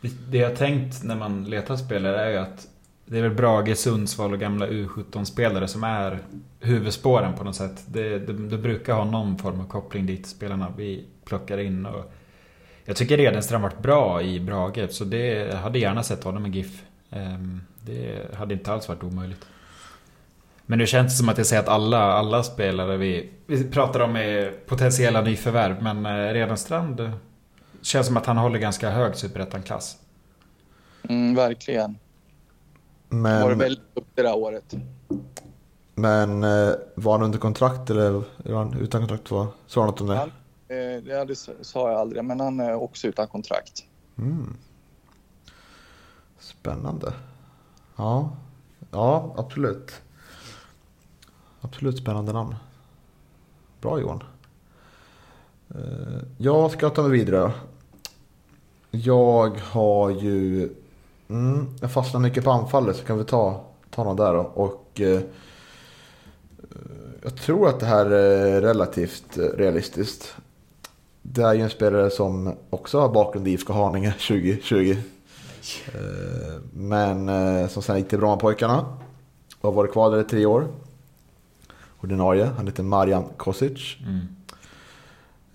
det- 0.01 0.32
det 0.32 0.38
jag 0.38 0.56
tänkt 0.56 1.03
när 1.03 1.16
man 1.16 1.43
letar 1.43 1.76
spelare 1.76 2.22
är 2.26 2.30
ju 2.30 2.38
att 2.38 2.68
det 3.06 3.18
är 3.18 3.22
väl 3.22 3.32
Brage, 3.32 3.78
Sundsvall 3.78 4.34
och 4.34 4.39
gamla 4.39 4.68
U17-spelare 4.68 5.68
som 5.68 5.84
är 5.84 6.20
huvudspåren 6.60 7.34
på 7.34 7.43
något 7.43 7.56
sätt. 7.56 7.84
Det, 7.88 8.20
det, 8.20 8.34
det 8.34 8.58
brukar 8.58 8.93
ha 8.93 9.03
någon 9.06 9.38
form 9.38 9.62
av 9.62 9.68
koppling 9.68 10.06
dit 10.06 10.28
spelarna 10.28 10.74
vi 10.78 11.06
plockar 11.26 11.58
in. 11.58 11.86
Och 11.86 12.14
jag 12.86 12.95
tycker 12.95 13.18
Redenstrand 13.18 13.64
varit 13.64 13.82
bra 13.82 14.22
i 14.22 14.39
Brage, 14.39 14.91
så 14.91 15.03
det 15.03 15.28
jag 15.28 15.58
hade 15.58 15.80
gärna 15.80 16.03
sett 16.03 16.24
honom 16.24 16.45
i 16.45 16.49
GIF. 16.49 16.84
Ehm, 17.10 17.62
det 17.82 18.36
hade 18.36 18.53
inte 18.53 18.74
alls 18.74 18.88
varit 18.88 19.03
omöjligt. 19.03 19.45
Men 20.66 20.80
nu 20.80 20.88
känns 20.88 21.14
det 21.14 21.18
som 21.18 21.30
att 21.30 21.38
jag 21.38 21.47
säger 21.47 21.62
att 21.62 21.70
alla, 21.70 22.01
alla 22.14 22.43
spelare 22.43 22.97
vi, 22.97 23.30
vi 23.47 23.64
pratar 23.64 23.99
om 23.99 24.16
är 24.16 24.51
potentiella 24.66 25.22
nyförvärv, 25.22 25.84
men 25.84 26.06
eh, 26.06 26.34
Redenstrand 26.34 27.12
känns 27.82 28.08
som 28.08 28.18
att 28.18 28.26
han 28.26 28.38
håller 28.38 28.60
ganska 28.60 28.89
hög 28.89 29.16
superettan-klass. 29.16 29.97
Mm, 31.10 31.36
verkligen. 31.36 31.97
Var 33.24 33.39
det 33.39 33.45
Men, 33.49 33.57
väldigt 33.57 33.95
duktig 33.95 34.24
det 34.24 34.28
här 34.30 34.38
året. 34.38 34.74
men 35.95 36.43
eh, 36.43 36.74
var 36.95 37.11
han 37.11 37.22
under 37.24 37.39
kontrakt 37.39 37.89
eller 37.89 38.11
var 38.38 38.57
han 38.57 38.74
utan 38.74 39.01
kontrakt? 39.01 39.32
Var? 39.32 39.47
Sa 39.68 39.82
han 39.82 39.89
något 39.89 40.01
om 40.01 40.07
det? 40.07 40.16
Han, 40.16 40.32
eh, 40.68 40.78
ja, 40.78 41.26
det 41.26 41.36
sa 41.61 41.91
jag 41.91 41.99
aldrig, 41.99 42.24
men 42.24 42.39
han 42.39 42.59
är 42.59 42.74
också 42.76 43.07
utan 43.07 43.28
kontrakt. 43.28 43.84
Mm. 44.18 44.55
Spännande. 46.39 47.13
Ja, 47.95 48.32
ja 48.91 49.34
absolut. 49.38 50.01
Absolut 51.61 51.97
spännande 51.97 52.34
namn. 52.34 52.55
Bra 53.82 53.99
Johan. 53.99 54.24
Eh, 55.70 56.22
Jag 56.38 56.72
ska 56.72 56.89
ta 56.89 57.01
mig 57.01 57.11
vidare. 57.11 57.51
Jag 58.91 59.49
har 59.59 60.09
ju... 60.09 60.70
Mm, 61.30 61.68
jag 61.82 61.92
fastnar 61.92 62.20
mycket 62.22 62.44
på 62.44 62.52
anfallet 62.52 62.96
så 62.96 63.04
kan 63.06 63.18
vi 63.18 63.24
ta, 63.24 63.62
ta 63.90 64.04
någon 64.04 64.16
där 64.16 64.34
då. 64.34 64.40
Och 64.40 65.02
eh, 65.02 65.22
jag 67.24 67.36
tror 67.36 67.70
att 67.70 67.80
det 67.80 67.86
här 67.86 68.06
är 68.06 68.62
relativt 68.62 69.38
eh, 69.38 69.42
realistiskt. 69.44 70.36
Det 71.22 71.42
är 71.42 71.54
ju 71.54 71.62
en 71.62 71.70
spelare 71.70 72.10
som 72.10 72.56
också 72.70 73.00
har 73.00 73.10
bakgrund 73.10 73.48
i 73.48 73.52
IFK 73.52 73.74
Haninge 73.74 74.12
2020. 74.28 74.96
Eh, 75.94 76.62
Men 76.74 77.30
eh, 77.30 77.68
som 77.68 77.84
sen 77.84 77.98
gick 77.98 78.10
till 78.10 78.20
Brommapojkarna. 78.20 78.86
Och 79.62 79.70
har 79.70 79.76
varit 79.76 79.92
kvar 79.92 80.12
där 80.12 80.22
i 80.22 80.24
tre 80.24 80.46
år. 80.46 80.68
Ordinarie. 82.02 82.50
Han 82.58 82.68
heter 82.68 82.84
Marian 82.84 83.24
Kosic. 83.38 83.98
Mm. 84.08 84.20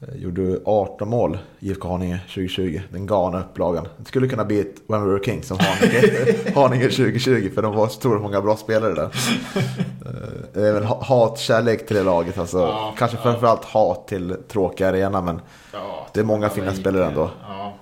Eh, 0.09 0.17
Gjorde 0.17 0.61
18 0.65 1.09
mål 1.09 1.39
i 1.59 1.69
IFK 1.71 1.89
Haninge 1.89 2.21
2020. 2.27 2.81
Den 2.93 3.07
galna 3.07 3.41
upplagan. 3.41 3.89
Det 3.99 4.05
skulle 4.05 4.29
kunna 4.29 4.45
bli 4.45 4.61
ett 4.61 4.75
When 4.89 5.03
We 5.05 5.11
Were 5.13 5.25
Kings 5.25 5.47
som 5.47 5.59
Haninge, 5.61 6.35
Haninge 6.55 6.85
2020. 6.89 7.51
För 7.55 7.63
de 7.63 7.75
var 7.75 7.89
så 7.89 8.09
många 8.09 8.41
bra 8.41 8.57
spelare 8.57 8.95
där. 8.95 9.05
Eh, 9.05 10.13
Det 10.53 10.67
är 10.69 10.73
väl 10.73 10.85
ha- 10.85 11.03
hat, 11.05 11.39
kärlek 11.39 11.87
till 11.87 11.97
det 11.97 12.03
laget. 12.03 12.39
Alltså, 12.39 12.59
Ja, 12.59 12.95
kanske 12.99 13.17
ja. 13.17 13.23
framförallt 13.23 13.65
hat 13.65 14.09
till 14.09 14.37
tråkiga 14.49 14.89
arena. 14.89 15.21
Men 15.23 15.41
Ja, 15.73 16.07
Det 16.15 16.21
är 16.21 16.25
många 16.25 16.49
fina 16.49 16.73
spelare 16.75 17.07
ändå. 17.07 17.31
Ja. 17.49 17.73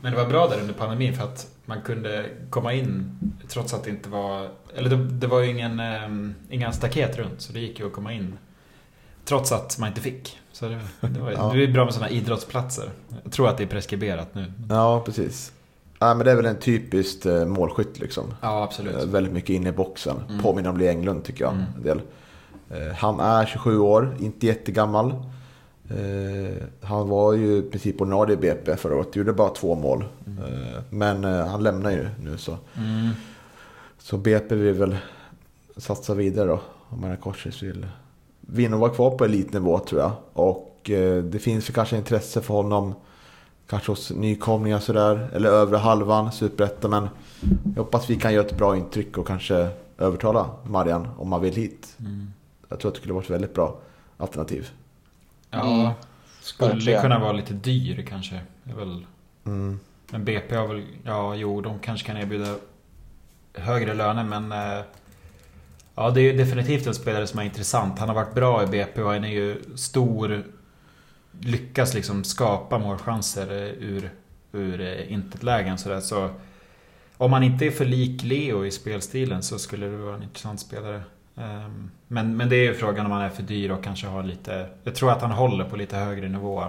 Men 0.00 0.12
det 0.12 0.18
var 0.18 0.26
bra 0.28 0.48
där 0.48 0.60
under 0.60 0.74
pandemin 0.74 1.14
för 1.16 1.24
att 1.24 1.46
man 1.64 1.80
kunde 1.82 2.24
komma 2.50 2.72
in 2.74 3.18
trots 3.48 3.74
att 3.74 3.84
det 3.84 3.90
inte 3.90 4.08
var... 4.08 4.48
Eller 4.74 4.90
det, 4.90 4.96
det 4.96 5.26
var 5.26 5.40
ju 5.40 5.50
ingen, 5.50 5.80
um, 5.80 6.34
inga 6.50 6.72
staket 6.72 7.18
runt 7.18 7.40
så 7.40 7.52
det 7.52 7.60
gick 7.60 7.78
ju 7.80 7.86
att 7.86 7.92
komma 7.92 8.12
in. 8.12 8.38
Trots 9.24 9.52
att 9.52 9.78
man 9.78 9.88
inte 9.88 10.00
fick. 10.00 10.38
Så 10.58 10.68
det, 10.68 10.78
det, 11.08 11.20
var, 11.20 11.30
Ja. 11.30 11.50
det 11.54 11.64
är 11.64 11.72
bra 11.72 11.84
med 11.84 11.94
sådana 11.94 12.10
idrottsplatser. 12.10 12.90
Jag 13.24 13.32
tror 13.32 13.48
att 13.48 13.56
det 13.58 13.62
är 13.62 13.66
preskriberat 13.68 14.34
nu. 14.34 14.52
ja, 14.68 15.02
precis. 15.06 15.52
Ja, 15.98 16.14
men 16.14 16.24
det 16.26 16.32
är 16.32 16.36
väl 16.36 16.46
en 16.46 16.58
typiskt 16.58 17.26
eh, 17.26 17.44
målskytt 17.46 17.98
liksom. 18.00 18.24
Ja, 18.40 18.62
absolut. 18.62 18.96
Eh, 18.96 19.04
Väldigt 19.08 19.32
mycket 19.32 19.50
inne 19.50 19.68
i 19.68 19.72
boxen. 19.72 20.16
Mm. 20.28 20.42
Påminner 20.42 20.70
om 20.70 20.76
Lee 20.76 20.90
Englund 20.90 21.24
tycker 21.24 21.44
jag. 21.44 21.52
Mm. 21.52 21.64
En 21.76 21.82
del. 21.82 22.00
Eh, 22.70 22.94
Han 22.96 23.20
är 23.20 23.46
27 23.46 23.78
år, 23.78 24.16
inte 24.20 24.46
jättegammal. 24.46 25.14
Han 26.82 27.08
var 27.08 27.32
ju 27.32 27.56
i 27.56 27.62
princip 27.62 28.00
ordinarie 28.00 28.34
i 28.34 28.36
BP 28.36 28.76
förra 28.76 28.96
året, 28.96 29.16
gjorde 29.16 29.32
bara 29.32 29.48
två 29.50 29.74
mål. 29.74 30.04
Eh, 30.26 30.82
Men 30.90 31.24
han 31.24 31.62
lämnar 31.62 31.90
ju 31.90 32.08
nu 32.22 32.38
så. 32.38 32.56
Mm. 32.76 33.08
Så 33.98 34.16
BP 34.16 34.54
vill 34.54 34.74
väl 34.74 34.96
satsa 35.76 36.14
vidare 36.14 36.46
då. 36.48 36.60
Om 36.88 37.00
Marian 37.00 37.16
Korsis 37.16 37.62
vill 38.48 38.56
vinna 38.56 38.76
och 38.76 38.80
vara 38.80 38.90
kvar 38.90 39.10
på 39.10 39.24
elitnivå 39.24 39.78
tror 39.78 40.00
jag. 40.00 40.12
Och 40.32 40.90
eh, 40.90 41.22
det 41.22 41.38
finns 41.38 41.68
ju 41.68 41.72
kanske 41.72 41.96
intresse 41.96 42.40
för 42.40 42.54
honom. 42.54 42.94
Kanske 43.66 43.92
hos 43.92 44.10
nykomlingar 44.10 44.78
sådär. 44.78 45.30
Eller 45.34 45.48
övre 45.50 45.76
halvan, 45.76 46.32
superettan. 46.32 46.90
Men 46.90 47.08
jag 47.76 47.82
hoppas 47.84 48.10
vi 48.10 48.16
kan 48.16 48.32
göra 48.34 48.46
ett 48.46 48.56
bra 48.58 48.76
intryck 48.76 49.18
och 49.18 49.26
kanske 49.26 49.68
övertala 49.98 50.50
Marian 50.64 51.08
om 51.18 51.28
man 51.28 51.40
vill 51.40 51.54
hit. 51.54 51.96
Mm. 52.00 52.32
Jag 52.68 52.80
tror 52.80 52.88
att 52.88 52.94
det 52.94 52.98
skulle 53.00 53.14
vara 53.14 53.24
ett 53.24 53.30
väldigt 53.30 53.54
bra 53.54 53.78
alternativ. 54.16 54.68
Ja, 55.50 55.80
Mm. 55.80 55.92
skulle 56.40 56.72
Verkligen. 56.72 57.02
kunna 57.02 57.18
vara 57.18 57.32
lite 57.32 57.54
dyr 57.54 58.06
kanske. 58.08 58.40
Det 58.64 58.70
är 58.70 58.76
väl... 58.76 59.06
Mm. 59.46 59.80
Men 60.10 60.24
BP 60.24 60.56
har 60.56 60.66
väl... 60.66 60.84
Ja, 61.04 61.34
jo, 61.34 61.60
de 61.60 61.78
kanske 61.78 62.06
kan 62.06 62.16
erbjuda 62.16 62.54
högre 63.54 63.94
löner 63.94 64.24
men... 64.24 64.52
eh, 64.52 64.84
Ja, 66.00 66.10
det 66.10 66.20
är 66.20 66.34
definitivt 66.36 66.86
en 66.86 66.94
spelare 66.94 67.26
som 67.26 67.38
är 67.38 67.44
intressant. 67.44 67.98
Han 67.98 68.08
har 68.08 68.16
varit 68.16 68.34
bra 68.34 68.62
i 68.62 68.66
BP 68.66 69.02
och 69.02 69.12
han 69.12 69.24
är 69.24 69.28
ju 69.28 69.62
stor... 69.76 70.44
Lyckas 71.40 71.94
liksom 71.94 72.24
skapa 72.24 72.78
målchanser 72.78 73.50
eh, 73.50 73.88
ur, 73.88 74.10
ur 74.52 74.80
eh, 74.80 75.12
intetlägen 75.12 75.78
sådär. 75.78 76.00
Så 76.00 76.30
om 77.16 77.32
han 77.32 77.42
inte 77.42 77.66
är 77.66 77.70
för 77.70 77.84
lik 77.84 78.22
Leo 78.22 78.66
i 78.66 78.70
spelstilen 78.70 79.42
så 79.42 79.58
skulle 79.58 79.86
det 79.86 79.96
vara 79.96 80.16
en 80.16 80.22
intressant 80.22 80.60
spelare. 80.60 81.02
Ehm, 81.36 81.90
men, 82.08 82.36
men 82.36 82.48
det 82.48 82.56
är 82.56 82.64
ju 82.64 82.74
frågan 82.74 83.06
om 83.06 83.12
han 83.12 83.22
är 83.22 83.30
för 83.30 83.42
dyr 83.42 83.70
och 83.70 83.84
kanske 83.84 84.06
har 84.06 84.22
lite... 84.22 84.68
Jag 84.84 84.94
tror 84.94 85.10
att 85.10 85.22
han 85.22 85.30
håller 85.30 85.64
på 85.64 85.76
lite 85.76 85.96
högre 85.96 86.28
nivå. 86.28 86.64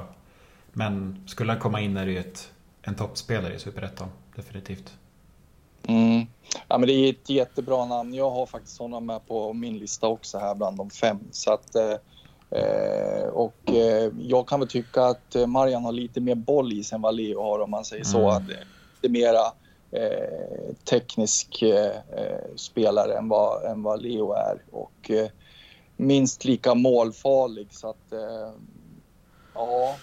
Men 0.74 1.24
skulle 1.28 1.52
han 1.52 1.62
komma 1.62 1.82
in 1.82 1.98
är 1.98 2.06
det 2.06 2.12
ju 2.12 2.20
ett, 2.20 2.52
en 2.82 2.96
toppspelare 2.96 3.54
i 3.54 3.60
Superettan. 3.60 4.08
Definitivt. 4.36 4.94
Mm. 5.88 6.26
Ja, 6.68 6.78
men 6.78 6.88
det 6.88 6.94
är 6.94 7.10
ett 7.10 7.30
jättebra 7.30 7.86
namn. 7.86 8.14
Jag 8.14 8.30
har 8.30 8.46
faktiskt 8.46 8.80
honom 8.80 9.06
med 9.06 9.28
på 9.28 9.54
min 9.54 9.78
lista 9.78 10.08
också 10.08 10.38
här 10.38 10.56
bland 10.56 10.78
de 10.78 10.90
fem. 10.90 11.20
Så 11.32 11.54
att, 11.54 11.76
eh, 11.76 11.96
eh, 12.60 13.28
och 13.28 13.70
eh, 13.70 14.12
jag 14.20 14.48
kan 14.48 14.60
väl 14.60 14.70
tycka 14.70 15.04
att 15.04 15.36
eh, 15.36 15.48
Marian 15.48 15.84
har 15.84 15.92
lite 15.92 16.22
mer 16.22 16.36
boll 16.36 16.74
i 16.74 16.84
sig 16.84 16.96
än 16.96 17.02
vad 17.02 17.16
Leo 17.16 17.42
har 17.42 17.60
om 17.60 17.72
man 17.72 17.86
säger 17.86 18.04
så. 18.04 18.20
Mm. 18.20 18.30
Att 18.30 18.48
det 18.48 18.54
är 18.54 18.66
lite 19.02 19.14
mera 19.14 19.46
eh, 19.92 20.76
teknisk 20.90 21.62
eh, 21.62 21.96
eh, 21.96 22.56
spelare 22.56 23.18
än 23.18 23.30
vad, 23.30 23.66
än 23.66 23.84
vad 23.84 24.02
Leo 24.02 24.34
är. 24.34 24.62
Och 24.72 25.12
eh, 25.12 25.28
minst 25.98 26.46
lika 26.46 26.76
målfarlig. 26.76 27.68
Så 27.74 27.90
att, 27.90 28.14
eh, 28.14 28.52
ja, 29.54 29.96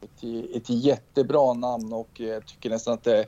ett, 0.00 0.56
ett 0.56 0.70
jättebra 0.70 1.52
namn 1.52 1.92
och 1.92 2.20
jag 2.20 2.46
tycker 2.46 2.70
nästan 2.70 2.94
att 2.94 3.04
det 3.04 3.26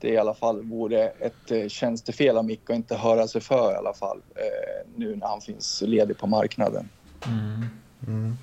det 0.00 0.08
i 0.08 0.18
alla 0.18 0.34
fall 0.34 0.62
vore 0.62 1.08
ett 1.08 1.50
eh, 1.50 1.68
tjänstefel 1.68 2.36
av 2.36 2.44
Micke 2.44 2.70
att 2.70 2.76
inte 2.76 2.96
höra 2.96 3.28
sig 3.28 3.40
för 3.40 3.72
i 3.72 3.76
alla 3.76 3.92
fall 3.92 4.18
eh, 4.34 4.90
nu 4.96 5.16
när 5.16 5.26
han 5.26 5.40
finns 5.40 5.82
ledig 5.86 6.18
på 6.18 6.26
marknaden. 6.26 6.88
Mm. 7.26 7.66
Mm. 8.06 8.36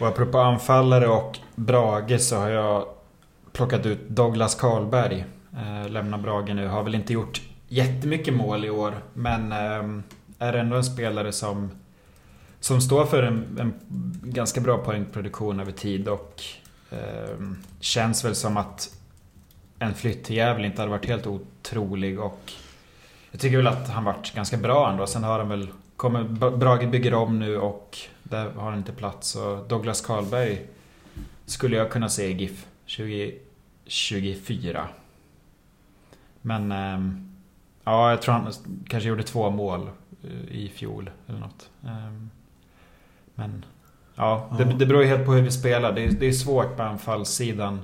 Och 0.00 0.06
apropå 0.06 0.38
anfallare 0.38 1.08
och 1.08 1.38
Brage 1.54 2.20
så 2.20 2.36
har 2.36 2.48
jag 2.48 2.86
plockat 3.52 3.86
ut 3.86 4.08
Douglas 4.08 4.54
Karlberg. 4.54 5.24
Eh, 5.52 5.90
lämnar 5.90 6.18
Brage 6.18 6.54
nu. 6.54 6.66
Har 6.66 6.82
väl 6.82 6.94
inte 6.94 7.12
gjort 7.12 7.42
jättemycket 7.68 8.34
mål 8.34 8.64
i 8.64 8.70
år. 8.70 8.94
Men 9.14 9.52
eh, 9.52 10.02
är 10.38 10.52
ändå 10.52 10.76
en 10.76 10.84
spelare 10.84 11.32
som, 11.32 11.70
som 12.60 12.80
står 12.80 13.04
för 13.04 13.22
en, 13.22 13.58
en 13.60 13.74
ganska 14.22 14.60
bra 14.60 14.78
poängproduktion 14.78 15.60
över 15.60 15.72
tid 15.72 16.08
och 16.08 16.42
eh, 16.90 17.40
känns 17.80 18.24
väl 18.24 18.34
som 18.34 18.56
att 18.56 18.95
en 19.78 19.94
flytt 19.94 20.24
till 20.24 20.36
Gävle 20.36 20.66
inte 20.66 20.82
hade 20.82 20.90
varit 20.90 21.06
helt 21.06 21.26
otrolig 21.26 22.20
och 22.20 22.52
jag 23.30 23.40
tycker 23.40 23.56
väl 23.56 23.66
att 23.66 23.88
han 23.88 24.04
varit 24.04 24.34
ganska 24.34 24.56
bra 24.56 24.90
ändå. 24.90 25.06
Sen 25.06 25.24
har 25.24 25.38
han 25.38 25.48
väl 25.48 25.68
kommer, 25.96 26.24
Brage 26.50 26.88
bygger 26.90 27.14
om 27.14 27.38
nu 27.38 27.58
och 27.58 27.98
där 28.22 28.50
har 28.50 28.70
han 28.70 28.78
inte 28.78 28.92
plats. 28.92 29.36
Och 29.36 29.68
Douglas 29.68 30.00
Karlberg 30.00 30.66
skulle 31.44 31.76
jag 31.76 31.90
kunna 31.90 32.08
se 32.08 32.26
i 32.26 32.32
GIF 32.32 32.66
2024. 32.96 34.88
Men 36.42 36.72
ehm, 36.72 37.28
ja, 37.84 38.10
jag 38.10 38.22
tror 38.22 38.34
han 38.34 38.52
kanske 38.88 39.08
gjorde 39.08 39.22
två 39.22 39.50
mål 39.50 39.90
eh, 40.24 40.56
i 40.56 40.68
fjol 40.74 41.10
eller 41.26 41.38
något. 41.38 41.70
Ehm, 41.86 42.30
men 43.34 43.64
ja, 44.14 44.50
det, 44.58 44.64
det 44.64 44.86
beror 44.86 45.02
ju 45.02 45.08
helt 45.08 45.26
på 45.26 45.32
hur 45.32 45.42
vi 45.42 45.50
spelar. 45.50 45.92
Det 45.92 46.04
är, 46.04 46.10
det 46.10 46.26
är 46.26 46.32
svårt 46.32 46.76
på 46.76 46.82
anfallssidan. 46.82 47.80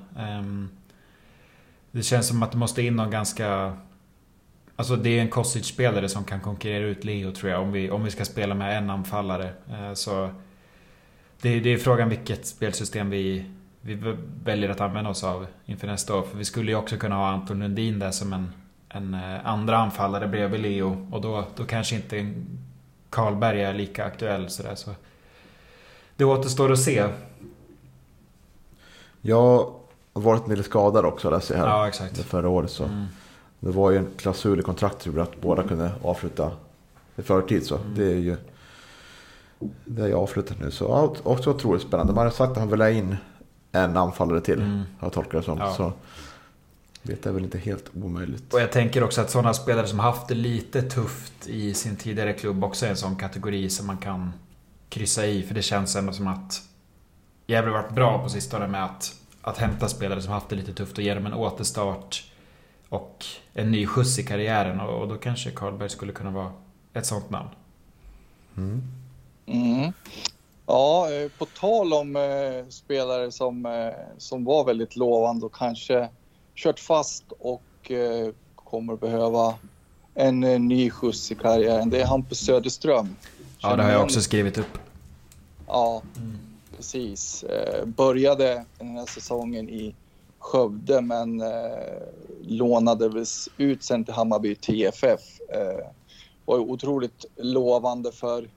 Det 1.92 2.02
känns 2.02 2.28
som 2.28 2.42
att 2.42 2.52
det 2.52 2.58
måste 2.58 2.82
in 2.82 2.96
någon 2.96 3.10
ganska... 3.10 3.76
Alltså 4.76 4.96
det 4.96 5.18
är 5.18 5.22
en 5.22 5.30
Kostic-spelare 5.30 6.08
som 6.08 6.24
kan 6.24 6.40
konkurrera 6.40 6.84
ut 6.84 7.04
Leo 7.04 7.32
tror 7.32 7.50
jag. 7.50 7.62
Om 7.62 7.72
vi, 7.72 7.90
om 7.90 8.04
vi 8.04 8.10
ska 8.10 8.24
spela 8.24 8.54
med 8.54 8.78
en 8.78 8.90
anfallare. 8.90 9.52
Eh, 9.70 9.94
så 9.94 10.30
det, 11.40 11.60
det 11.60 11.72
är 11.72 11.78
frågan 11.78 12.08
vilket 12.08 12.46
spelsystem 12.46 13.10
vi, 13.10 13.50
vi 13.80 14.16
väljer 14.44 14.68
att 14.68 14.80
använda 14.80 15.10
oss 15.10 15.24
av 15.24 15.46
inför 15.66 15.86
nästa 15.86 16.16
år. 16.16 16.22
För 16.22 16.38
vi 16.38 16.44
skulle 16.44 16.70
ju 16.70 16.76
också 16.76 16.96
kunna 16.96 17.14
ha 17.14 17.28
Anton 17.28 17.58
Lundin 17.58 17.98
där 17.98 18.10
som 18.10 18.32
en, 18.32 18.52
en 18.88 19.14
eh, 19.14 19.46
andra 19.46 19.76
anfallare 19.76 20.28
bredvid 20.28 20.60
Leo. 20.60 21.08
Och 21.12 21.20
då, 21.20 21.44
då 21.56 21.64
kanske 21.64 21.96
inte 21.96 22.34
Karlberg 23.10 23.62
är 23.62 23.74
lika 23.74 24.04
aktuell 24.04 24.50
sådär. 24.50 24.74
Så 24.74 24.90
det 26.16 26.24
återstår 26.24 26.72
att 26.72 26.80
se. 26.80 27.04
Ja, 29.20 29.78
har 30.12 30.22
varit 30.22 30.42
en 30.42 30.48
del 30.48 30.64
skadad 30.64 31.04
också 31.04 31.30
läser 31.30 31.54
jag 31.54 31.62
här. 31.62 31.68
Ja, 31.68 31.88
exakt. 31.88 32.18
Förra 32.18 32.48
året 32.48 32.70
så. 32.70 32.84
Mm. 32.84 33.06
Det 33.60 33.70
var 33.70 33.90
ju 33.90 33.96
en 33.96 34.08
klausul 34.16 34.60
i 34.60 34.62
kontraktet 34.62 35.18
att 35.18 35.40
båda 35.40 35.62
kunde 35.62 35.90
avsluta 36.02 36.50
i 37.16 37.22
förtid. 37.22 37.66
Så 37.66 37.76
mm. 37.76 37.94
det 37.94 38.04
är 38.04 38.18
ju 38.18 38.36
det 39.84 40.02
är 40.02 40.06
ju 40.06 40.14
avslutat 40.14 40.60
nu. 40.60 40.70
Så 40.70 41.16
också 41.22 41.50
otroligt 41.50 41.82
spännande. 41.82 42.12
Man 42.12 42.24
har 42.24 42.30
sagt 42.30 42.50
att 42.50 42.58
han 42.58 42.68
vill 42.70 42.80
ha 42.80 42.90
in 42.90 43.16
en 43.72 43.96
anfallare 43.96 44.40
till. 44.40 44.58
Mm. 44.60 44.76
Har 44.98 45.06
jag 45.06 45.12
tolkat 45.12 45.32
det 45.32 45.42
som. 45.42 45.58
Ja. 45.58 45.74
Så 45.74 45.92
det 47.02 47.26
är 47.26 47.32
väl 47.32 47.44
inte 47.44 47.58
helt 47.58 47.90
omöjligt. 48.02 48.54
Och 48.54 48.60
jag 48.60 48.72
tänker 48.72 49.04
också 49.04 49.20
att 49.20 49.30
sådana 49.30 49.54
spelare 49.54 49.86
som 49.86 49.98
haft 49.98 50.28
det 50.28 50.34
lite 50.34 50.82
tufft 50.82 51.48
i 51.48 51.74
sin 51.74 51.96
tidigare 51.96 52.32
klubb 52.32 52.64
också 52.64 52.86
är 52.86 52.90
en 52.90 52.96
sån 52.96 53.16
kategori 53.16 53.70
som 53.70 53.86
man 53.86 53.98
kan 53.98 54.32
kryssa 54.88 55.26
i. 55.26 55.42
För 55.42 55.54
det 55.54 55.62
känns 55.62 55.96
ändå 55.96 56.12
som 56.12 56.26
att 56.26 56.62
Gävle 57.46 57.70
varit 57.70 57.90
bra 57.90 58.22
på 58.22 58.28
sistone 58.28 58.66
med 58.66 58.84
att, 58.84 59.14
att 59.42 59.58
hämta 59.58 59.88
spelare 59.88 60.22
som 60.22 60.32
haft 60.32 60.48
det 60.48 60.56
lite 60.56 60.72
tufft 60.72 60.98
och 60.98 61.04
ge 61.04 61.14
dem 61.14 61.26
en 61.26 61.34
återstart 61.34 62.24
och 62.88 63.24
en 63.54 63.70
ny 63.70 63.86
skjuts 63.86 64.18
i 64.18 64.22
karriären. 64.22 64.80
Och, 64.80 65.08
då 65.08 65.16
kanske 65.16 65.50
Karlberg 65.50 65.88
skulle 65.88 66.12
kunna 66.12 66.30
vara 66.30 66.52
ett 66.92 67.06
sånt 67.06 67.30
namn. 67.30 67.48
Mm. 68.56 68.82
Mm. 69.46 69.92
Ja, 70.66 71.12
eh, 71.12 71.30
på 71.38 71.46
tal 71.46 71.92
om 71.92 72.16
eh, 72.16 72.68
spelare 72.68 73.32
som, 73.32 73.66
eh, 73.66 73.92
som 74.18 74.44
var 74.44 74.64
väldigt 74.64 74.96
lovande 74.96 75.46
och 75.46 75.54
kanske 75.54 76.08
kört 76.54 76.80
fast 76.80 77.24
och 77.38 77.90
eh, 77.90 78.32
kommer 78.56 78.96
behöva 78.96 79.54
en 80.14 80.44
eh, 80.44 80.60
ny 80.60 80.90
skjuts 80.90 81.32
i 81.32 81.34
karriären. 81.34 81.90
Det 81.90 82.00
är 82.00 82.06
Hampus 82.06 82.38
Söderström. 82.38 83.16
Ja, 83.58 83.76
det 83.76 83.82
har 83.82 83.90
jag 83.90 84.02
också 84.02 84.20
skrivit 84.20 84.58
upp. 84.58 84.78
Ja, 85.66 86.02
mm 86.16 86.38
precis. 86.82 87.42
Eh, 87.42 87.84
började 87.84 88.64
den 88.78 88.88
här 88.88 89.06
säsongen 89.06 89.68
i 89.68 89.94
Skövde 90.38 91.00
men 91.00 91.40
eh, 91.40 92.02
lånades 92.42 93.48
ut 93.56 93.82
sen 93.82 94.04
till 94.04 94.14
Hammarby 94.14 94.54
TFF. 94.54 95.20
Eh, 95.48 95.86
var 96.44 96.58
otroligt 96.58 97.24
lovande 97.36 98.12
för, 98.12 98.50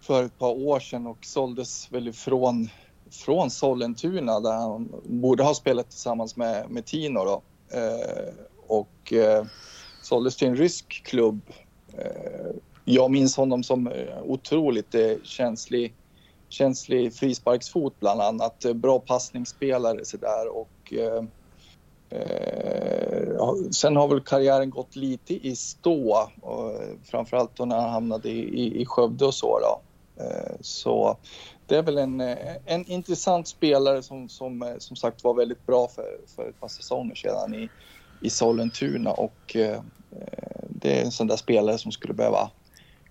för 0.00 0.24
ett 0.24 0.38
par 0.38 0.66
år 0.66 0.80
sedan 0.80 1.06
och 1.06 1.24
såldes 1.24 1.92
väl 1.92 2.08
ifrån 2.08 2.68
från 3.10 3.50
Sollentuna 3.50 4.40
där 4.40 4.52
han 4.52 4.92
borde 5.04 5.42
ha 5.42 5.54
spelat 5.54 5.90
tillsammans 5.90 6.36
med, 6.36 6.70
med 6.70 6.86
Tino 6.86 7.24
då. 7.24 7.42
Eh, 7.78 8.34
och 8.66 9.12
eh, 9.12 9.44
såldes 10.02 10.36
till 10.36 10.48
en 10.48 10.56
rysk 10.56 11.02
klubb. 11.04 11.40
Eh, 11.92 12.50
jag 12.84 13.10
minns 13.10 13.36
honom 13.36 13.62
som 13.62 13.86
eh, 13.86 14.22
otroligt 14.22 14.94
eh, 14.94 15.12
känslig, 15.22 15.94
känslig 16.50 17.14
frisparksfot 17.14 18.00
bland 18.00 18.20
annat. 18.20 18.64
Eh, 18.64 18.72
bra 18.72 18.98
passningsspelare 18.98 20.04
sådär 20.04 20.48
och 20.56 20.92
eh, 20.92 21.24
eh 22.10 23.54
sen 23.70 23.96
har 23.96 24.08
väl 24.08 24.20
karriären 24.20 24.70
gått 24.70 24.96
lite 24.96 25.48
i 25.48 25.56
stå, 25.56 26.28
och 26.40 26.70
eh, 26.70 26.88
framförallt 27.04 27.56
då 27.56 27.64
när 27.64 27.80
han 27.80 27.90
hamnade 27.90 28.28
i, 28.28 28.38
i, 28.38 28.80
i 28.80 28.86
Skövde 28.86 29.24
och 29.24 29.34
så. 29.34 29.58
Då. 29.60 29.80
Eh, 30.24 30.52
så 30.60 31.16
det 31.66 31.76
är 31.76 31.82
väl 31.82 31.98
en, 31.98 32.20
en 32.66 32.86
intressant 32.86 33.48
spelare 33.48 34.02
som, 34.02 34.28
som, 34.28 34.74
som 34.78 34.96
sagt 34.96 35.24
var 35.24 35.34
väldigt 35.34 35.66
bra 35.66 35.88
för, 35.88 36.18
för 36.36 36.48
ett 36.48 36.60
par 36.60 36.68
säsonger 36.68 37.14
sedan 37.14 37.54
i, 37.54 37.68
i 38.20 38.30
Sollentuna 38.30 39.12
och 39.12 39.56
eh, 39.56 39.82
det 40.68 41.00
är 41.00 41.04
en 41.04 41.12
sån 41.12 41.26
där 41.26 41.36
spelare 41.36 41.78
som 41.78 41.92
skulle 41.92 42.14
behöva 42.14 42.50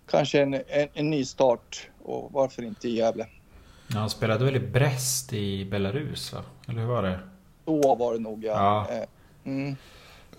kanske 0.09 0.41
en, 0.41 0.53
en, 0.53 0.87
en 0.93 1.09
ny 1.09 1.25
start 1.25 1.89
och 2.10 2.32
varför 2.34 2.64
inte 2.64 2.88
i 2.88 2.95
Gävle. 2.95 3.28
Ja, 3.88 3.99
han 3.99 4.10
spelade 4.10 4.45
väl 4.45 4.55
i 4.55 4.60
Brest 4.60 5.34
i 5.34 5.66
Belarus 5.66 6.34
va? 6.34 6.41
Eller 6.68 6.82
hur 6.82 6.88
var 6.88 7.03
det? 7.03 7.20
Så 7.66 7.95
var 7.95 8.14
det 8.14 8.20
nog 8.20 8.43
ja. 8.43 8.88
ja. 8.89 9.05
Mm. 9.43 9.76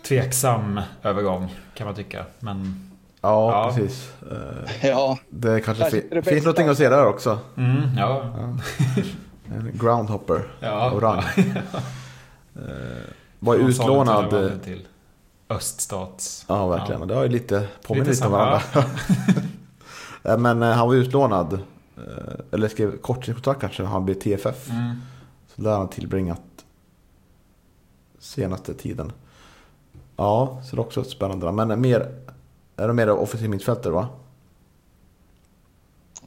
Tveksam 0.03 0.81
övergång 1.03 1.55
kan 1.75 1.87
man 1.87 1.95
tycka 1.95 2.25
men 2.39 2.91
Ja, 3.23 3.53
ja. 3.53 3.73
precis. 3.75 4.13
Uh, 4.33 4.87
ja. 4.87 5.19
Det 5.29 5.61
kanske, 5.61 5.83
kanske 5.83 6.15
det 6.15 6.23
finns 6.23 6.45
någonting 6.45 6.69
att 6.69 6.77
se 6.77 6.89
där 6.89 7.07
också. 7.07 7.39
Mm, 7.57 7.81
ja. 7.97 8.33
ja. 8.37 8.57
En 9.55 9.73
groundhopper. 9.75 10.43
Ja. 10.61 10.93
Orange. 10.93 11.25
uh, 12.57 12.63
var 13.39 13.57
Från 13.57 13.69
utlånad. 13.69 14.63
till 14.65 14.87
öststats. 15.49 16.45
Ja, 16.49 16.67
verkligen. 16.67 17.01
Ja. 17.01 17.07
Det 17.07 17.15
har 17.15 17.23
ju 17.23 17.29
lite 17.29 17.69
påminner 17.87 18.11
lite 18.11 18.27
om 18.27 18.33
varandra. 18.33 18.63
Men 20.23 20.63
uh, 20.63 20.69
han 20.69 20.89
var 20.89 20.95
utlånad. 20.95 21.59
Eller 22.53 22.69
skrev 22.69 22.99
korttidskontrakt 22.99 23.61
kanske. 23.61 23.83
Han 23.83 24.05
blev 24.05 24.15
TFF. 24.15 24.71
Mm. 24.71 24.97
Så 25.47 25.63
där 25.63 25.71
har 25.71 25.79
han 25.79 25.89
tillbringat 25.89 26.41
senaste 28.19 28.75
tiden. 28.75 29.13
Ja, 30.17 30.61
så 30.65 30.77
det 30.77 30.81
är 30.81 30.87
också 30.87 31.05
spännande. 31.05 31.53
Men 31.53 31.81
mer 31.81 32.09
är 32.77 32.89
de 32.89 32.97
mer 32.97 33.11
offensiv 33.11 33.51
mittfältare 33.51 33.93
va? 33.93 34.09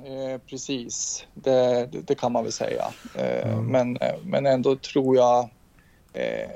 Eh, 0.05 0.41
precis, 0.49 1.25
det, 1.33 1.85
det, 1.91 2.01
det, 2.01 2.15
kan 2.15 2.31
man 2.31 2.43
väl 2.43 2.51
säga. 2.51 2.85
Eh, 3.15 3.53
mm. 3.53 3.65
men, 3.65 3.97
men 4.23 4.45
ändå 4.45 4.75
tror 4.75 5.15
jag 5.15 5.49
eh, 6.13 6.49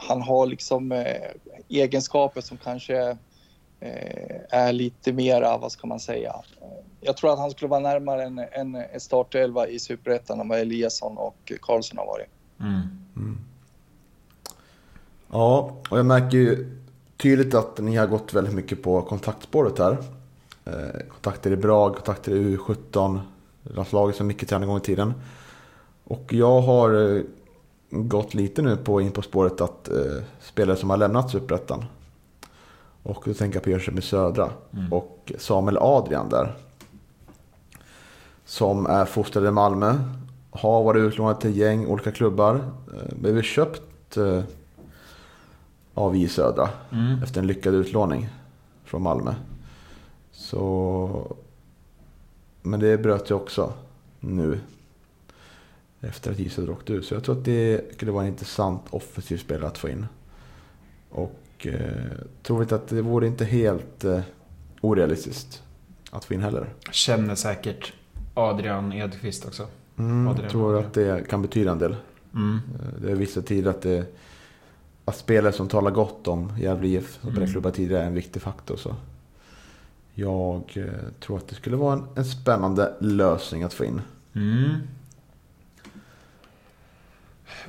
han 0.00 0.22
har 0.22 0.46
liksom 0.46 0.92
eh, 0.92 1.30
egenskaper 1.68 2.40
som 2.40 2.56
kanske 2.56 3.08
eh, 3.08 3.16
är 4.50 4.72
lite 4.72 5.12
mera, 5.12 5.58
vad 5.58 5.72
ska 5.72 5.86
man 5.86 6.00
säga? 6.00 6.34
Eh, 6.60 6.66
jag 7.00 7.16
tror 7.16 7.32
att 7.32 7.38
han 7.38 7.50
skulle 7.50 7.68
vara 7.68 7.80
närmare 7.80 8.24
en, 8.24 8.38
en, 8.38 8.74
en 8.74 9.00
startelva 9.00 9.68
i 9.68 9.78
Superettan 9.78 10.40
än 10.40 10.48
vad 10.48 10.58
Eliasson 10.58 11.18
och 11.18 11.52
Karlsson 11.62 11.98
har 11.98 12.06
varit. 12.06 12.28
Mm. 12.60 12.80
Mm. 13.16 13.38
Ja, 15.30 15.76
och 15.90 15.98
jag 15.98 16.06
märker 16.06 16.38
ju 16.38 16.78
tydligt 17.16 17.54
att 17.54 17.78
ni 17.78 17.96
har 17.96 18.06
gått 18.06 18.34
väldigt 18.34 18.54
mycket 18.54 18.82
på 18.82 19.02
kontaktspåret 19.02 19.78
här. 19.78 19.96
Eh, 20.64 21.00
kontakter 21.08 21.50
i 21.50 21.56
Brag, 21.56 21.94
kontakter 21.94 22.32
i 22.32 22.56
U17, 22.56 23.20
landslaget 23.62 24.16
som 24.16 24.26
mycket 24.26 24.48
tränar 24.48 24.62
en 24.62 24.68
gång 24.68 24.78
i 24.78 24.80
tiden. 24.80 25.14
Och 26.04 26.32
jag 26.32 26.60
har 26.60 27.16
eh, 27.16 27.22
gått 27.90 28.34
lite 28.34 28.62
nu 28.62 28.76
på, 28.76 29.00
in 29.00 29.12
på 29.12 29.22
spåret 29.22 29.60
att 29.60 29.88
eh, 29.88 30.22
spelare 30.40 30.76
som 30.76 30.90
har 30.90 30.96
lämnat 30.96 31.30
Superettan. 31.30 31.84
Och 33.02 33.22
då 33.26 33.34
tänker 33.34 33.56
jag 33.56 33.64
på 33.64 33.70
Jönköping 33.70 34.02
Södra 34.02 34.50
mm. 34.72 34.92
och 34.92 35.32
Samuel 35.38 35.78
Adrian 35.80 36.28
där. 36.28 36.54
Som 38.44 38.86
är 38.86 39.04
fostrad 39.04 39.46
i 39.46 39.50
Malmö. 39.50 39.98
Har 40.50 40.82
varit 40.82 41.00
utlånad 41.00 41.40
till 41.40 41.56
gäng 41.56 41.86
olika 41.86 42.12
klubbar. 42.12 42.54
Eh, 42.94 43.14
blivit 43.20 43.44
köpt 43.44 44.16
eh, 44.16 44.42
av 45.94 46.16
I 46.16 46.28
Södra. 46.28 46.68
Mm. 46.92 47.22
Efter 47.22 47.40
en 47.40 47.46
lyckad 47.46 47.74
utlåning 47.74 48.28
från 48.84 49.02
Malmö. 49.02 49.34
Så... 50.32 51.36
Men 52.62 52.80
det 52.80 52.98
bröt 52.98 53.30
jag 53.30 53.42
också 53.42 53.72
nu. 54.20 54.60
Efter 56.00 56.30
att 56.30 56.40
I 56.40 56.48
Södra 56.48 56.72
åkte 56.72 56.92
ut. 56.92 57.04
Så 57.04 57.14
jag 57.14 57.24
tror 57.24 57.38
att 57.38 57.44
det 57.44 57.94
skulle 57.94 58.12
vara 58.12 58.24
en 58.24 58.30
intressant 58.30 58.82
offensiv 58.90 59.38
spelare 59.38 59.66
att 59.66 59.78
få 59.78 59.88
in. 59.88 60.06
Och 61.10 61.41
eh, 61.66 62.16
tror 62.42 62.62
inte 62.62 62.74
att 62.74 62.88
det 62.88 63.02
vore 63.02 63.26
inte 63.26 63.44
helt 63.44 64.04
eh, 64.04 64.20
orealistiskt 64.80 65.62
att 66.10 66.24
få 66.24 66.34
in 66.34 66.40
heller. 66.42 66.68
Känner 66.90 67.34
säkert 67.34 67.92
Adrian 68.34 68.92
Edqvist 68.92 69.46
också. 69.46 69.66
Mm, 69.98 70.28
Adrian 70.28 70.50
tror 70.50 70.78
att 70.78 70.94
det 70.94 71.28
kan 71.28 71.42
betyda 71.42 71.70
en 71.70 71.78
del. 71.78 71.96
Mm. 72.34 72.60
Eh, 72.74 73.00
Det 73.02 73.10
är 73.10 73.14
vissa 73.14 73.42
tider 73.42 73.70
att, 73.70 73.82
det, 73.82 74.04
att 75.04 75.16
spelare 75.16 75.52
som 75.52 75.68
talar 75.68 75.90
gott 75.90 76.28
om 76.28 76.52
Gävle 76.58 76.88
IF, 76.88 77.18
som 77.20 77.30
Mm. 77.36 77.48
klubbar 77.48 77.70
tidigare, 77.70 78.02
är 78.02 78.06
en 78.06 78.14
viktig 78.14 78.42
faktor. 78.42 78.76
Så 78.76 78.94
jag 80.14 80.62
eh, 80.76 80.84
tror 81.20 81.36
att 81.36 81.48
det 81.48 81.54
skulle 81.54 81.76
vara 81.76 81.92
en, 81.92 82.04
en 82.16 82.24
spännande 82.24 82.94
lösning 83.00 83.62
att 83.62 83.74
få 83.74 83.84
in. 83.84 84.00
Mm. 84.34 84.70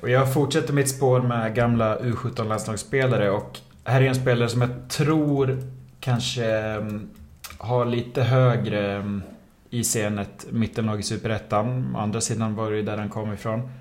Och 0.02 0.10
jag 0.10 0.34
fortsätter 0.34 0.74
mitt 0.74 0.90
spår 0.90 1.22
med 1.22 1.56
gamla 1.56 2.00
U17-landslagsspelare 2.00 3.30
och 3.30 3.60
här 3.84 4.02
är 4.02 4.06
en 4.06 4.16
spelare 4.16 4.50
som 4.50 4.62
jag 4.62 4.90
tror 4.90 5.58
kanske 6.00 6.46
mm, 6.58 7.10
har 7.58 7.86
lite 7.86 8.24
högre 8.24 8.92
mm, 8.92 9.24
IC 9.70 9.96
än 9.96 10.20
ett 10.20 10.46
mittenlag 10.50 11.00
i 11.00 11.04
Superettan. 11.04 11.96
Å 11.96 12.00
andra 12.00 12.22
sidan 12.22 12.56
var 12.56 12.72
det 12.72 12.78
ju 12.78 12.84
där 12.84 12.98
han 12.98 13.10
kom 13.10 13.34
ifrån. 13.34 13.72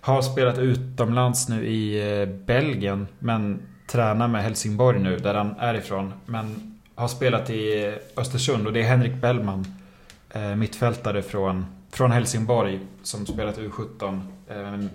Har 0.00 0.22
spelat 0.22 0.58
utomlands 0.58 1.48
nu 1.48 1.66
i 1.66 2.12
eh, 2.20 2.28
Belgien 2.28 3.06
men 3.18 3.62
tränar 3.86 4.28
med 4.28 4.42
Helsingborg 4.42 4.98
nu 4.98 5.16
där 5.16 5.34
han 5.34 5.54
är 5.58 5.74
ifrån. 5.74 6.12
Men 6.26 6.78
har 6.94 7.08
spelat 7.08 7.50
i 7.50 7.86
eh, 7.86 8.20
Östersund 8.20 8.66
och 8.66 8.72
det 8.72 8.80
är 8.80 8.88
Henrik 8.88 9.14
Bellman. 9.14 9.64
Eh, 10.30 10.56
mittfältare 10.56 11.22
från, 11.22 11.66
från 11.90 12.12
Helsingborg 12.12 12.80
som 13.02 13.26
spelat 13.26 13.58
U17 13.58 14.20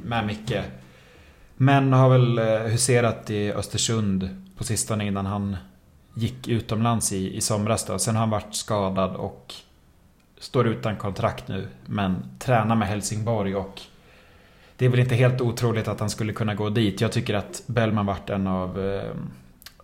med 0.04 0.28
Micke. 0.28 0.56
Men 1.58 1.94
har 1.94 2.10
väl 2.10 2.38
eh, 2.38 2.72
huserat 2.72 3.30
i 3.30 3.52
Östersund 3.52 4.44
på 4.58 4.64
sistone 4.64 5.06
innan 5.06 5.26
han 5.26 5.58
gick 6.14 6.48
utomlands 6.48 7.14
i, 7.14 7.38
i 7.38 7.42
somras 7.42 7.86
då. 7.86 8.00
Sen 8.00 8.16
har 8.16 8.20
han 8.20 8.30
varit 8.30 8.56
skadad 8.56 9.16
och 9.16 9.54
står 10.40 10.68
utan 10.68 10.96
kontrakt 10.96 11.48
nu. 11.48 11.68
Men 11.86 12.24
tränar 12.40 12.76
med 12.76 12.88
Helsingborg 12.88 13.56
och 13.56 13.82
det 14.78 14.86
är 14.86 14.90
väl 14.90 15.00
inte 15.00 15.16
helt 15.16 15.42
otroligt 15.42 15.88
att 15.88 16.00
han 16.00 16.10
skulle 16.10 16.34
kunna 16.34 16.56
gå 16.56 16.70
dit. 16.70 17.02
Jag 17.02 17.12
tycker 17.12 17.34
att 17.34 17.64
Bellman 17.68 18.06
varit 18.06 18.30
en 18.30 18.48
av 18.48 18.86
eh, 18.86 19.12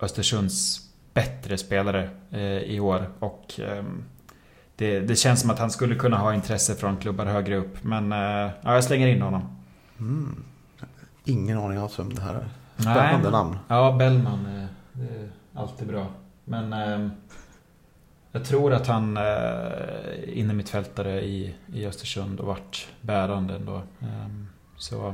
Östersunds 0.01 0.89
bättre 1.13 1.57
spelare 1.57 2.09
eh, 2.31 2.41
i 2.57 2.79
år. 2.79 3.09
Och 3.19 3.59
det, 4.75 4.99
det 4.99 5.15
känns 5.15 5.41
som 5.41 5.49
att 5.49 5.59
han 5.59 5.71
skulle 5.71 5.95
kunna 5.95 6.17
ha 6.17 6.33
intresse 6.33 6.75
från 6.75 6.97
klubbar 6.97 7.25
högre 7.25 7.57
upp. 7.57 7.83
Men 7.83 8.11
ja, 8.11 8.73
jag 8.73 8.83
slänger 8.83 9.07
in 9.07 9.21
honom. 9.21 9.57
Mm. 9.99 10.43
Ingen 11.25 11.57
aning 11.57 11.77
alls 11.77 11.99
vem 11.99 12.13
det 12.15 12.21
här 12.21 12.33
är. 12.35 12.49
Spännande 12.77 13.21
Nej. 13.23 13.31
namn. 13.31 13.57
Ja, 13.67 13.91
Bellman. 13.99 14.45
eh, 14.45 14.65
Det 14.93 15.03
är 15.15 15.29
alltid 15.53 15.87
bra. 15.87 16.07
Men 16.45 16.73
eh, 16.73 17.09
jag 18.31 18.45
tror 18.45 18.73
att 18.73 18.87
han 18.87 19.17
eh, 19.17 19.23
är 19.23 20.29
inne 20.33 20.53
mittfältare 20.53 21.21
i, 21.21 21.55
i 21.73 21.85
Östersund 21.85 22.39
och 22.39 22.47
vart 22.47 22.87
bärande 23.01 23.55
ändå. 23.55 23.75
Eh, 24.01 24.27
så... 24.77 25.13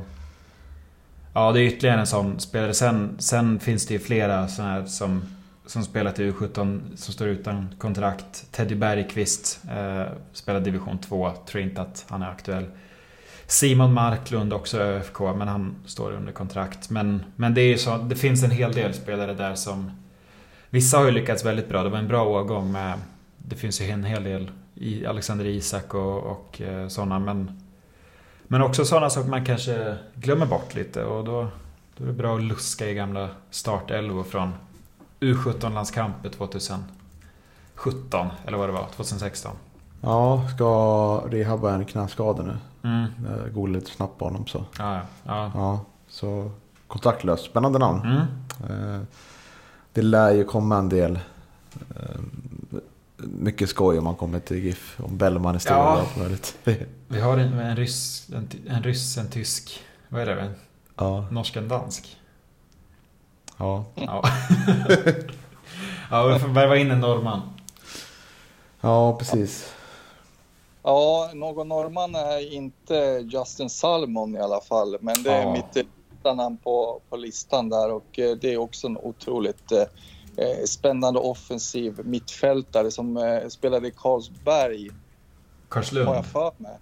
Ja, 1.33 1.51
det 1.51 1.59
är 1.61 1.63
ytterligare 1.63 1.99
en 1.99 2.07
sån 2.07 2.39
spelare. 2.39 2.73
Sen, 2.73 3.15
sen 3.19 3.59
finns 3.59 3.85
det 3.87 3.93
ju 3.93 3.99
flera 3.99 4.47
såna 4.47 4.67
här 4.71 4.85
som, 4.85 5.21
som 5.65 5.83
spelat 5.83 6.19
i 6.19 6.31
U17 6.31 6.95
som 6.95 7.13
står 7.13 7.27
utan 7.27 7.75
kontrakt. 7.77 8.51
Teddy 8.51 8.75
Bergqvist 8.75 9.59
eh, 9.69 10.03
spelar 10.33 10.59
division 10.59 10.97
2. 10.97 11.31
Tror 11.47 11.63
inte 11.63 11.81
att 11.81 12.05
han 12.09 12.21
är 12.21 12.29
aktuell. 12.29 12.65
Simon 13.47 13.93
Marklund 13.93 14.53
också 14.53 14.79
ÖFK, 14.79 15.19
men 15.19 15.47
han 15.47 15.75
står 15.85 16.11
under 16.11 16.31
kontrakt. 16.31 16.89
Men, 16.89 17.23
men 17.35 17.53
det 17.53 17.61
är 17.61 17.67
ju 17.67 17.77
så, 17.77 17.97
det 17.97 18.15
finns 18.15 18.43
en 18.43 18.51
hel 18.51 18.73
del 18.73 18.93
spelare 18.93 19.33
där 19.33 19.55
som... 19.55 19.91
Vissa 20.69 20.97
har 20.97 21.05
ju 21.05 21.11
lyckats 21.11 21.45
väldigt 21.45 21.69
bra. 21.69 21.83
Det 21.83 21.89
var 21.89 21.97
en 21.97 22.07
bra 22.07 22.23
årgång 22.23 22.71
med... 22.71 22.99
Det 23.37 23.55
finns 23.55 23.81
ju 23.81 23.89
en 23.89 24.03
hel 24.03 24.23
del 24.23 24.51
i 24.75 25.05
Alexander 25.05 25.45
Isak 25.45 25.93
och, 25.93 26.23
och 26.23 26.61
eh, 26.61 26.87
sådana, 26.87 27.19
men... 27.19 27.61
Men 28.47 28.61
också 28.61 28.85
sådana 28.85 29.09
saker 29.09 29.29
man 29.29 29.45
kanske 29.45 29.97
glömmer 30.15 30.45
bort 30.45 30.75
lite 30.75 31.03
och 31.03 31.25
då, 31.25 31.47
då 31.97 32.03
är 32.03 32.07
det 32.07 32.13
bra 32.13 32.35
att 32.35 32.43
luska 32.43 32.89
i 32.89 32.93
gamla 32.93 33.29
startelvor 33.49 34.23
från 34.23 34.53
U17-landskamper 35.19 36.29
2017, 36.29 38.27
eller 38.45 38.57
vad 38.57 38.69
det 38.69 38.73
var, 38.73 38.87
2016. 38.95 39.51
Ja, 40.01 40.47
ska 40.55 40.65
rehabba 41.29 41.73
en 41.73 41.85
knäskada 41.85 42.43
nu. 42.43 42.57
Mm. 42.83 43.05
Jag 43.43 43.53
googlade 43.53 43.79
lite 43.79 43.91
snabbt 43.95 44.17
på 44.19 44.25
honom 44.25 44.47
så. 44.47 44.65
Ja, 44.77 44.93
ja. 44.95 45.01
ja. 45.25 45.51
Ja, 45.53 45.79
så 46.07 46.51
kontaktlös. 46.87 47.41
Spännande 47.41 47.79
namn. 47.79 48.01
Mm. 48.01 48.21
Eh, 48.95 49.01
Det 49.93 50.01
lär 50.01 50.31
ju 50.31 50.43
komma 50.43 50.77
en 50.77 50.89
del 50.89 51.19
eh, 51.95 52.19
mycket 53.17 53.69
skoj 53.69 53.97
om 53.97 54.03
man 54.03 54.15
kommer 54.15 54.39
till 54.39 54.57
GIF. 54.57 54.99
Om 55.03 55.17
Bellman 55.17 55.55
är 55.55 55.59
stor 55.59 55.75
Ja. 55.77 55.93
och 55.93 55.99
allt 55.99 56.17
möjligt. 56.17 56.57
Vi 57.07 57.21
har 57.21 57.37
en, 57.37 57.53
en 57.59 57.75
ryss, 57.75 58.29
en, 58.35 58.49
en 58.67 58.83
ryss, 58.83 59.17
en 59.17 59.29
tysk, 59.29 59.79
vad 60.09 60.21
är 60.21 60.25
det? 60.25 60.51
Ja, 60.95 61.25
norsk, 61.31 61.55
en 61.55 61.67
dansk? 61.67 62.17
ja. 63.57 63.85
Ja. 63.95 64.23
ja, 66.11 66.27
vi 66.27 66.39
får 66.39 66.47
värva 66.47 66.77
in 66.77 66.91
en 66.91 66.99
norrman. 66.99 67.41
ja, 68.81 69.17
precis. 69.17 69.73
Ja, 70.91 71.29
någon 71.33 71.67
norrman 71.67 72.15
är 72.15 72.53
inte 72.53 73.25
Justin 73.33 73.69
Salmon 73.69 74.35
i 74.35 74.39
alla 74.39 74.61
fall, 74.61 74.97
men 75.01 75.23
det 75.23 75.31
är 75.31 75.41
Ja. 75.43 75.51
mitt 75.53 75.87
namn 76.23 76.57
på, 76.57 77.01
på 77.09 77.15
listan 77.17 77.69
där 77.69 77.91
och 77.91 78.19
eh, 78.19 78.35
det 78.37 78.53
är 78.53 78.57
också 78.57 78.87
en 78.87 78.97
otroligt 78.97 79.71
eh, 79.71 79.81
eh, 80.45 80.63
spännande 80.65 81.19
offensiv 81.19 81.99
mittfältare 82.05 82.91
som 82.91 83.17
eh, 83.17 83.47
spelade 83.47 83.87
i 83.87 83.91
Karlsberg, 83.91 84.87
har 84.89 84.95
Karlslund. 85.69 86.09
jag 86.09 86.25
för 86.25 86.51
mig, 86.57 86.77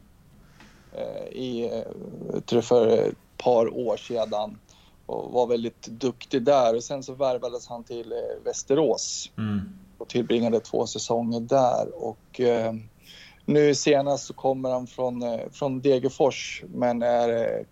eh, 0.91 1.27
i, 1.37 1.65
eh, 2.33 2.39
tror 2.41 2.61
för 2.61 2.87
ett 2.87 3.15
par 3.37 3.77
år 3.77 3.97
sedan 3.97 4.59
och 5.05 5.31
var 5.31 5.47
väldigt 5.47 5.87
duktig 5.87 6.43
där 6.43 6.75
och 6.75 6.83
sen 6.83 7.03
så 7.03 7.13
värvades 7.13 7.67
han 7.67 7.83
till 7.83 8.13
Västerås 8.43 9.31
Mm. 9.37 9.61
och 9.97 10.07
tillbringade 10.07 10.59
två 10.59 10.87
säsonger 10.87 11.39
där. 11.39 12.03
Och, 12.03 12.39
nu 13.45 13.75
senast 13.75 14.27
så 14.27 14.33
kommer 14.33 14.69
han 14.69 14.87
från, 14.87 15.23
eh, 15.23 15.49
från 15.51 15.81
Degerfors 15.81 16.63
men 16.67 17.01
är 17.01 17.29
eh, 17.29 17.65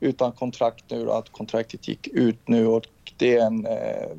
utan 0.00 0.32
kontrakt 0.32 0.90
nu 0.90 1.04
då, 1.04 1.12
att 1.12 1.32
kontraktet 1.32 1.88
gick 1.88 2.08
ut 2.08 2.48
nu 2.48 2.66
och 2.66 2.84
det 3.16 3.36
är 3.36 3.46
en 3.46 3.66
eh, 3.66 4.16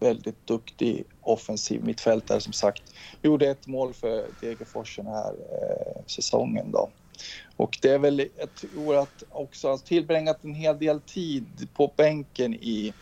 väldigt 0.00 0.46
duktig 0.46 1.04
offensiv 1.20 1.84
mittfältare 1.84 2.40
som 2.40 2.52
sagt. 2.52 2.82
Gjorde 3.22 3.50
ett 3.50 3.66
mål 3.66 3.94
för 3.94 4.30
Degerfors 4.40 4.96
den 4.96 5.06
här 5.06 5.32
eh, 5.32 6.02
säsongen 6.06 6.70
då. 6.70 6.90
Och 7.56 7.78
det 7.82 7.88
är 7.88 7.98
väl, 7.98 8.28
jag 8.36 8.54
tror 8.54 8.96
att 8.96 9.22
också 9.28 9.68
har 9.68 9.78
tillbringat 9.78 10.44
en 10.44 10.54
hel 10.54 10.78
del 10.78 11.00
tid 11.00 11.68
på 11.74 11.94
bänken 11.96 12.54
i 12.54 12.94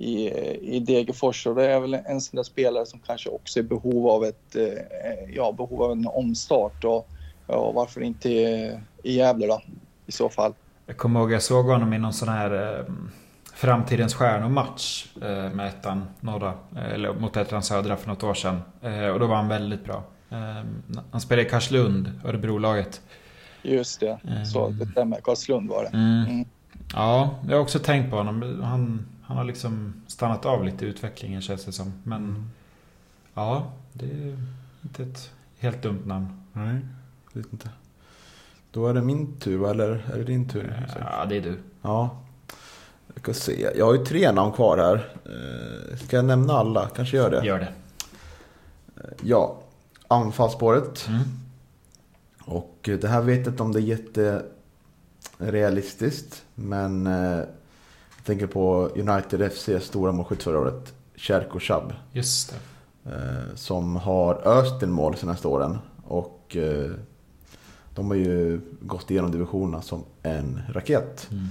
i, 0.00 0.30
i 0.76 0.80
Degerfors 0.80 1.46
och 1.46 1.54
det 1.54 1.66
är 1.66 1.80
väl 1.80 1.94
en 1.94 2.20
sån 2.20 2.36
där 2.36 2.42
spelare 2.42 2.86
som 2.86 3.00
kanske 3.06 3.30
också 3.30 3.58
är 3.58 3.62
i 3.62 3.66
behov 3.66 4.08
av 4.08 4.24
ett, 4.24 4.56
eh, 4.56 5.34
ja, 5.34 5.52
behov 5.52 5.82
av 5.82 5.92
en 5.92 6.06
omstart 6.06 6.84
och 6.84 7.08
ja, 7.46 7.72
varför 7.72 8.00
inte 8.00 8.28
i, 8.28 8.76
i 9.02 9.16
Gävle 9.16 9.46
då 9.46 9.62
i 10.06 10.12
så 10.12 10.28
fall. 10.28 10.52
Jag 10.86 10.96
kommer 10.96 11.20
ihåg 11.20 11.32
jag 11.32 11.42
såg 11.42 11.66
honom 11.66 11.92
i 11.92 11.98
någon 11.98 12.12
sån 12.12 12.28
här 12.28 12.78
eh, 12.78 12.84
Framtidens 13.54 14.14
stjärnor-match 14.14 15.06
eh, 15.22 15.52
med 15.52 15.66
ettan 15.66 16.04
norra, 16.20 16.54
eh, 16.76 16.92
eller 16.92 17.12
mot 17.12 17.36
ettan 17.36 17.62
södra 17.62 17.96
för 17.96 18.08
något 18.08 18.22
år 18.22 18.34
sedan. 18.34 18.62
Eh, 18.82 19.06
och 19.06 19.20
då 19.20 19.26
var 19.26 19.36
han 19.36 19.48
väldigt 19.48 19.84
bra. 19.84 20.02
Eh, 20.30 20.64
han 21.10 21.20
spelade 21.20 21.46
i 21.46 21.50
Karlslund, 21.50 22.20
Örebrolaget. 22.24 23.00
Just 23.62 24.00
det, 24.00 24.18
så 24.52 24.68
det 24.68 24.86
stämmer. 24.86 25.20
Karlslund 25.20 25.68
var 25.68 25.82
det. 25.82 25.88
Mm. 25.88 26.24
Mm. 26.24 26.44
Ja, 26.94 27.30
jag 27.48 27.56
har 27.56 27.62
också 27.62 27.78
tänkt 27.78 28.10
på 28.10 28.16
honom. 28.16 28.60
Han, 28.62 29.06
han 29.30 29.36
har 29.36 29.44
liksom 29.44 29.94
stannat 30.06 30.46
av 30.46 30.64
lite 30.64 30.84
i 30.84 30.88
utvecklingen 30.88 31.42
känns 31.42 31.64
det 31.64 31.72
som. 31.72 31.92
Men 32.04 32.50
ja, 33.34 33.72
det 33.92 34.06
är 34.06 34.36
inte 34.82 35.02
ett 35.02 35.30
helt 35.58 35.82
dumt 35.82 36.02
namn. 36.04 36.42
Nej, 36.52 36.80
vet 37.32 37.52
inte. 37.52 37.70
Då 38.70 38.86
är 38.88 38.94
det 38.94 39.02
min 39.02 39.36
tur, 39.38 39.70
eller 39.70 39.88
är 40.12 40.18
det 40.18 40.24
din 40.24 40.48
tur? 40.48 40.86
Ja, 41.00 41.26
det 41.28 41.36
är 41.36 41.40
du. 41.40 41.58
Ja. 41.82 42.22
Jag 43.14 43.22
ska 43.22 43.34
se. 43.34 43.68
Jag 43.76 43.86
har 43.86 43.94
ju 43.94 44.04
tre 44.04 44.32
namn 44.32 44.52
kvar 44.52 44.78
här. 44.78 44.94
Eh, 45.24 45.96
Ska 45.96 46.16
jag 46.16 46.24
nämna 46.24 46.52
alla? 46.52 46.88
Kanske 46.88 47.16
gör 47.16 47.30
det. 47.30 47.46
Gör 47.46 47.58
det. 47.58 47.72
Ja. 49.22 49.58
Anfallsspåret. 50.08 51.06
Mm. 51.08 51.20
Och 52.44 52.88
eh, 52.88 52.98
det 52.98 53.08
här 53.08 53.22
vet 53.22 53.38
jag 53.46 53.52
inte 53.52 53.62
om 53.62 53.72
det 53.72 53.78
är 53.80 54.42
jätterealistiskt. 55.38 56.44
Men 56.54 57.06
eh, 57.06 57.40
jag 58.20 58.26
tänker 58.26 58.46
på 58.46 58.90
United 58.96 59.52
FC 59.52 59.68
stora 59.80 60.12
målskytt 60.12 60.42
förra 60.42 60.58
året. 60.58 60.94
Cherko 61.16 61.58
Chab. 61.58 61.92
Just 62.12 62.50
det. 62.50 62.56
Eh, 63.10 63.54
som 63.54 63.96
har 63.96 64.48
öst 64.48 64.82
in 64.82 64.90
mål 64.90 65.16
senaste 65.16 65.48
åren. 65.48 65.78
Och 66.04 66.56
eh, 66.56 66.90
de 67.94 68.08
har 68.08 68.14
ju 68.14 68.60
gått 68.80 69.10
igenom 69.10 69.30
divisionerna 69.30 69.82
som 69.82 70.04
en 70.22 70.60
raket. 70.68 71.28
Mm. 71.30 71.44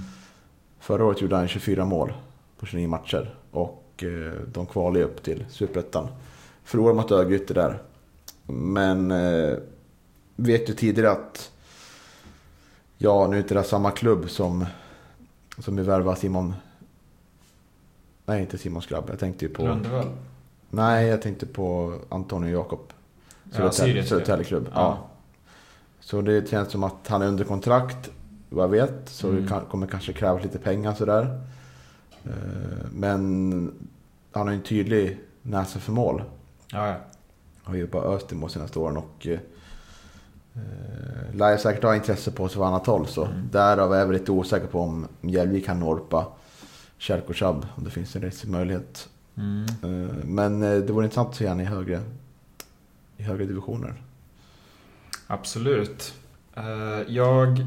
Förra 0.78 1.04
året 1.04 1.20
gjorde 1.20 1.36
han 1.36 1.48
24 1.48 1.84
mål 1.84 2.12
på 2.58 2.66
29 2.66 2.88
matcher. 2.88 3.34
Och 3.50 4.04
eh, 4.04 4.32
de 4.52 4.66
kvalar 4.66 4.98
ju 4.98 5.04
upp 5.04 5.22
till 5.22 5.44
Superettan. 5.50 6.08
Förlorar 6.64 6.94
mot 6.94 7.10
Örgryte 7.10 7.54
där. 7.54 7.82
Men 8.46 9.12
vet 10.36 10.68
ju 10.68 10.74
tidigare 10.74 11.10
att 11.10 11.52
ja, 12.98 13.26
nu 13.26 13.36
är 13.36 13.40
inte 13.40 13.54
det 13.54 13.64
samma 13.64 13.90
klubb 13.90 14.30
som, 14.30 14.66
som 15.60 15.76
vi 15.76 15.82
värvar 15.82 16.14
Simon. 16.14 16.54
Nej, 18.26 18.40
inte 18.42 18.58
Simons 18.58 18.86
grabb. 18.86 19.04
Jag 19.08 19.18
tänkte 19.18 19.44
ju 19.44 19.52
på... 19.54 19.62
Lundevall. 19.66 20.06
Nej, 20.70 21.06
jag 21.06 21.22
tänkte 21.22 21.46
på 21.46 21.94
Antonio 22.08 22.50
Jakob. 22.50 22.80
Ja, 23.44 23.50
Södertälje 23.72 24.04
Sirius, 24.44 24.50
ja. 24.50 24.70
Ja. 24.74 25.06
Så 26.00 26.20
det 26.20 26.48
känns 26.50 26.70
som 26.72 26.84
att 26.84 27.08
han 27.08 27.22
är 27.22 27.26
under 27.26 27.44
kontrakt, 27.44 28.10
vad 28.48 28.64
jag 28.64 28.68
vet. 28.68 29.08
Så 29.08 29.28
Mm. 29.28 29.42
det 29.42 29.48
kan, 29.48 29.60
kommer 29.64 29.86
kanske 29.86 30.12
krävas 30.12 30.42
lite 30.42 30.58
pengar 30.58 30.94
sådär. 30.94 31.40
Eh, 32.24 32.30
Men 32.92 33.74
han 34.32 34.46
har 34.46 34.52
ju 34.54 34.56
en 34.58 34.64
tydlig 34.64 35.18
näsa 35.42 35.78
för 35.78 35.92
mål. 35.92 36.22
Ja, 36.72 36.88
ja. 36.88 36.96
Har 37.62 37.74
ju 37.74 37.86
bara 37.86 38.02
öst 38.02 38.32
i 38.32 38.34
mål 38.34 38.50
senaste 38.50 38.78
åren 38.78 38.96
och 38.96 39.26
eh, 40.54 41.34
lär 41.36 41.56
säkert 41.56 41.82
ha 41.82 41.94
intresse 41.96 42.30
på 42.30 42.48
sig 42.48 42.56
på 42.58 42.64
annat 42.64 42.86
håll. 42.86 43.06
Så 43.06 43.24
Mm. 43.24 43.48
därav 43.52 43.94
är 43.94 43.98
jag 43.98 44.12
lite 44.12 44.32
osäker 44.32 44.66
på 44.66 44.80
om 44.80 45.08
Mjällby 45.20 45.60
kan 45.62 45.80
norpa 45.80 46.26
Kärko 46.98 47.32
Chab. 47.32 47.66
Om 47.76 47.84
det 47.84 47.90
finns 47.90 48.16
en 48.16 48.22
rättslig 48.22 48.50
möjlighet. 48.50 49.08
Mm. 49.36 49.64
Eh, 49.82 50.14
Men 50.24 50.62
eh, 50.62 50.78
det 50.78 50.92
vore 50.92 51.04
intressant 51.04 51.28
att 51.28 51.34
se 51.36 51.46
han 51.46 51.60
i 51.60 51.64
högre, 51.64 52.00
i 53.16 53.22
högre 53.22 53.44
divisioner. 53.44 53.94
Absolut. 55.26 56.14
Eh, 56.56 57.00
jag... 57.08 57.66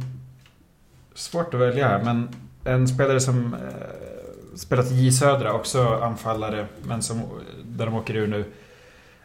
Svårt 1.16 1.54
att 1.54 1.60
välja 1.60 1.88
här, 1.88 2.04
men 2.04 2.30
en 2.64 2.88
spelare 2.88 3.20
som 3.20 3.56
spelat 4.56 4.92
i 4.92 4.96
J 4.96 5.12
Södra, 5.12 5.54
också 5.54 5.88
anfallare, 5.88 6.68
men 6.88 7.02
som, 7.02 7.22
där 7.66 7.86
de 7.86 7.96
åker 7.96 8.16
ur 8.16 8.28
nu, 8.28 8.46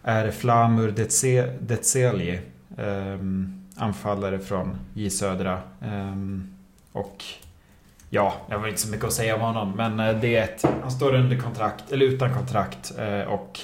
är 0.02 0.30
Flamur 0.30 0.90
Detse- 0.92 1.59
Detseli. 1.61 2.40
Um, 2.79 3.66
anfallare 3.76 4.39
från 4.39 4.79
J 4.95 5.11
Södra. 5.11 5.62
Ehm, 5.81 6.55
och 6.93 7.24
ja, 8.11 8.35
jag 8.49 8.59
har 8.59 8.68
inte 8.68 8.81
så 8.81 8.91
mycket 8.91 9.07
att 9.07 9.12
säga 9.12 9.35
om 9.35 9.41
honom, 9.41 9.72
men 9.76 10.01
eh, 10.01 10.20
det 10.20 10.37
är 10.37 10.45
ett... 10.45 10.64
Han 10.83 10.91
står 10.91 11.14
under 11.14 11.39
kontrakt, 11.39 11.93
eller 11.93 12.07
utan 12.07 12.35
kontrakt, 12.35 12.99
eh, 12.99 13.20
och 13.20 13.61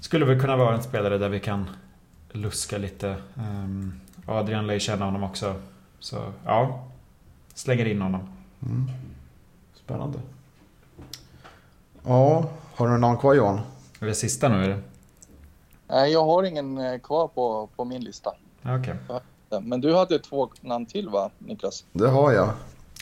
skulle 0.00 0.24
väl 0.24 0.40
kunna 0.40 0.56
vara 0.56 0.74
en 0.74 0.82
spelare 0.82 1.18
där 1.18 1.28
vi 1.28 1.40
kan 1.40 1.70
luska 2.32 2.78
lite. 2.78 3.16
Um, 3.34 4.00
Adrian 4.26 4.66
lär 4.66 4.74
ju 4.74 4.80
känna 4.80 5.04
honom 5.04 5.22
också. 5.22 5.54
Så 5.98 6.32
ja, 6.44 6.84
slänger 7.54 7.84
in 7.84 8.02
honom. 8.02 8.28
Mm. 8.62 8.86
Spännande. 9.74 10.18
Ja, 12.04 12.50
har 12.74 12.88
du 12.88 12.98
någon 12.98 13.18
kvar 13.18 13.34
Johan? 13.34 13.60
Är 14.00 14.06
det 14.06 14.14
sista 14.14 14.48
nu 14.48 14.64
eller? 14.64 14.82
Nej, 15.88 16.12
jag 16.12 16.24
har 16.24 16.42
ingen 16.42 16.78
eh, 16.78 16.98
kvar 16.98 17.28
på, 17.28 17.68
på 17.76 17.84
min 17.84 18.04
lista. 18.04 18.30
Okej, 18.64 18.94
Men 19.62 19.80
du 19.80 19.94
hade 19.94 20.18
två 20.18 20.50
namn 20.60 20.86
till 20.86 21.08
va, 21.08 21.30
Niklas? 21.38 21.84
Det 21.92 22.08
har 22.08 22.32
jag. 22.32 22.48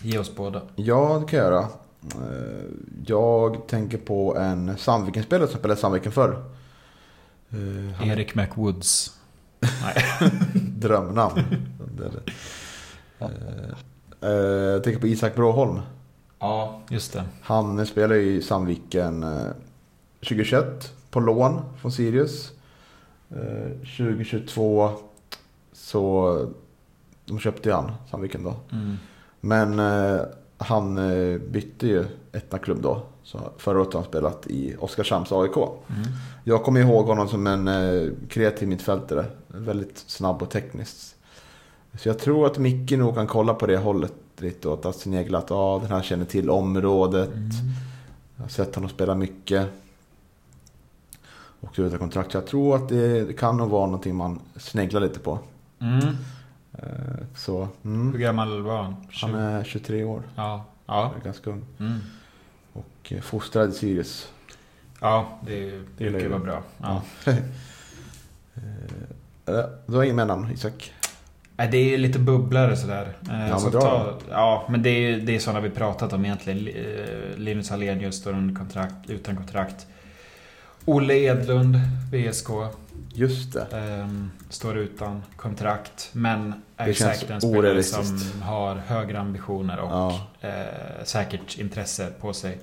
ge 0.03 0.19
oss 0.19 0.35
båda. 0.37 0.61
Ja, 0.77 1.19
det 1.21 1.27
kan 1.31 1.39
jag 1.39 1.47
göra. 1.53 1.69
Eh, 2.05 2.65
Jag 3.07 3.67
tänker 3.67 3.99
på 3.99 4.37
en 4.37 4.77
Sandviken-spelare 4.79 5.49
som 5.49 5.59
spelade 5.59 5.81
Sandviken 5.81 6.13
förr. 6.13 6.45
Eh, 7.51 7.95
Han 7.99 8.09
Erik 8.11 8.35
McWoods. 8.35 9.19
drömnamn. 10.55 11.41
Jag 14.21 14.85
tänker 14.85 15.01
på 15.01 15.07
Isak 15.07 15.35
Bråholm. 15.35 15.81
Ja, 16.39 16.81
just 16.91 17.13
det. 17.13 17.25
Han 17.43 17.87
spelar 17.87 18.15
i 18.17 18.43
Sandviken 18.43 19.23
eh, 19.23 19.47
2021 20.21 20.93
på 21.11 21.21
lån 21.21 21.61
från 21.81 21.93
Sirius. 21.93 22.53
Eh, 23.35 23.71
2022 23.81 24.91
så 25.73 26.39
de 27.25 27.39
köpte 27.39 27.69
ju 27.69 27.75
han, 27.75 27.93
Sandviken 28.11 28.45
då. 28.45 28.55
Mm. 28.73 28.97
Men 29.41 29.79
eh, 29.79 30.21
han 30.59 30.99
eh, 30.99 31.39
bytte 31.39 31.87
ju 31.87 32.05
klubb 32.63 32.83
då. 32.83 33.03
Så 33.23 33.41
förra 33.59 33.81
året 33.81 33.93
har 33.93 34.01
han 34.01 34.09
spelat 34.09 34.47
i 34.47 34.77
Oskarshamns 34.79 35.33
AIK. 35.33 35.57
Mm. 35.57 36.03
Jag 36.45 36.63
kommer 36.63 36.81
ihåg 36.81 37.07
honom 37.07 37.29
som 37.29 37.47
en 37.47 37.69
eh, 37.69 38.11
kreativ 38.29 38.69
mittfältare. 38.69 39.25
Väldigt 39.47 39.99
snabb 39.99 40.43
och 40.43 40.51
teknisk. 40.51 40.97
Så 41.99 42.09
jag 42.09 42.19
tror 42.19 42.47
att 42.47 42.59
Micke 42.59 42.91
nog 42.91 43.15
kan 43.15 43.27
kolla 43.27 43.55
på 43.55 43.67
det 43.67 43.77
hållet 43.77 44.13
lite 44.39 44.69
och 44.69 44.87
att 44.87 44.97
snegla 44.97 45.39
att 45.39 45.51
ah, 45.51 45.79
den 45.79 45.91
här 45.91 46.03
känner 46.03 46.25
till 46.25 46.51
området. 46.51 47.29
Mm. 47.29 47.51
Jag 48.37 48.45
har 48.45 48.49
sett 48.49 48.75
honom 48.75 48.91
spela 48.91 49.15
mycket. 49.15 49.69
Och 51.65 51.79
utan 51.79 51.99
kontrakt. 51.99 52.33
Så 52.33 52.37
jag 52.37 52.47
tror 52.47 52.77
att 52.77 52.89
det, 52.89 53.39
kan 53.39 53.57
nog 53.57 53.71
vara 53.71 53.87
någonting 53.87 54.17
man 54.17 54.41
sneglar 54.57 55.01
lite 55.01 55.21
på. 55.21 55.39
Mm. 55.81 56.17
Eh, 56.79 57.27
så 57.37 57.69
Hur 57.83 57.91
mm. 57.91 58.21
gammal 58.21 58.63
var 58.63 58.83
han? 58.83 58.97
Han 59.13 59.35
är 59.35 59.65
23 59.65 60.05
år. 60.05 60.23
Ja. 60.37 60.65
Ja. 60.87 61.13
är 61.21 61.25
ganska 61.25 61.51
ung. 61.51 61.65
Mm. 61.79 61.99
Och 62.73 63.13
eh, 63.13 63.21
fostrad 63.21 63.71
i 63.71 63.73
Sirius. 63.73 64.33
Ja, 65.01 65.39
det, 65.47 65.71
det 65.99 66.11
brukar 66.11 66.29
vara 66.29 66.41
bra. 66.41 66.63
Ja. 66.79 67.03
Eh, 69.47 69.65
Du 69.87 69.97
har 69.97 70.03
inget 70.03 70.17
mer 70.17 70.25
namn 70.25 70.51
Isak? 70.53 70.93
Nej, 71.57 71.69
det 71.71 71.95
är 71.95 71.99
lite 71.99 72.19
bubblare 72.19 72.77
sådär. 72.77 73.17
Ja, 73.51 73.59
så 73.59 73.65
men 73.65 73.81
ta, 73.81 74.19
ja, 74.31 74.67
men 74.69 74.83
det 74.83 74.91
är, 74.91 75.17
det 75.17 75.35
är 75.35 75.39
sådana 75.39 75.61
vi 75.61 75.71
pratat 75.71 76.13
om 76.13 76.25
egentligen. 76.25 76.59
Linus 77.37 77.71
Hallenius 77.71 78.17
står 78.17 78.33
under 78.33 78.55
kontrakt, 78.55 79.11
utan 79.11 79.37
kontrakt. 79.37 79.87
Olle 80.85 81.15
Edlund, 81.15 81.77
VSK, 82.13 82.49
Just 83.15 83.53
det. 83.53 83.67
ehm, 83.79 84.31
står 84.49 84.77
utan 84.79 85.23
kontrakt. 85.37 86.11
Men 86.13 86.63
är 86.77 86.87
Det 86.87 86.95
säkert 86.95 87.31
en 87.31 87.41
spelare 87.41 87.83
som 87.83 88.43
har 88.43 88.75
högre 88.77 89.21
ambitioner 89.21 89.79
och 89.79 89.91
Ja. 89.91 90.21
eh, 90.41 91.05
säkert 91.05 91.59
intresse 91.59 92.13
på 92.21 92.33
sig. 92.33 92.59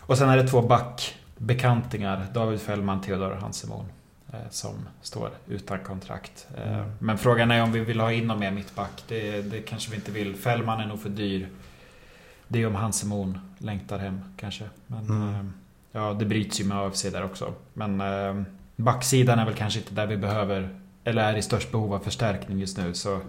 Och 0.00 0.18
sen 0.18 0.28
är 0.28 0.36
det 0.36 0.48
två 0.48 0.62
backbekantingar. 0.62 2.26
David 2.34 2.60
Fällman, 2.60 3.00
Theodor 3.00 3.34
Hansemon. 3.34 3.84
Eh, 4.32 4.38
som 4.50 4.74
står 5.02 5.30
utan 5.48 5.78
kontrakt. 5.78 6.46
Eh, 6.56 6.72
Mm. 6.78 6.90
Men 6.98 7.18
frågan 7.18 7.50
är 7.50 7.62
om 7.62 7.72
vi 7.72 7.80
vill 7.80 8.00
ha 8.00 8.12
in 8.12 8.26
någon 8.26 8.38
mer 8.38 8.50
mittback. 8.50 9.04
Det, 9.08 9.42
det 9.42 9.58
kanske 9.60 9.90
vi 9.90 9.96
inte 9.96 10.10
vill. 10.10 10.36
Fällman 10.36 10.80
är 10.80 10.86
nog 10.86 11.02
för 11.02 11.08
dyr. 11.08 11.48
Det 12.48 12.62
är 12.62 12.66
om 12.66 12.74
Hansemon 12.74 13.38
längtar 13.58 13.98
hem 13.98 14.20
kanske. 14.36 14.64
Men 14.86 15.06
Mm 15.06 15.52
ja, 15.92 16.16
det 16.18 16.24
bryts 16.24 16.60
ju 16.60 16.64
med 16.64 16.78
AFC 16.78 17.02
där 17.02 17.24
också. 17.24 17.52
Men 17.72 18.00
eh, 18.00 18.42
backsidan 18.76 19.38
är 19.38 19.44
väl 19.44 19.54
kanske 19.54 19.78
inte 19.80 19.94
där 19.94 20.06
vi 20.06 20.16
behöver 20.16 20.80
eller 21.04 21.22
är 21.22 21.36
i 21.36 21.42
störst 21.42 21.72
behov 21.72 21.94
av 21.94 21.98
förstärkning 21.98 22.58
just 22.58 22.76
nu. 22.76 22.94
Så 22.94 23.20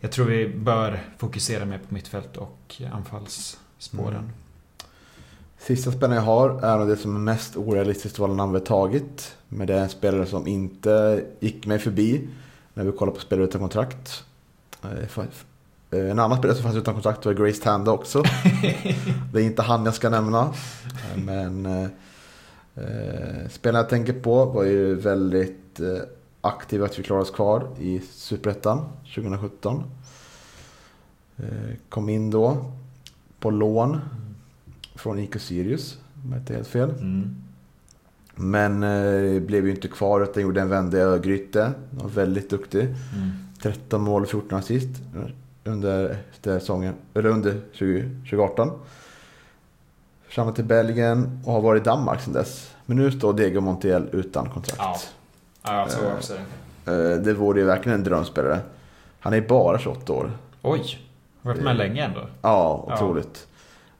jag 0.00 0.12
tror 0.12 0.26
vi 0.26 0.48
bör 0.48 1.00
fokusera 1.18 1.64
mer 1.64 1.78
på 1.78 1.94
mittfält 1.94 2.36
och 2.36 2.82
anfallsspåren. 2.92 4.16
Mm. 4.16 4.30
Sista 5.58 5.92
spelaren 5.92 6.14
jag 6.14 6.22
har 6.22 6.50
är 6.64 6.78
nog 6.78 6.88
det 6.88 6.96
som 6.96 7.16
är 7.16 7.20
mest 7.20 7.56
orealistiskt 7.56 8.18
val 8.18 8.36
namn 8.36 8.52
vi 8.52 8.60
tagit. 8.60 9.36
Men 9.48 9.66
det 9.66 9.74
är 9.74 9.80
en 9.80 9.88
spelare 9.88 10.26
som 10.26 10.46
inte 10.46 11.24
gick 11.40 11.66
mig 11.66 11.78
förbi 11.78 12.28
när 12.74 12.84
vi 12.84 12.92
kollade 12.92 13.16
på 13.16 13.22
spelare 13.22 13.44
utan 13.44 13.60
kontrakt. 13.60 14.24
Eh, 14.82 15.06
Eh, 15.90 16.10
En 16.10 16.18
annan 16.18 16.38
spelare 16.38 16.56
som 16.56 16.62
fanns 16.64 16.76
utan 16.76 16.94
kontrakt 16.94 17.26
var 17.26 17.32
Grace 17.32 17.62
Tanda 17.62 17.90
också. 17.92 18.22
det 19.32 19.40
är 19.40 19.44
inte 19.44 19.62
han 19.62 19.84
jag 19.84 19.94
ska 19.94 20.10
nämna. 20.10 20.40
Eh, 20.40 21.22
Men 21.24 21.66
eh, 21.66 21.82
eh, 22.74 23.48
spelaren 23.50 23.82
jag 23.82 23.88
tänker 23.88 24.12
på 24.12 24.44
var 24.44 24.64
ju 24.64 24.94
väldigt 24.94 25.80
eh, 25.80 25.98
aktiv 26.40 26.84
att 26.84 26.98
vi 26.98 27.02
klarade 27.02 27.22
oss 27.22 27.30
kvar 27.30 27.68
i 27.80 28.00
Superettan 28.12 28.84
2017. 29.14 29.82
Eh, 31.36 31.44
kom 31.88 32.08
in 32.08 32.30
då 32.30 32.72
på 33.40 33.50
lån 33.50 34.00
från 34.94 35.18
IK 35.18 35.40
Sirius, 35.40 35.98
om 36.24 36.32
jag 36.32 36.40
inte 36.40 36.54
helt 36.54 36.68
fel. 36.68 36.90
Mm. 36.90 37.36
Men 38.34 38.82
eh, 38.82 39.42
blev 39.42 39.64
ju 39.66 39.70
inte 39.70 39.88
kvar 39.88 40.20
utan 40.20 40.42
gjorde 40.42 40.60
en 40.60 40.68
vända 40.68 40.98
i 40.98 41.00
Örgryte. 41.00 41.62
Han 41.62 41.98
var 42.02 42.08
väldigt 42.08 42.50
duktig. 42.50 42.82
Mm. 42.82 43.30
13 43.62 44.02
mål 44.02 44.22
och 44.22 44.28
14 44.28 44.58
assist 44.58 44.88
under, 45.68 46.16
efter 46.32 46.58
säsongen, 46.58 46.94
eller 47.14 47.28
under 47.28 47.60
20, 47.72 48.02
2018. 48.02 48.70
Försvann 50.26 50.54
till 50.54 50.64
Belgien 50.64 51.40
och 51.46 51.52
har 51.52 51.60
varit 51.60 51.82
i 51.82 51.84
Danmark 51.84 52.20
sedan 52.20 52.32
dess. 52.32 52.74
Men 52.86 52.96
nu 52.96 53.10
står 53.12 53.32
Diego 53.32 53.60
Montiel 53.60 54.08
utan 54.12 54.50
kontrakt. 54.50 54.78
Ja. 54.80 54.96
Ja, 55.62 55.78
jag 55.80 55.90
tror 55.90 56.12
också 56.12 56.34
det. 56.84 57.12
Eh, 57.12 57.18
Det 57.18 57.32
vore 57.34 57.60
ju 57.60 57.66
verkligen 57.66 57.98
en 57.98 58.04
drömspelare. 58.04 58.60
Han 59.20 59.34
är 59.34 59.40
bara 59.40 59.78
28 59.78 60.12
år. 60.12 60.30
Oj! 60.62 60.98
Har 61.42 61.50
varit 61.52 61.64
med 61.64 61.76
länge 61.76 62.04
ändå. 62.04 62.20
Ja, 62.20 62.84
Ja. 62.88 62.94
otroligt. 62.94 63.46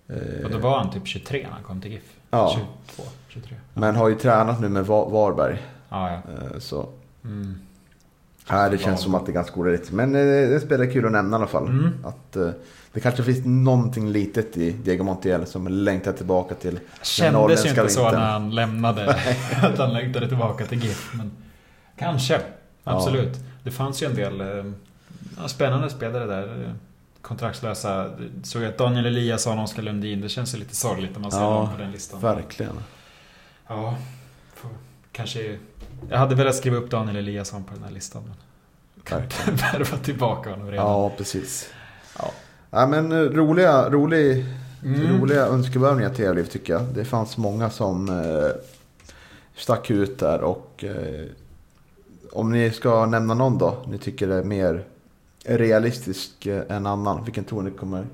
Eh, 0.08 0.44
Och 0.44 0.50
då 0.50 0.58
var 0.58 0.78
han 0.78 0.90
typ 0.90 1.06
23 1.06 1.42
när 1.42 1.50
han 1.50 1.62
kom 1.62 1.80
till 1.80 1.92
GIF. 1.92 2.12
Ja. 2.30 2.50
22, 2.54 3.02
23. 3.28 3.56
Ja, 3.74 3.80
Men 3.80 3.96
har 3.96 4.08
ju 4.08 4.14
tränat 4.14 4.60
nu 4.60 4.68
med 4.68 4.86
Va- 4.86 5.08
Varberg. 5.08 5.62
ja. 5.88 6.10
ja. 6.10 6.14
Eh, 6.14 6.58
Så 6.58 6.88
Mm. 7.24 7.54
Nej, 8.50 8.70
det 8.70 8.78
känns 8.78 9.00
som 9.00 9.14
att 9.14 9.26
det 9.26 9.32
är 9.32 9.34
ganska 9.34 9.60
onödigt. 9.60 9.92
Men 9.92 10.14
eh, 10.14 10.48
det 10.48 10.60
spelar 10.60 10.92
kul 10.92 11.06
att 11.06 11.12
nämna 11.12 11.36
i 11.36 11.38
alla 11.38 11.46
fall. 11.46 11.66
Mm. 11.66 11.92
Att 12.04 12.36
eh, 12.36 12.50
det 12.92 13.00
kanske 13.00 13.22
finns 13.22 13.44
någonting 13.44 14.10
litet 14.10 14.56
i 14.56 14.70
Diego 14.70 15.04
Montiel 15.04 15.46
som 15.46 15.68
längtar 15.68 16.12
tillbaka 16.12 16.54
till 16.54 16.74
den 16.74 16.82
Kändes 17.02 17.64
ju 17.64 17.68
inte 17.68 17.88
så 17.88 18.02
vintern. 18.02 18.20
när 18.20 18.30
han 18.30 18.54
lämnade. 18.54 19.10
att 19.62 19.78
han 19.78 19.92
längtade 19.92 20.28
tillbaka 20.28 20.66
till 20.66 20.84
GIF. 20.84 21.10
Men 21.14 21.30
kanske. 21.98 22.40
Absolut. 22.84 23.38
Det 23.62 23.70
fanns 23.70 24.02
ju 24.02 24.06
en 24.06 24.14
del 24.14 24.40
eh, 24.40 24.72
ja, 25.38 25.48
spännande 25.48 25.90
spelare 25.90 26.26
där. 26.26 26.74
Kontraktslösa. 27.22 28.10
Såg 28.42 28.64
att 28.64 28.78
Daniel 28.78 29.06
Eliasson 29.06 29.58
och 29.58 29.64
Oskar 29.64 29.82
Lundin. 29.82 30.20
Det 30.20 30.28
känns 30.28 30.54
ju 30.54 30.58
lite 30.58 30.76
sorgligt 30.76 31.12
när 31.12 31.20
man 31.20 31.32
ser 31.32 31.40
Ja, 31.40 31.50
dem 31.50 31.68
på 31.76 31.82
den 31.82 31.92
listan. 31.92 32.20
Verkligen. 32.20 32.76
Ja. 33.68 33.96
Kanske... 35.12 35.58
Jag 36.08 36.18
hade 36.18 36.34
velat 36.34 36.56
skriva 36.56 36.76
upp 36.76 36.90
Daniel 36.90 37.16
Eliasson 37.16 37.64
på 37.64 37.74
den 37.74 37.82
här 37.84 37.90
listan. 37.90 38.22
Men 39.10 39.22
värva 39.56 39.96
tillbaka 39.96 40.50
honom 40.50 40.70
redan. 40.70 40.86
Ja, 40.86 41.12
precis. 41.18 41.68
Ja. 42.18 42.30
Ja, 42.70 42.86
men 42.86 43.12
eh, 43.12 43.18
roliga, 43.18 43.90
rolig, 43.90 44.44
Mm. 44.84 45.20
roliga 45.20 45.46
önskevärvningar 45.46 46.10
till 46.10 46.24
Gävle 46.24 46.44
tycker 46.44 46.72
jag. 46.72 46.82
Det 46.94 47.04
fanns 47.04 47.36
många 47.36 47.70
som 47.70 48.08
eh, 48.08 48.50
stack 49.56 49.90
ut 49.90 50.18
där 50.18 50.40
och 50.40 50.84
eh, 50.84 51.26
om 52.32 52.52
ni 52.52 52.70
ska 52.70 53.06
nämna 53.06 53.34
någon 53.34 53.58
då, 53.58 53.84
ni 53.88 53.98
tycker 53.98 54.28
är 54.28 54.42
mer 54.42 54.84
realistisk 55.44 56.46
eh, 56.46 56.62
än 56.68 56.86
annan. 56.86 57.24
Vilken 57.24 57.44
tror 57.44 57.62
ni 57.62 57.70
kommer 57.70 58.06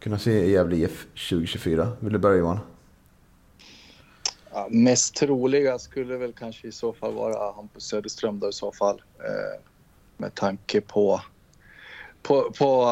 kunna 0.00 0.18
se 0.18 0.44
i 0.44 0.50
Gävle 0.50 0.76
IF 0.76 1.06
2024? 1.28 1.88
Vill 2.00 2.12
du 2.12 2.18
börja 2.18 2.36
Johan? 2.38 2.58
Ja, 4.56 4.68
mest 4.70 5.14
troliga 5.14 5.78
skulle 5.78 6.16
väl 6.16 6.32
kanske 6.32 6.68
i 6.68 6.72
så 6.72 6.92
fall 6.92 7.14
vara 7.14 7.52
Hampus 7.52 7.84
Söderström 7.84 8.40
då 8.40 8.48
i 8.48 8.52
så 8.52 8.72
fall. 8.72 9.02
Eh, 9.18 9.60
med 10.16 10.34
tanke 10.34 10.80
på, 10.80 11.20
på, 12.22 12.52
på 12.58 12.82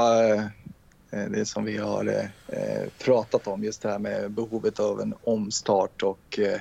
eh, 1.11 1.25
det 1.31 1.45
som 1.45 1.65
vi 1.65 1.77
har 1.77 2.31
eh, 2.49 2.89
pratat 2.99 3.47
om, 3.47 3.65
just 3.65 3.83
det 3.83 3.89
här 3.89 3.99
med 3.99 4.31
behovet 4.31 4.81
av 4.81 5.01
en 5.01 5.15
omstart 5.25 6.03
och 6.03 6.39
eh, 6.39 6.61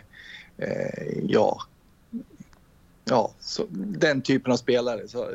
eh 0.57 1.19
ja, 1.23 1.61
ja 3.05 3.31
så, 3.39 3.65
den 3.71 4.21
typen 4.21 4.53
av 4.53 4.57
spelare. 4.57 5.07
Så 5.07 5.29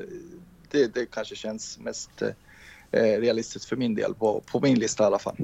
det, 0.70 0.94
det 0.94 1.06
kanske 1.06 1.36
känns 1.36 1.78
mest 1.78 2.22
eh, 2.22 3.20
realistiskt 3.20 3.68
för 3.68 3.76
min 3.76 3.94
del, 3.94 4.14
på, 4.14 4.42
på 4.52 4.60
min 4.60 4.78
lista 4.78 5.04
i 5.04 5.06
alla 5.06 5.18
fall. 5.18 5.36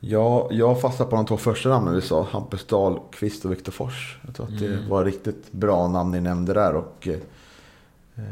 Ja, 0.00 0.48
jag 0.50 0.80
fastnar 0.80 1.06
på 1.06 1.16
de 1.16 1.26
två 1.26 1.36
första 1.36 1.68
namnen 1.68 1.94
vi 1.94 2.02
sa. 2.02 2.26
Hampus 2.30 2.66
Dahlqvist 2.66 3.44
och 3.44 3.52
Viktor 3.52 3.72
Fors. 3.72 4.18
Jag 4.26 4.34
tror 4.34 4.46
att 4.46 4.58
det 4.58 4.66
Mm. 4.66 4.88
var 4.88 5.04
riktigt 5.04 5.52
bra 5.52 5.88
namn 5.88 6.10
ni 6.12 6.20
nämnde 6.20 6.54
där. 6.54 6.74
Och, 6.74 7.08
eh, 7.08 8.22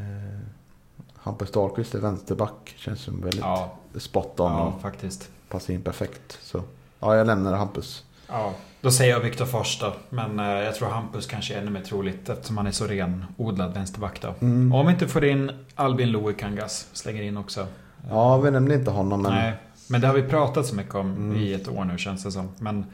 Hampus 1.16 1.50
Dahlqvist 1.50 1.94
är 1.94 1.98
vänsterback. 1.98 2.74
Känns 2.76 3.00
som 3.00 3.20
väldigt 3.20 3.40
Ja, 3.40 3.72
spot 3.98 4.40
on 4.40 4.52
ja 4.52 4.74
faktiskt. 4.82 5.28
passar 5.48 5.74
in 5.74 5.82
perfekt. 5.82 6.38
Så 6.42 6.62
ja, 7.00 7.16
jag 7.16 7.26
lämnar 7.26 7.52
Hampus. 7.52 8.04
Ja, 8.28 8.52
då 8.80 8.90
säger 8.90 9.12
jag 9.12 9.20
Viktor 9.20 9.44
Fors 9.46 9.78
då. 9.80 9.92
Men 10.10 10.38
eh, 10.40 10.46
jag 10.46 10.74
tror 10.74 10.88
Hampus 10.88 11.26
kanske 11.26 11.54
är 11.54 11.58
ännu 11.60 11.70
mer 11.70 11.80
troligt 11.82 12.28
eftersom 12.28 12.56
han 12.56 12.66
är 12.66 12.70
så 12.70 12.86
renodlad 12.86 13.74
vänsterback 13.74 14.20
då. 14.22 14.34
Mm. 14.40 14.72
Om 14.72 14.86
vi 14.86 14.92
inte 14.92 15.08
får 15.08 15.24
in 15.24 15.50
Albin 15.74 16.10
Louis 16.12 16.36
Kangas, 16.36 16.86
slänger 16.92 17.22
in 17.22 17.36
också. 17.36 17.66
Ja, 18.10 18.36
vi 18.38 18.50
nämnde 18.50 18.74
inte 18.74 18.90
honom 18.90 19.22
men... 19.22 19.32
Nej, 19.32 19.52
men 19.88 20.00
det 20.00 20.06
har 20.06 20.14
vi 20.14 20.22
pratat 20.22 20.66
så 20.66 20.74
mycket 20.74 20.94
om 20.94 21.10
Mm. 21.16 21.36
i 21.36 21.52
ett 21.54 21.68
år 21.68 21.84
nu 21.84 21.98
känns 21.98 22.24
det 22.24 22.32
som. 22.32 22.48
Men 22.58 22.86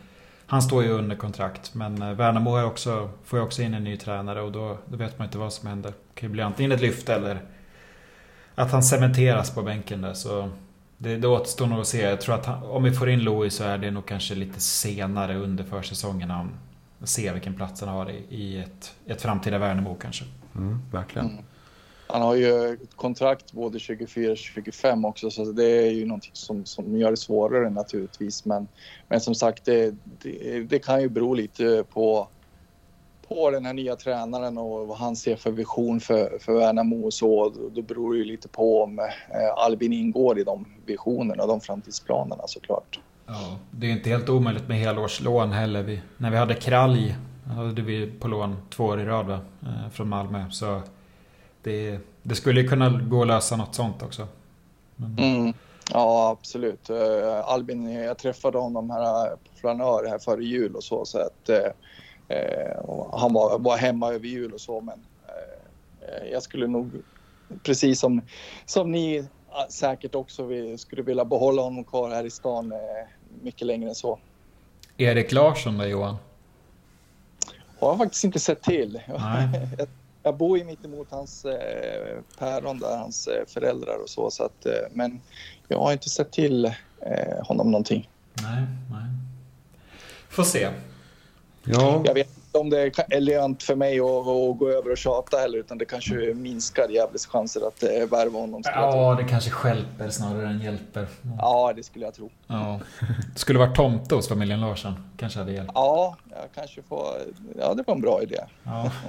han 0.46 0.62
står 0.62 0.82
ju 0.84 0.90
under 0.90 1.16
kontrakt. 1.16 1.74
Men 1.74 2.02
eh, 2.02 2.12
Värnamo 2.12 2.56
är 2.56 2.64
också, 2.64 3.10
får 3.24 3.38
ju 3.38 3.44
också 3.44 3.62
in 3.62 3.74
en 3.74 3.84
ny 3.84 3.96
tränare 3.96 4.42
och 4.42 4.52
då, 4.52 4.78
då 4.88 4.96
vet 4.96 5.18
man 5.18 5.26
inte 5.26 5.38
vad 5.38 5.52
som 5.52 5.68
händer. 5.68 5.90
Det 5.90 6.20
kan 6.20 6.28
ju 6.28 6.32
bli 6.32 6.42
antingen 6.42 6.72
ett 6.72 6.80
lyft 6.80 7.08
eller 7.08 7.40
att 8.54 8.72
han 8.72 8.82
cementeras 8.82 9.50
på 9.50 9.62
bänken 9.62 10.00
där. 10.02 10.14
Så 10.14 10.50
det, 10.98 11.16
det 11.16 11.28
återstår 11.28 11.66
nog 11.66 11.80
att 11.80 11.86
se. 11.86 12.00
Jag 12.02 12.20
tror 12.20 12.34
att 12.34 12.46
han, 12.46 12.62
om 12.62 12.82
vi 12.82 12.92
får 12.92 13.08
in 13.10 13.20
Louis 13.20 13.54
så 13.54 13.64
är 13.64 13.78
det 13.78 13.90
nog 13.90 14.06
kanske 14.06 14.34
lite 14.34 14.60
senare 14.60 15.36
under 15.36 15.64
försäsongen. 15.64 16.30
Han 16.30 16.50
ser 17.04 17.32
vilken 17.32 17.54
plats 17.54 17.80
han 17.80 17.88
har 17.90 18.10
i, 18.10 18.24
i 18.28 18.58
ett, 18.60 18.94
ett 19.06 19.22
framtida 19.22 19.58
Värnamo 19.58 19.94
kanske. 19.94 20.24
Mm, 20.56 20.78
verkligen. 20.92 21.30
Mm. 21.30 21.44
Han 22.12 22.22
har 22.22 22.34
ju 22.34 22.78
kontrakt 22.96 23.52
både 23.52 23.78
24 23.78 24.32
och 24.32 24.36
25 24.36 25.04
också 25.04 25.30
så 25.30 25.44
det 25.44 25.86
är 25.86 25.90
ju 25.90 26.06
någonting 26.06 26.30
som, 26.34 26.64
som 26.64 26.96
gör 26.96 27.10
det 27.10 27.16
svårare 27.16 27.70
naturligtvis. 27.70 28.44
Men, 28.44 28.68
men 29.08 29.20
som 29.20 29.34
sagt, 29.34 29.64
det, 29.64 29.94
det, 30.22 30.60
det 30.60 30.78
kan 30.78 31.00
ju 31.02 31.08
bero 31.08 31.34
lite 31.34 31.84
på, 31.92 32.28
på 33.28 33.50
den 33.50 33.66
här 33.66 33.72
nya 33.72 33.96
tränaren 33.96 34.58
och 34.58 34.86
vad 34.86 34.98
han 34.98 35.16
ser 35.16 35.36
för 35.36 35.50
vision 35.50 36.00
för, 36.00 36.38
för 36.40 36.52
Värnamo 36.52 37.04
och 37.06 37.14
så. 37.14 37.52
Då 37.74 37.82
beror 37.82 38.12
det 38.12 38.18
ju 38.18 38.24
lite 38.24 38.48
på 38.48 38.82
om 38.82 38.98
eh, 38.98 39.06
Albin 39.56 39.92
ingår 39.92 40.38
i 40.38 40.44
de 40.44 40.64
visionerna 40.86 41.42
och 41.42 41.48
de 41.48 41.60
framtidsplanerna 41.60 42.42
såklart. 42.46 43.00
Ja, 43.26 43.58
det 43.70 43.86
är 43.86 43.90
inte 43.90 44.10
helt 44.10 44.28
omöjligt 44.28 44.68
med 44.68 44.78
helårslån 44.78 45.52
heller. 45.52 45.82
Vi, 45.82 46.00
när 46.16 46.30
vi 46.30 46.36
hade 46.36 46.54
Kralj 46.54 47.16
hade 47.56 47.82
vi 47.82 48.06
på 48.06 48.28
lån 48.28 48.56
två 48.70 48.84
år 48.84 49.00
i 49.00 49.04
rad 49.04 49.26
va? 49.26 49.40
Eh, 49.62 49.90
från 49.92 50.08
Malmö. 50.08 50.50
Så 50.50 50.82
det, 51.62 51.98
det 52.22 52.34
skulle 52.34 52.60
ju 52.60 52.68
kunna 52.68 52.88
gå 52.88 53.20
att 53.22 53.26
lösa 53.26 53.56
något 53.56 53.74
sånt 53.74 54.02
också. 54.02 54.28
Men, 54.96 55.18
Mm. 55.18 55.54
Ja, 55.92 56.30
absolut. 56.30 56.90
Eh, 56.90 57.40
Albin, 57.44 57.92
jag 57.92 58.18
träffade 58.18 58.58
honom 58.58 58.90
här 58.90 59.30
på 59.30 59.60
Flanör 59.60 60.08
här 60.08 60.18
före 60.18 60.44
jul 60.44 60.76
och 60.76 60.84
så. 60.84 61.04
så 61.04 61.18
att, 61.18 61.50
och 62.82 63.20
han 63.20 63.32
var, 63.32 63.58
var 63.58 63.76
hemma 63.76 64.12
över 64.12 64.26
jul 64.26 64.52
och 64.52 64.60
så. 64.60 64.80
Men 64.80 65.00
eh, 65.28 66.28
jag 66.32 66.42
skulle 66.42 66.66
nog, 66.66 66.90
precis 67.62 68.00
som, 68.00 68.22
som 68.66 68.92
ni 68.92 69.16
eh, 69.16 69.24
säkert 69.68 70.14
också 70.14 70.44
vi 70.44 70.78
skulle 70.78 71.02
vilja 71.02 71.24
behålla 71.24 71.62
honom 71.62 71.84
kvar 71.84 72.10
här 72.10 72.24
i 72.24 72.30
stan 72.30 72.72
mycket 73.42 73.66
längre 73.66 73.88
än 73.88 73.94
så. 73.94 74.18
Erik 74.96 75.32
Larsson 75.32 75.78
då 75.78 75.84
Johan? 75.84 76.16
Har 77.78 77.88
jag 77.88 77.98
faktiskt 77.98 78.24
inte 78.24 78.40
sett 78.40 78.62
till. 78.62 79.00
Nej. 79.18 79.68
jag, 80.22 80.36
bor 80.36 80.58
ju 80.58 80.64
mitt 80.64 80.84
emot 80.84 81.06
hans 81.10 81.44
eh, 81.44 82.18
päron 82.38 82.78
där, 82.78 82.96
hans 82.96 83.26
eh, 83.26 83.46
föräldrar 83.46 84.02
och 84.02 84.08
så. 84.10 84.30
så 84.30 84.44
att, 84.44 84.66
eh, 84.66 84.72
men 84.92 85.20
jag 85.68 85.78
har 85.78 85.92
inte 85.92 86.10
sett 86.10 86.32
till 86.32 86.64
eh, 86.64 87.46
honom 87.46 87.70
någonting. 87.70 88.08
Nej, 88.42 88.62
nej. 88.90 89.02
Får 90.28 90.44
se. 90.44 90.68
Ja, 91.64 92.02
Jag 92.04 92.14
vet 92.14 92.28
inte 92.36 92.58
om 92.58 92.70
det 92.70 92.98
är 93.10 93.20
lönt 93.20 93.62
för 93.62 93.74
mig 93.74 94.00
att, 94.00 94.06
att 94.06 94.58
gå 94.58 94.68
över 94.68 94.90
och 94.90 94.98
tjata 94.98 95.36
heller 95.36 95.58
utan 95.58 95.78
det 95.78 95.84
kanske 95.84 96.14
minskar 96.34 96.88
Gävles 96.88 97.26
chanser 97.26 97.68
att 97.68 97.82
eh, 97.82 97.88
värva 98.10 98.38
honom. 98.38 98.62
Ja, 98.64 99.14
det 99.14 99.24
kanske 99.24 99.50
stjälper 99.50 100.10
snarare 100.10 100.48
än 100.48 100.60
hjälper. 100.60 101.06
ja, 101.38 101.72
det 101.76 101.82
skulle 101.82 102.04
jag 102.04 102.14
tro. 102.14 102.30
Ja. 102.46 102.80
Det 103.34 103.38
skulle 103.38 103.58
varit 103.58 103.76
tomte 103.76 104.14
hos 104.14 104.28
familjen 104.28 104.60
Larsson. 104.60 105.10
Kanske 105.16 105.38
hade 105.38 105.52
hjälpt. 105.52 105.72
Ja, 105.74 106.16
jag 106.30 106.48
kanske 106.54 106.82
får... 106.82 107.06
Ja, 107.58 107.74
det 107.74 107.82
var 107.86 107.94
en 107.94 108.00
bra 108.00 108.22
idé. 108.22 108.40
Ja. 108.64 108.90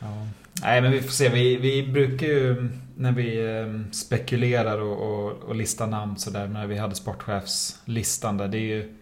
ja. 0.00 0.26
Nej, 0.62 0.82
men 0.82 0.92
vi 0.92 1.02
får 1.02 1.10
se. 1.10 1.28
Vi, 1.28 1.56
vi 1.56 1.92
brukar 1.92 2.26
ju 2.26 2.68
när 2.96 3.12
vi 3.12 3.58
eh, 3.58 3.92
spekulerar 3.92 4.78
och, 4.78 4.98
och, 4.98 5.32
och 5.32 5.54
listar 5.54 5.86
namn 5.86 6.16
sådär. 6.16 6.48
När 6.48 6.66
vi 6.66 6.78
hade 6.78 6.94
sportchefslistan 6.94 8.36
där. 8.36 8.48
Det, 8.48 8.58
är 8.58 8.76
ju, 8.76 8.96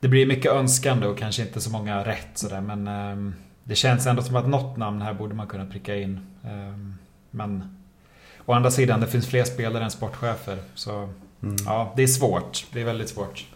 det 0.00 0.08
blir 0.08 0.26
mycket 0.26 0.52
önskande 0.52 1.06
och 1.06 1.18
kanske 1.18 1.42
inte 1.42 1.60
så 1.60 1.70
många 1.70 2.04
rätt 2.04 2.28
sådär. 2.34 2.60
Men 2.60 2.86
eh, 2.86 3.32
det 3.64 3.74
känns 3.74 4.06
ändå 4.06 4.22
som 4.22 4.36
att 4.36 4.48
något 4.48 4.76
namn 4.76 5.02
här 5.02 5.14
borde 5.14 5.34
man 5.34 5.46
kunna 5.46 5.66
pricka 5.66 5.96
in. 5.96 6.20
Eh, 6.44 6.78
men 7.30 7.76
å 8.46 8.52
andra 8.52 8.70
sidan, 8.70 9.00
det 9.00 9.06
finns 9.06 9.26
fler 9.26 9.44
spelare 9.44 9.84
än 9.84 9.90
sportchefer. 9.90 10.58
Så 10.74 11.08
mm, 11.42 11.56
ja, 11.64 11.92
det 11.96 12.02
är 12.02 12.06
svårt. 12.06 12.66
Det 12.72 12.80
är 12.80 12.84
väldigt 12.84 13.08
svårt. 13.08 13.46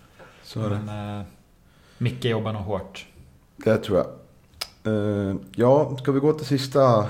så 0.42 0.60
är 0.62 0.70
det. 0.70 0.78
Men 0.78 1.20
eh, 1.20 1.26
Micke 1.98 2.24
jobbar 2.24 2.52
nog 2.52 2.62
hårt. 2.62 3.06
Det 3.56 3.76
tror 3.76 3.98
jag. 3.98 4.06
Eh, 4.84 5.34
ja, 5.56 5.96
ska 5.98 6.12
vi 6.12 6.20
gå 6.20 6.32
till 6.32 6.46
sista, 6.46 7.08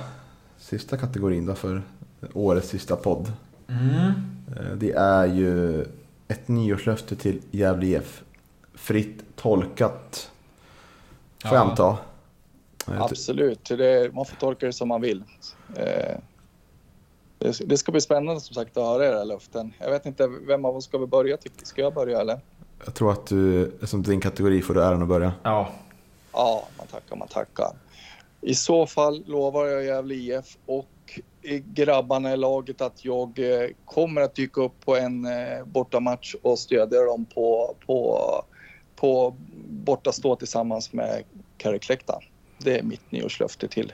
sista 0.59 0.97
kategorin 0.97 1.47
då 1.47 1.55
för 1.55 1.83
årets 2.35 2.69
sista 2.69 2.97
podd. 2.97 3.33
Mm. 3.69 4.13
Eh, 4.57 4.77
det 4.77 4.93
är 4.93 5.27
ju 5.27 5.83
ett 6.29 6.49
nyårslöfte 6.49 7.17
till 7.17 7.41
Gävle 7.51 7.87
IF. 7.87 8.23
Fritt 8.75 9.23
tolkat. 9.37 10.31
Får 11.45 11.57
jag 11.57 11.67
Ja. 11.67 11.71
anta. 11.71 11.99
Eh, 12.95 13.03
Absolut, 13.03 13.65
det, 13.65 14.15
man 14.15 14.25
får 14.25 14.37
tolka 14.37 14.67
det 14.67 14.73
som 14.73 14.89
man 14.89 15.01
vill. 15.01 15.25
Det, 17.39 17.61
det 17.67 17.77
ska 17.79 17.93
bli 17.93 18.01
spännande 18.01 18.41
som 18.41 18.55
sagt 18.55 18.77
att 18.77 18.85
höra 18.85 19.07
era 19.07 19.25
löften. 19.25 19.73
Jag 19.79 19.91
vet 19.91 20.07
inte, 20.07 20.27
vem 20.27 20.65
av 20.65 20.77
oss 20.77 20.85
ska 20.85 20.99
vi 20.99 21.07
börja? 21.07 21.37
tycker- 21.37 21.67
Ska 21.67 21.83
jag 21.83 21.95
börja 21.95 22.21
eller? 22.21 22.41
Jag 22.85 22.95
tror 22.95 23.13
att 23.13 23.27
du, 23.27 23.73
som 23.83 24.03
din 24.03 24.21
kategori 24.21 24.63
får 24.63 24.75
du 24.75 24.83
äran 24.85 25.03
att 25.03 25.09
börja. 25.09 25.33
Ja, 25.43 25.69
Ja, 26.33 26.69
man 26.79 26.87
tackar, 26.87 27.17
man 27.17 27.29
tackar. 27.29 27.73
I 28.41 28.55
så 28.55 28.87
fall 28.87 29.25
lovar 29.27 29.67
jag 29.67 29.85
Gävle 29.85 30.15
IF 30.15 30.59
och 30.67 31.21
grabbarna 31.65 32.33
i 32.33 32.37
laget 32.37 32.81
att 32.81 33.05
jag 33.05 33.39
eh, 33.39 33.69
kommer 33.85 34.21
att 34.21 34.35
dyka 34.35 34.61
upp 34.61 34.85
på 34.85 34.97
en 34.97 35.25
eh, 35.25 35.65
bortamatch 35.65 36.35
och 36.43 36.59
stödja 36.59 37.03
dem 37.03 37.25
på, 37.25 37.77
på, 37.87 38.21
på 38.97 39.37
bortastå 39.69 40.37
tillsammans 40.37 40.93
med 40.93 41.25
Kari 41.57 41.79
Klekta. 41.79 42.21
det 42.59 42.79
är 42.79 42.83
mitt 42.83 43.13
nyårslöfte 43.13 43.69
till, 43.69 43.93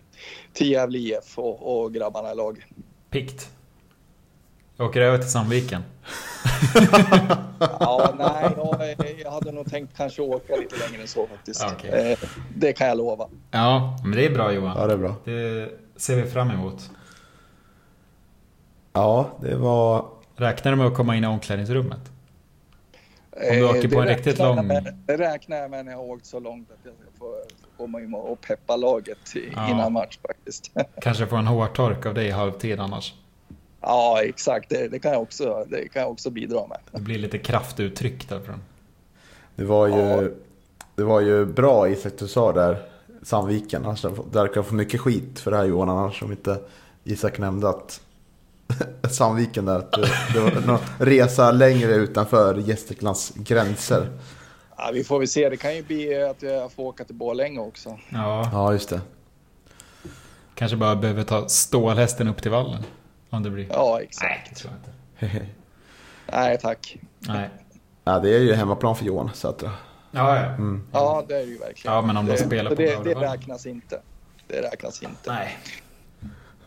till 0.52 0.70
Gävle 0.70 0.98
IF 0.98 1.38
och, 1.38 1.82
och 1.82 1.94
grabbarna 1.94 2.32
i 2.32 2.34
laget. 2.34 2.64
Pikt. 3.10 3.55
Jag 4.76 4.88
åker 4.88 5.00
över 5.00 5.18
till 5.18 5.30
Sandviken. 5.30 5.82
Ja, 7.60 8.14
nej, 8.18 8.54
jag, 8.98 9.20
jag 9.24 9.30
hade 9.30 9.52
nog 9.52 9.70
tänkt 9.70 9.96
kanske 9.96 10.22
åka 10.22 10.56
lite 10.56 10.76
längre 10.76 11.02
än 11.02 11.08
så 11.08 11.26
faktiskt. 11.26 11.64
Okej. 11.72 12.12
Eh, 12.12 12.18
det 12.54 12.72
kan 12.72 12.86
jag 12.86 12.96
lova. 12.98 13.28
Ja, 13.50 13.98
men 14.02 14.12
det 14.12 14.26
är 14.26 14.30
bra 14.34 14.52
Johan. 14.52 14.76
Ja, 14.80 14.86
det 14.86 14.92
är 14.92 14.96
bra. 14.98 15.14
Det 15.24 15.68
ser 15.96 16.22
vi 16.22 16.30
fram 16.30 16.50
emot. 16.50 16.90
Ja, 18.92 19.30
det 19.40 19.56
var... 19.56 20.04
Räknar 20.36 20.72
du 20.72 20.76
med 20.78 20.86
att 20.86 20.94
komma 20.94 21.16
in 21.16 21.24
i 21.24 21.26
omklädningsrummet? 21.26 21.98
Om 23.30 23.56
du 23.56 23.64
åker 23.64 23.84
Eh, 23.84 23.90
på 23.90 24.00
en 24.00 24.06
det 24.06 24.14
riktigt 24.14 24.38
lång- 24.38 24.66
med- 24.66 24.98
Det 25.06 25.16
räknar 25.16 25.56
jag 25.56 25.70
med 25.70 25.84
när 25.84 25.92
jag 25.92 25.98
har 25.98 26.04
åkt 26.04 26.26
så 26.26 26.40
långt 26.40 26.70
att 26.70 26.78
jag 26.84 26.94
ska 26.94 27.18
få 27.18 27.34
komma 27.76 28.00
in 28.00 28.14
och 28.14 28.40
peppa 28.40 28.76
laget 28.76 29.18
Ja. 29.54 29.70
innan 29.70 29.92
match 29.92 30.18
faktiskt. 30.26 30.70
Kanske 31.02 31.26
få 31.26 31.36
en 31.36 31.46
hårtork 31.46 32.06
av 32.06 32.14
dig 32.14 32.26
i 32.26 32.30
halvtid 32.30 32.80
annars. 32.80 33.14
Ja, 33.80 34.22
exakt. 34.22 34.70
Det, 34.70 34.88
det, 34.88 34.98
kan 34.98 35.12
jag 35.12 35.22
också, 35.22 35.66
det 35.70 35.88
kan 35.88 36.02
jag 36.02 36.10
också 36.10 36.30
bidra 36.30 36.66
med. 36.66 36.78
Det 36.92 37.00
blir 37.00 37.18
lite 37.18 37.38
kraftuttryck 37.38 38.28
därifrån. 38.28 38.60
Det 39.56 39.64
var 39.64 39.86
ju, 39.86 39.94
Ja. 39.94 40.22
det 40.94 41.04
var 41.04 41.20
ju 41.20 41.44
bra 41.46 41.88
Isak 41.88 42.12
du 42.18 42.28
sa 42.28 42.52
där, 42.52 42.82
Sandviken. 43.22 43.84
Annars 43.84 44.02
där 44.02 44.46
kan 44.46 44.52
jag 44.54 44.66
få 44.66 44.74
mycket 44.74 45.00
skit 45.00 45.38
för 45.40 45.50
det 45.50 45.56
här 45.56 45.64
Johan, 45.64 45.88
annars 45.88 46.22
om 46.22 46.30
inte 46.30 46.58
Isak 47.04 47.38
nämnde 47.38 47.68
att 47.68 48.00
Sandviken 49.10 49.64
där, 49.64 49.78
att 49.78 49.92
det 50.32 50.40
var 50.40 50.66
någon 50.66 50.78
resa 50.98 51.50
längre 51.52 51.94
utanför 51.94 52.54
Gästriklands 52.54 53.32
gränser. 53.36 54.08
Ja, 54.76 54.90
vi 54.94 55.04
får 55.04 55.18
väl 55.18 55.28
se. 55.28 55.48
Det 55.48 55.56
kan 55.56 55.76
ju 55.76 55.82
bli 55.82 56.22
att 56.22 56.42
jag 56.42 56.72
får 56.72 56.82
åka 56.82 57.04
till 57.04 57.14
Borlänge 57.14 57.60
också. 57.60 57.98
Ja, 58.08 58.48
Ja, 58.52 58.72
just 58.72 58.88
det. 58.88 59.00
kanske 60.54 60.76
bara 60.76 60.96
behöver 60.96 61.22
ta 61.22 61.48
stålhästen 61.48 62.28
upp 62.28 62.42
till 62.42 62.50
vallen. 62.50 62.82
Om 63.30 63.42
det 63.42 63.50
blir... 63.50 63.66
Ja, 63.70 63.94
Nej, 63.96 64.04
exakt. 64.04 64.48
det 64.50 64.54
tror 64.56 64.72
jag 65.20 65.28
inte. 65.30 65.46
Nej, 66.32 66.58
tack. 66.58 66.96
Nej. 67.18 67.50
Ja, 68.04 68.18
det 68.20 68.34
är 68.36 68.40
ju 68.40 68.52
hemmaplan 68.54 68.96
för 68.96 69.04
Johan 69.04 69.30
Sätra. 69.34 69.70
Ja, 70.10 70.36
ja. 70.36 70.42
Mm. 70.44 70.82
Ja, 70.92 71.24
det 71.28 71.34
är 71.34 71.38
det 71.38 71.44
ju 71.52 71.58
verkligen. 71.58 71.94
Ja, 71.94 72.02
men 72.02 72.16
om 72.16 72.26
de 72.26 72.32
det, 72.32 72.38
spelar 72.38 72.70
så 72.70 72.76
på 72.76 72.82
det, 72.82 73.04
det 73.04 73.14
räknas 73.14 73.66
inte. 73.66 74.00
Det 74.46 74.62
räknas 74.62 75.02
inte. 75.02 75.32
Nej. 75.32 75.58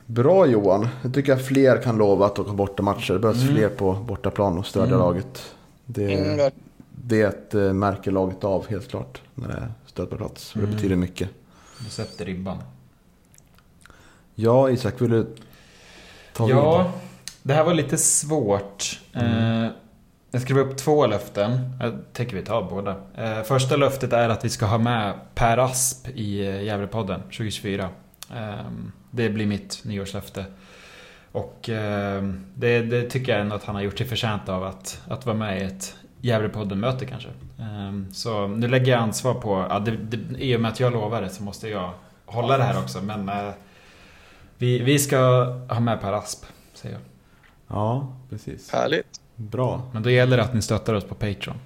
Bra 0.05 0.45
Johan. 0.47 0.88
Jag 1.03 1.14
tycker 1.14 1.34
att 1.34 1.45
fler 1.47 1.82
kan 1.82 1.97
lova 1.97 2.26
att 2.26 2.39
åka 2.39 2.51
borta 2.53 2.84
matcher. 2.84 3.14
Det 3.14 3.20
behövs 3.20 3.41
Mm. 3.43 3.55
fler 3.55 3.70
på 3.70 3.93
bortaplan 3.93 4.57
och 4.57 4.66
stödja 4.66 4.88
Mm. 4.95 4.99
laget. 4.99 5.55
Det, 5.86 6.14
Mm, 6.14 6.51
det 6.91 7.53
eh, 7.53 7.74
märker 7.74 8.12
laget 8.12 8.43
av 8.43 8.68
helt 8.68 8.88
klart 8.89 9.22
när 9.36 9.47
det 9.47 9.53
är 9.53 9.72
stöd 9.86 10.10
på 10.10 10.18
plats. 10.18 10.51
Det 10.53 10.60
Mm. 10.60 10.72
betyder 10.76 10.95
mycket. 10.95 11.30
Du 11.80 11.89
sätter 11.89 12.26
ribban. 12.26 12.57
Ja, 14.36 14.70
Isak, 14.70 15.01
vill 15.01 15.10
du 15.12 15.28
ta 16.48 16.50
Ja, 16.50 16.78
vid? 16.84 16.92
det 17.44 17.54
här 17.54 17.64
var 17.64 17.74
lite 17.74 17.98
svårt. 17.98 19.00
Mm. 19.14 19.64
Eh, 19.64 19.72
Jag 20.32 20.42
skrev 20.42 20.58
upp 20.60 20.78
två 20.78 21.08
löften. 21.08 21.78
Jag 21.80 21.94
tänker 22.14 22.36
vi 22.36 22.42
tar 22.42 22.62
båda. 22.70 22.96
Eh, 23.18 23.42
Första 23.44 23.76
löftet 23.76 24.14
är 24.14 24.30
att 24.30 24.46
vi 24.46 24.50
ska 24.50 24.66
ha 24.66 24.78
med 24.78 25.14
Per 25.36 25.58
Asp 25.58 26.08
i 26.16 26.48
eh, 26.48 26.64
Gävlepodden 26.64 27.22
2024. 27.22 27.90
Ehm, 28.36 28.92
Det 29.12 29.30
blir 29.30 29.46
mitt 29.46 29.82
nyårslöfte. 29.86 30.46
Och 31.32 31.70
ehm, 31.70 32.46
det, 32.56 32.82
det 32.82 33.04
tycker 33.10 33.32
jag 33.32 33.42
ändå 33.42 33.56
att 33.56 33.64
han 33.64 33.76
har 33.76 33.82
gjort 33.82 33.98
sig 33.98 34.08
förtjänt 34.08 34.50
av 34.50 34.64
att, 34.64 35.02
att 35.08 35.26
vara 35.26 35.36
med 35.38 35.62
i 35.62 35.64
ett 35.64 35.96
Gävlepodden-möte 36.22 37.06
kanske. 37.06 37.30
Ehm, 37.60 38.08
Så 38.14 38.48
nu 38.48 38.68
lägger 38.68 38.92
jag 38.92 39.02
ansvar 39.02 39.34
på, 39.34 39.66
ja, 39.70 39.80
det, 39.80 39.92
det, 39.92 40.40
i 40.44 40.56
och 40.56 40.62
med 40.62 40.72
att 40.72 40.80
jag 40.80 40.94
lovar 40.94 41.22
det 41.22 41.30
så 41.30 41.44
måste 41.44 41.70
jag 41.70 41.92
hålla 42.26 42.58
det 42.58 42.64
här 42.64 42.78
också. 42.80 43.02
Men 43.02 43.30
vi, 44.60 44.80
vi 44.84 44.99
ska 44.99 45.18
ha 45.70 45.80
med 45.80 46.01
Per 46.01 46.14
Asp, 46.14 46.45
säger 46.74 46.95
jag. 46.95 47.01
Ja, 47.78 48.14
precis. 48.30 48.72
Härligt. 48.72 49.22
Bra, 49.36 49.82
Men 49.93 50.03
då 50.03 50.10
gäller 50.10 50.38
det 50.38 50.43
att 50.43 50.53
ni 50.53 50.62
stöttar 50.62 50.93
oss 50.93 51.03
på 51.03 51.16
Patreon. 51.16 51.57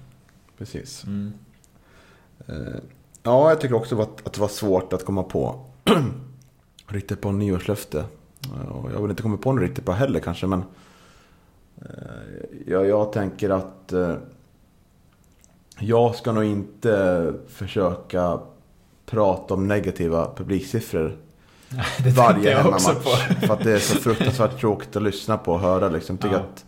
precis. 0.58 1.04
Mm. 1.04 1.32
Eh, 2.46 2.54
Ja, 3.26 3.48
jag 3.48 3.60
tycker 3.60 3.74
också 3.74 4.00
att, 4.02 4.26
att 4.26 4.32
det 4.32 4.40
var 4.40 4.48
svårt 4.48 4.92
att 4.92 5.04
komma 5.04 5.22
på 5.22 5.60
riktigt 6.86 7.20
på 7.20 7.28
en 7.28 7.38
nyårslöfte. 7.38 8.04
Eh, 8.44 8.68
Och 8.68 8.90
jag 8.92 9.00
vill 9.02 9.10
inte 9.10 9.22
komma 9.22 9.36
på 9.36 9.52
något 9.52 9.62
riktigt 9.62 9.84
bra 9.84 9.94
heller 9.94 10.20
kanske, 10.20 10.46
men 10.46 10.64
eh, 11.76 11.86
jag, 12.66 12.86
jag 12.86 13.12
tänker 13.12 13.50
att 13.50 13.92
jag 15.78 16.14
ska 16.14 16.32
nog 16.32 16.44
inte 16.44 17.32
försöka 17.48 18.40
prata 19.06 19.54
om 19.54 19.68
negativa 19.68 20.34
publiksiffror 20.36 21.16
Det 22.04 22.10
varje 22.10 22.56
hemmamatch. 22.56 22.84
För 23.46 23.52
att 23.52 23.64
det 23.64 23.72
är 23.72 23.78
så 23.78 23.96
fruktansvärt 23.98 24.60
tråkigt 24.60 24.96
att 24.96 25.02
lyssna 25.02 25.36
på 25.36 25.52
och 25.52 25.60
höra. 25.60 25.88
Liksom. 25.88 26.18
Tycker 26.18 26.34
Ja. 26.34 26.40
att 26.40 26.64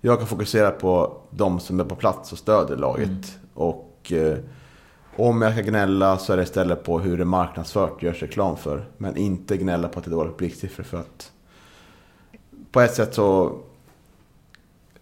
jag 0.00 0.18
kan 0.18 0.26
fokusera 0.26 0.70
på 0.70 1.16
de 1.30 1.60
som 1.60 1.80
är 1.80 1.84
på 1.84 1.94
plats 1.96 2.32
och 2.32 2.38
stöder 2.38 2.76
laget. 2.76 3.08
Mm. 3.08 3.22
Och 3.54 4.12
eh, 4.12 4.38
om 5.16 5.42
jag 5.42 5.52
ska 5.52 5.62
gnälla 5.62 6.18
så 6.18 6.32
är 6.32 6.36
det 6.36 6.42
istället 6.42 6.84
på 6.84 6.98
hur 6.98 7.18
det 7.18 7.24
marknadsfört 7.24 8.02
görs 8.02 8.22
reklam 8.22 8.56
för. 8.56 8.84
Men 8.98 9.16
inte 9.16 9.56
gnälla 9.56 9.88
på 9.88 9.98
att 9.98 10.04
det 10.04 10.08
är 10.08 10.12
dåliga 10.12 10.32
publiksiffror 10.32 10.84
för 10.84 10.98
att 10.98 11.32
på 12.72 12.80
ett 12.80 12.94
sätt 12.94 13.14
så 13.14 13.56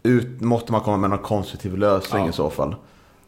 ut, 0.03 0.41
måste 0.41 0.73
man 0.73 0.81
komma 0.81 0.97
med 0.97 1.11
någon 1.11 1.19
konstruktiv 1.19 1.79
lösning 1.79 2.23
Ja. 2.23 2.29
i 2.31 2.33
så 2.33 2.51
fall. 2.51 2.75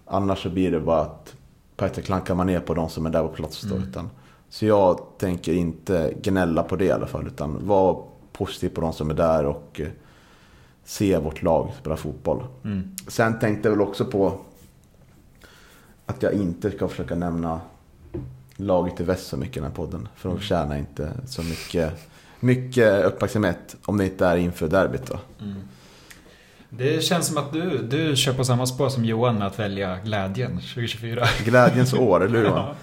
Annars 0.06 0.42
så 0.42 0.48
blir 0.50 0.70
det 0.70 0.80
bara 0.80 1.00
att 1.00 1.34
på 1.76 1.84
ett 1.84 1.94
sätt 1.94 2.04
klankar 2.04 2.34
man 2.34 2.46
ner 2.46 2.60
på 2.60 2.74
de 2.74 2.88
som 2.88 3.06
är 3.06 3.10
där 3.10 3.22
på 3.22 3.28
plats. 3.28 3.60
Då, 3.62 3.74
Mm. 3.76 3.88
utan, 3.88 4.10
så 4.48 4.66
jag 4.66 5.00
tänker 5.18 5.52
inte 5.52 6.14
gnälla 6.22 6.62
på 6.62 6.76
det 6.76 6.84
i 6.84 6.92
alla 6.92 7.06
fall. 7.06 7.26
Utan 7.26 7.66
vara 7.66 7.96
positiv 8.32 8.68
på 8.68 8.80
de 8.80 8.92
som 8.92 9.10
är 9.10 9.14
där 9.14 9.46
och 9.46 9.80
eh, 9.80 9.88
se 10.84 11.18
vårt 11.18 11.42
lag 11.42 11.72
spela 11.80 11.96
fotboll. 11.96 12.44
Mm. 12.64 12.96
Sen 13.08 13.38
tänkte 13.38 13.68
jag 13.68 13.76
väl 13.76 13.88
också 13.88 14.04
på 14.04 14.40
att 16.06 16.22
jag 16.22 16.32
inte 16.32 16.70
ska 16.70 16.88
försöka 16.88 17.14
nämna 17.14 17.60
laget 18.56 19.00
i 19.00 19.04
väst 19.04 19.26
så 19.26 19.36
mycket 19.36 19.56
i 19.56 19.60
den 19.60 19.68
här 19.68 19.76
podden. 19.76 20.08
För 20.16 20.28
de 20.28 20.38
förtjänar 20.38 20.76
inte 20.76 21.12
så 21.26 21.42
mycket, 21.42 21.92
mycket 22.40 23.04
uppmärksamhet 23.04 23.76
om 23.84 23.98
det 23.98 24.04
inte 24.04 24.26
är 24.26 24.36
inför 24.36 24.68
derbyt. 24.68 25.06
Då. 25.06 25.18
Mm. 25.44 25.60
Det 26.70 27.04
känns 27.04 27.26
som 27.26 27.36
att 27.36 27.52
du, 27.52 27.82
du 27.82 28.16
kör 28.16 28.32
på 28.32 28.44
samma 28.44 28.66
spår 28.66 28.88
som 28.88 29.04
Johan 29.04 29.38
med 29.38 29.46
att 29.46 29.58
välja 29.58 29.98
glädjen 30.04 30.50
2024. 30.50 31.26
Glädjens 31.44 31.94
år, 31.94 32.24
eller 32.24 32.38
hur 32.38 32.44
Johan? 32.48 32.74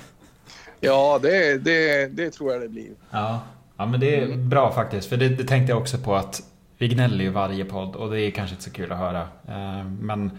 Ja, 0.84 1.20
det, 1.22 1.58
det, 1.58 2.08
det 2.08 2.30
tror 2.30 2.54
jag 2.54 2.62
det 2.62 2.70
blir. 2.70 2.90
Ja, 3.12 3.42
ja 3.78 3.86
men 3.86 4.00
det 4.00 4.16
är 4.20 4.38
bra 4.38 4.72
faktiskt. 4.72 5.10
För 5.10 5.18
det, 5.18 5.30
det 5.30 5.44
tänkte 5.44 5.72
jag 5.72 5.82
också 5.82 5.98
på 5.98 6.16
att 6.16 6.44
vi 6.78 6.88
gnäller 6.88 7.24
ju 7.24 7.30
varje 7.30 7.66
podd 7.66 7.96
och 7.96 8.12
det 8.12 8.22
är 8.22 8.32
kanske 8.32 8.54
inte 8.54 8.64
så 8.64 8.72
kul 8.72 8.92
att 8.92 8.98
höra. 8.98 9.22
Eh, 9.48 9.86
Men 10.02 10.32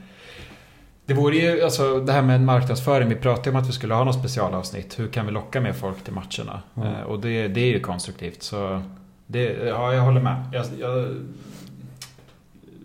det 1.07 1.15
vore 1.15 1.37
ju, 1.37 1.63
alltså 1.63 2.01
det 2.01 2.13
här 2.13 2.23
med 2.23 2.41
marknadsföring, 2.41 3.09
vi 3.09 3.15
pratade 3.15 3.51
om 3.51 3.57
att 3.57 3.69
vi 3.69 3.73
skulle 3.73 3.95
ha 3.95 4.05
något 4.05 4.19
specialavsnitt. 4.19 4.99
Hur 4.99 5.09
kan 5.09 5.27
vi 5.27 5.33
locka 5.33 5.61
mer 5.61 5.73
folk 5.73 6.05
till 6.05 6.13
matcherna? 6.13 6.63
Mm. 6.77 6.89
Eh, 6.95 7.01
Och 7.03 7.21
det, 7.21 7.49
det 7.49 7.61
är 7.61 7.67
ju 7.73 7.81
konstruktivt. 7.81 8.43
Så 8.43 8.83
det, 9.27 9.45
ja, 9.69 9.95
jag 9.95 10.03
håller 10.03 10.21
med. 10.21 10.45
Jag, 10.53 10.67
jag 10.79 11.09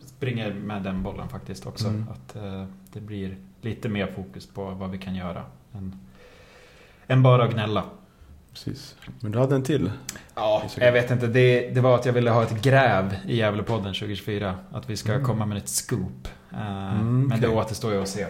springer 0.06 0.54
med 0.54 0.82
den 0.84 1.04
bollen 1.04 1.30
faktiskt 1.30 1.66
också. 1.66 1.88
Mm. 1.88 2.06
Att 2.12 2.36
eh, 2.36 2.64
det 2.94 3.00
blir 3.00 3.36
lite 3.62 3.90
mer 3.90 4.08
fokus 4.16 4.48
på 4.48 4.66
vad 4.66 4.92
vi 4.92 4.98
kan 4.98 5.16
göra. 5.16 5.44
Än, 5.74 6.00
än 7.10 7.24
bara 7.24 7.44
att 7.44 7.52
gnälla. 7.54 7.84
Precis. 8.54 8.96
Men 9.20 9.32
du 9.32 9.40
hade 9.40 9.56
en 9.56 9.64
till. 9.64 9.92
Ja, 10.36 10.64
jag 10.78 10.92
vet 10.92 11.12
inte. 11.12 11.28
Det, 11.28 11.70
det 11.70 11.82
var 11.82 11.96
att 11.96 12.06
jag 12.06 12.14
ville 12.14 12.30
ha 12.32 12.44
ett 12.44 12.62
gräv 12.62 13.16
i 13.28 13.38
Gävlepodden 13.38 13.94
2024. 13.94 14.56
Att 14.72 14.90
vi 14.90 14.98
ska 14.98 15.12
Mm. 15.14 15.26
komma 15.26 15.46
med 15.46 15.58
ett 15.58 15.70
scoop. 15.70 16.28
Eh, 16.52 16.92
Mm, 16.96 17.28
Men 17.28 17.42
det 17.42 17.48
återstår 17.48 17.94
ju 17.94 18.02
att 18.02 18.08
se. 18.10 18.26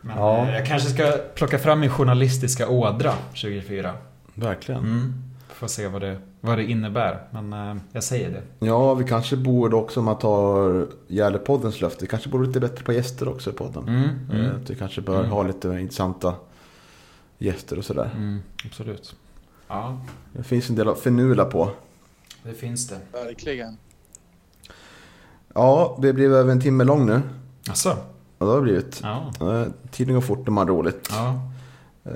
Men 0.00 0.18
Ja. 0.18 0.46
eh, 0.46 0.54
jag 0.54 0.66
kanske 0.66 0.88
ska 0.90 1.12
plocka 1.34 1.58
fram 1.58 1.80
min 1.80 1.90
journalistiska 1.90 2.68
ådra 2.68 3.12
2024. 3.34 3.92
Verkligen. 4.34 4.80
Mm. 4.80 5.14
Får 5.48 5.66
se 5.66 5.86
vad 5.88 6.00
det, 6.00 6.16
vad 6.40 6.58
det 6.58 6.64
innebär. 6.64 7.18
Men 7.30 7.52
eh, 7.52 7.76
jag 7.92 8.04
säger 8.04 8.30
det. 8.30 8.66
Ja, 8.66 8.94
vi 8.94 9.04
kanske 9.04 9.36
borde 9.36 9.76
också 9.76 10.00
om 10.00 10.06
man 10.06 10.18
tar 10.18 10.86
Gävlepoddens 11.08 11.80
löfte. 11.80 11.98
Vi 12.04 12.06
kanske 12.08 12.28
borde 12.28 12.46
lite 12.46 12.60
bättre 12.60 12.84
på 12.84 12.92
gäster 12.92 13.28
också 13.28 13.50
i 13.50 13.52
podden. 13.52 13.88
Mm, 13.88 14.08
mm, 14.32 14.50
vi 14.68 14.74
kanske 14.74 15.00
bör 15.00 15.18
Mm. 15.18 15.30
ha 15.30 15.42
lite 15.42 15.68
intressanta 15.68 16.34
gäster 17.44 17.78
och 17.78 17.84
sådär. 17.84 18.10
mm, 18.16 18.42
absolut. 18.66 19.14
Ja, 19.68 19.98
Det 20.32 20.42
finns 20.42 20.70
en 20.70 20.76
del 20.76 20.88
att 20.88 20.98
förnula 20.98 21.44
på. 21.44 21.70
det 22.42 22.54
finns 22.54 22.88
det. 22.88 22.98
Verkligen. 23.12 23.76
Ja, 25.54 25.98
det 26.02 26.12
blev 26.12 26.34
över 26.34 26.52
en 26.52 26.60
timme 26.60 26.84
lång 26.84 27.06
nu. 27.06 27.20
Alltså, 27.68 27.88
Ja, 28.38 28.46
det 28.46 28.52
har 28.52 28.56
det 28.56 28.62
blivit. 28.62 29.00
ja. 29.02 29.32
Eh, 29.40 29.66
Tiden 29.90 30.14
går 30.14 30.20
fort 30.22 30.46
när 30.46 30.50
man 30.52 30.68
har 30.68 30.74
roligt. 30.74 31.08
ja. 31.10 31.40
Eh, 32.04 32.12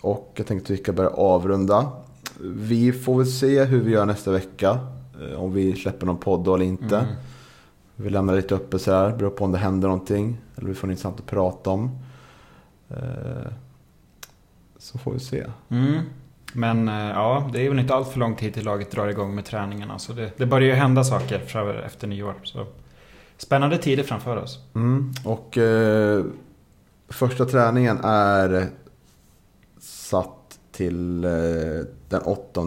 Och 0.00 0.32
jag 0.36 0.46
tänkte 0.46 0.66
att 0.72 0.78
vi 0.78 0.82
ska 0.82 0.92
börja 0.92 1.10
avrunda. 1.10 1.90
Vi 2.40 2.92
får 2.92 3.18
väl 3.18 3.26
se 3.26 3.64
hur 3.64 3.80
vi 3.80 3.90
gör 3.92 4.06
nästa 4.06 4.30
vecka. 4.30 4.78
eh, 5.22 5.42
Om 5.42 5.52
vi 5.52 5.76
släpper 5.76 6.06
någon 6.06 6.16
podd 6.18 6.48
eller 6.48 6.62
inte. 6.64 6.96
Mm. 6.98 7.14
Vi 7.96 8.10
lämnar 8.10 8.36
lite 8.36 8.54
öppet 8.54 8.82
så 8.82 8.92
här. 8.92 9.16
Beror 9.16 9.30
på 9.30 9.44
om 9.44 9.52
det 9.52 9.58
händer 9.58 9.88
någonting. 9.88 10.38
Eller 10.56 10.68
vi 10.68 10.74
får 10.74 10.86
något 10.86 10.92
intressant 10.92 11.20
att 11.20 11.26
prata 11.26 11.70
om. 11.70 11.90
Så 14.82 14.98
får 14.98 15.12
vi 15.12 15.20
se. 15.20 15.44
Mm. 15.68 16.00
Men 16.52 16.88
eh, 16.88 16.94
ja, 16.94 17.50
det 17.52 17.66
är 17.66 17.68
väl 17.68 17.78
inte 17.78 17.94
allt 17.94 18.08
för 18.08 18.18
lång 18.18 18.36
tid 18.36 18.54
till 18.54 18.64
laget 18.64 18.90
drar 18.90 19.08
igång 19.08 19.34
med 19.34 19.44
träningarna. 19.44 19.98
Så 19.98 20.12
det, 20.12 20.30
det 20.36 20.46
börjar 20.46 20.68
ju 20.68 20.74
hända 20.74 21.04
saker 21.04 21.38
framöver 21.38 21.82
efter 21.82 22.06
nyår. 22.06 22.34
Så 22.42 22.66
spännande 23.36 23.78
tider 23.78 24.02
framför 24.02 24.36
oss. 24.36 24.58
Mm. 24.74 25.12
Och 25.24 25.58
eh, 25.58 26.24
första 27.08 27.44
träningen 27.44 27.98
är 28.04 28.66
satt 29.80 30.58
till 30.72 31.24
eh, 31.24 31.30
den 32.08 32.22
8 32.22 32.60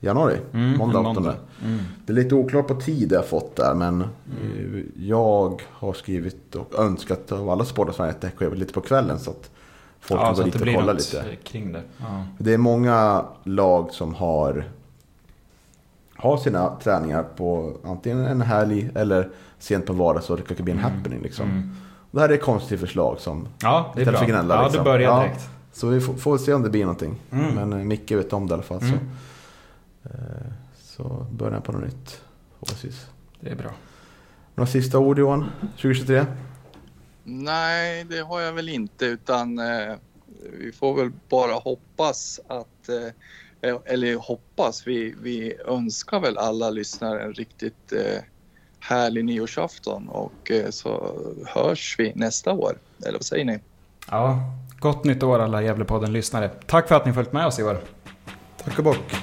januari. 0.00 0.36
Mm, 0.52 0.78
måndag 0.78 0.98
en 0.98 1.06
8. 1.06 1.20
måndag. 1.20 1.36
Mm. 1.64 1.78
Det 2.06 2.12
är 2.12 2.14
lite 2.14 2.34
oklart 2.34 2.68
på 2.68 2.74
tid 2.74 3.12
jag 3.12 3.26
fått 3.26 3.56
där 3.56 3.74
men 3.74 4.00
eh, 4.00 4.80
jag 4.96 5.62
har 5.70 5.92
skrivit 5.92 6.54
och 6.54 6.78
önskat 6.78 7.32
av 7.32 7.50
alla 7.50 7.64
supportrar 7.64 8.08
att 8.08 8.20
det 8.20 8.30
sker 8.30 8.50
lite 8.50 8.72
på 8.72 8.80
kvällen 8.80 9.18
så 9.18 9.30
att 9.30 9.50
folk 10.00 10.20
kan 10.20 10.36
så 10.36 10.42
gå 10.42 10.48
att 10.48 10.52
dit 10.54 10.64
det 10.64 10.70
och 10.70 10.80
kolla 10.80 10.92
lite. 10.92 11.24
kring 11.44 11.72
det. 11.72 11.82
Ja. 11.98 12.24
Det 12.38 12.54
är 12.54 12.58
många 12.58 13.24
lag 13.44 13.90
som 13.92 14.14
har, 14.14 14.64
har 16.16 16.36
sina 16.36 16.76
träningar 16.82 17.22
på 17.36 17.76
antingen 17.84 18.24
en 18.24 18.40
helg 18.42 18.90
eller 18.94 19.28
sent 19.58 19.86
på 19.86 19.92
vardag 19.92 20.22
så 20.22 20.36
det 20.36 20.42
kan 20.54 20.64
bli 20.64 20.72
en 20.72 20.78
happening. 20.78 21.22
Liksom. 21.22 21.50
Mm. 21.50 21.70
Det 22.10 22.20
här 22.20 22.28
är 22.28 22.32
ett 22.34 22.42
konstigt 22.42 22.80
förslag 22.80 23.20
som 23.20 23.48
Ja, 23.62 23.92
det 23.96 24.02
är 24.02 24.06
bra. 24.12 24.24
gnälla, 24.24 24.54
ja, 24.54 24.62
liksom. 24.62 24.78
du 24.78 24.90
börjar 24.90 25.10
Ja. 25.10 25.22
direkt. 25.22 25.48
Så 25.72 25.86
vi 25.86 26.00
får, 26.00 26.14
får 26.14 26.38
se 26.38 26.52
om 26.54 26.62
det 26.62 26.70
blir 26.70 26.80
någonting. 26.84 27.16
Mm. 27.30 27.54
Men 27.54 27.72
eh, 27.72 27.78
Micke 27.86 28.10
vet 28.12 28.32
om 28.32 28.46
det 28.46 28.52
i 28.52 28.54
alla 28.54 28.62
fall. 28.62 28.80
Så, 28.80 28.86
Mm. 28.86 28.98
eh, 30.04 30.52
så 30.82 31.26
början 31.30 31.62
på 31.62 31.72
något 31.72 31.82
nytt. 31.84 32.20
Förhoppningsvis. 32.52 33.06
Det 33.40 33.50
är 33.50 33.56
bra. 33.56 33.70
Några 34.54 34.66
sista 34.70 34.98
ord 34.98 35.18
Johan? 35.18 35.44
2023? 35.76 36.26
Nej, 37.24 38.04
det 38.04 38.20
har 38.20 38.40
jag 38.40 38.52
väl 38.52 38.68
inte 38.68 39.04
utan 39.04 39.58
eh, 39.58 39.94
vi 40.42 40.72
får 40.72 40.96
väl 40.96 41.10
bara 41.28 41.52
hoppas 41.52 42.40
att, 42.48 42.88
eh, 42.88 43.76
eller 43.84 44.16
hoppas, 44.16 44.86
vi, 44.86 45.14
vi 45.22 45.54
önskar 45.66 46.20
väl 46.20 46.38
alla 46.38 46.70
lyssnare 46.70 47.22
en 47.22 47.32
riktigt 47.32 47.92
eh, 47.92 48.22
härlig 48.80 49.24
nyårsafton 49.24 50.08
och 50.08 50.50
eh, 50.50 50.70
så 50.70 51.16
hörs 51.46 51.96
vi 51.98 52.12
nästa 52.14 52.52
år. 52.52 52.78
Eller 53.02 53.18
vad 53.18 53.24
säger 53.24 53.44
ni? 53.44 53.58
Ja, 54.10 54.40
gott 54.78 55.04
nytt 55.04 55.22
år 55.22 55.38
alla 55.38 55.62
Gävlepodden-lyssnare. 55.62 56.50
Tack 56.66 56.88
för 56.88 56.94
att 56.94 57.06
ni 57.06 57.12
följt 57.12 57.32
med 57.32 57.46
oss 57.46 57.58
i 57.58 57.62
år. 57.62 57.80
Tack 58.64 58.78
och 58.78 58.84
bock. 58.84 59.14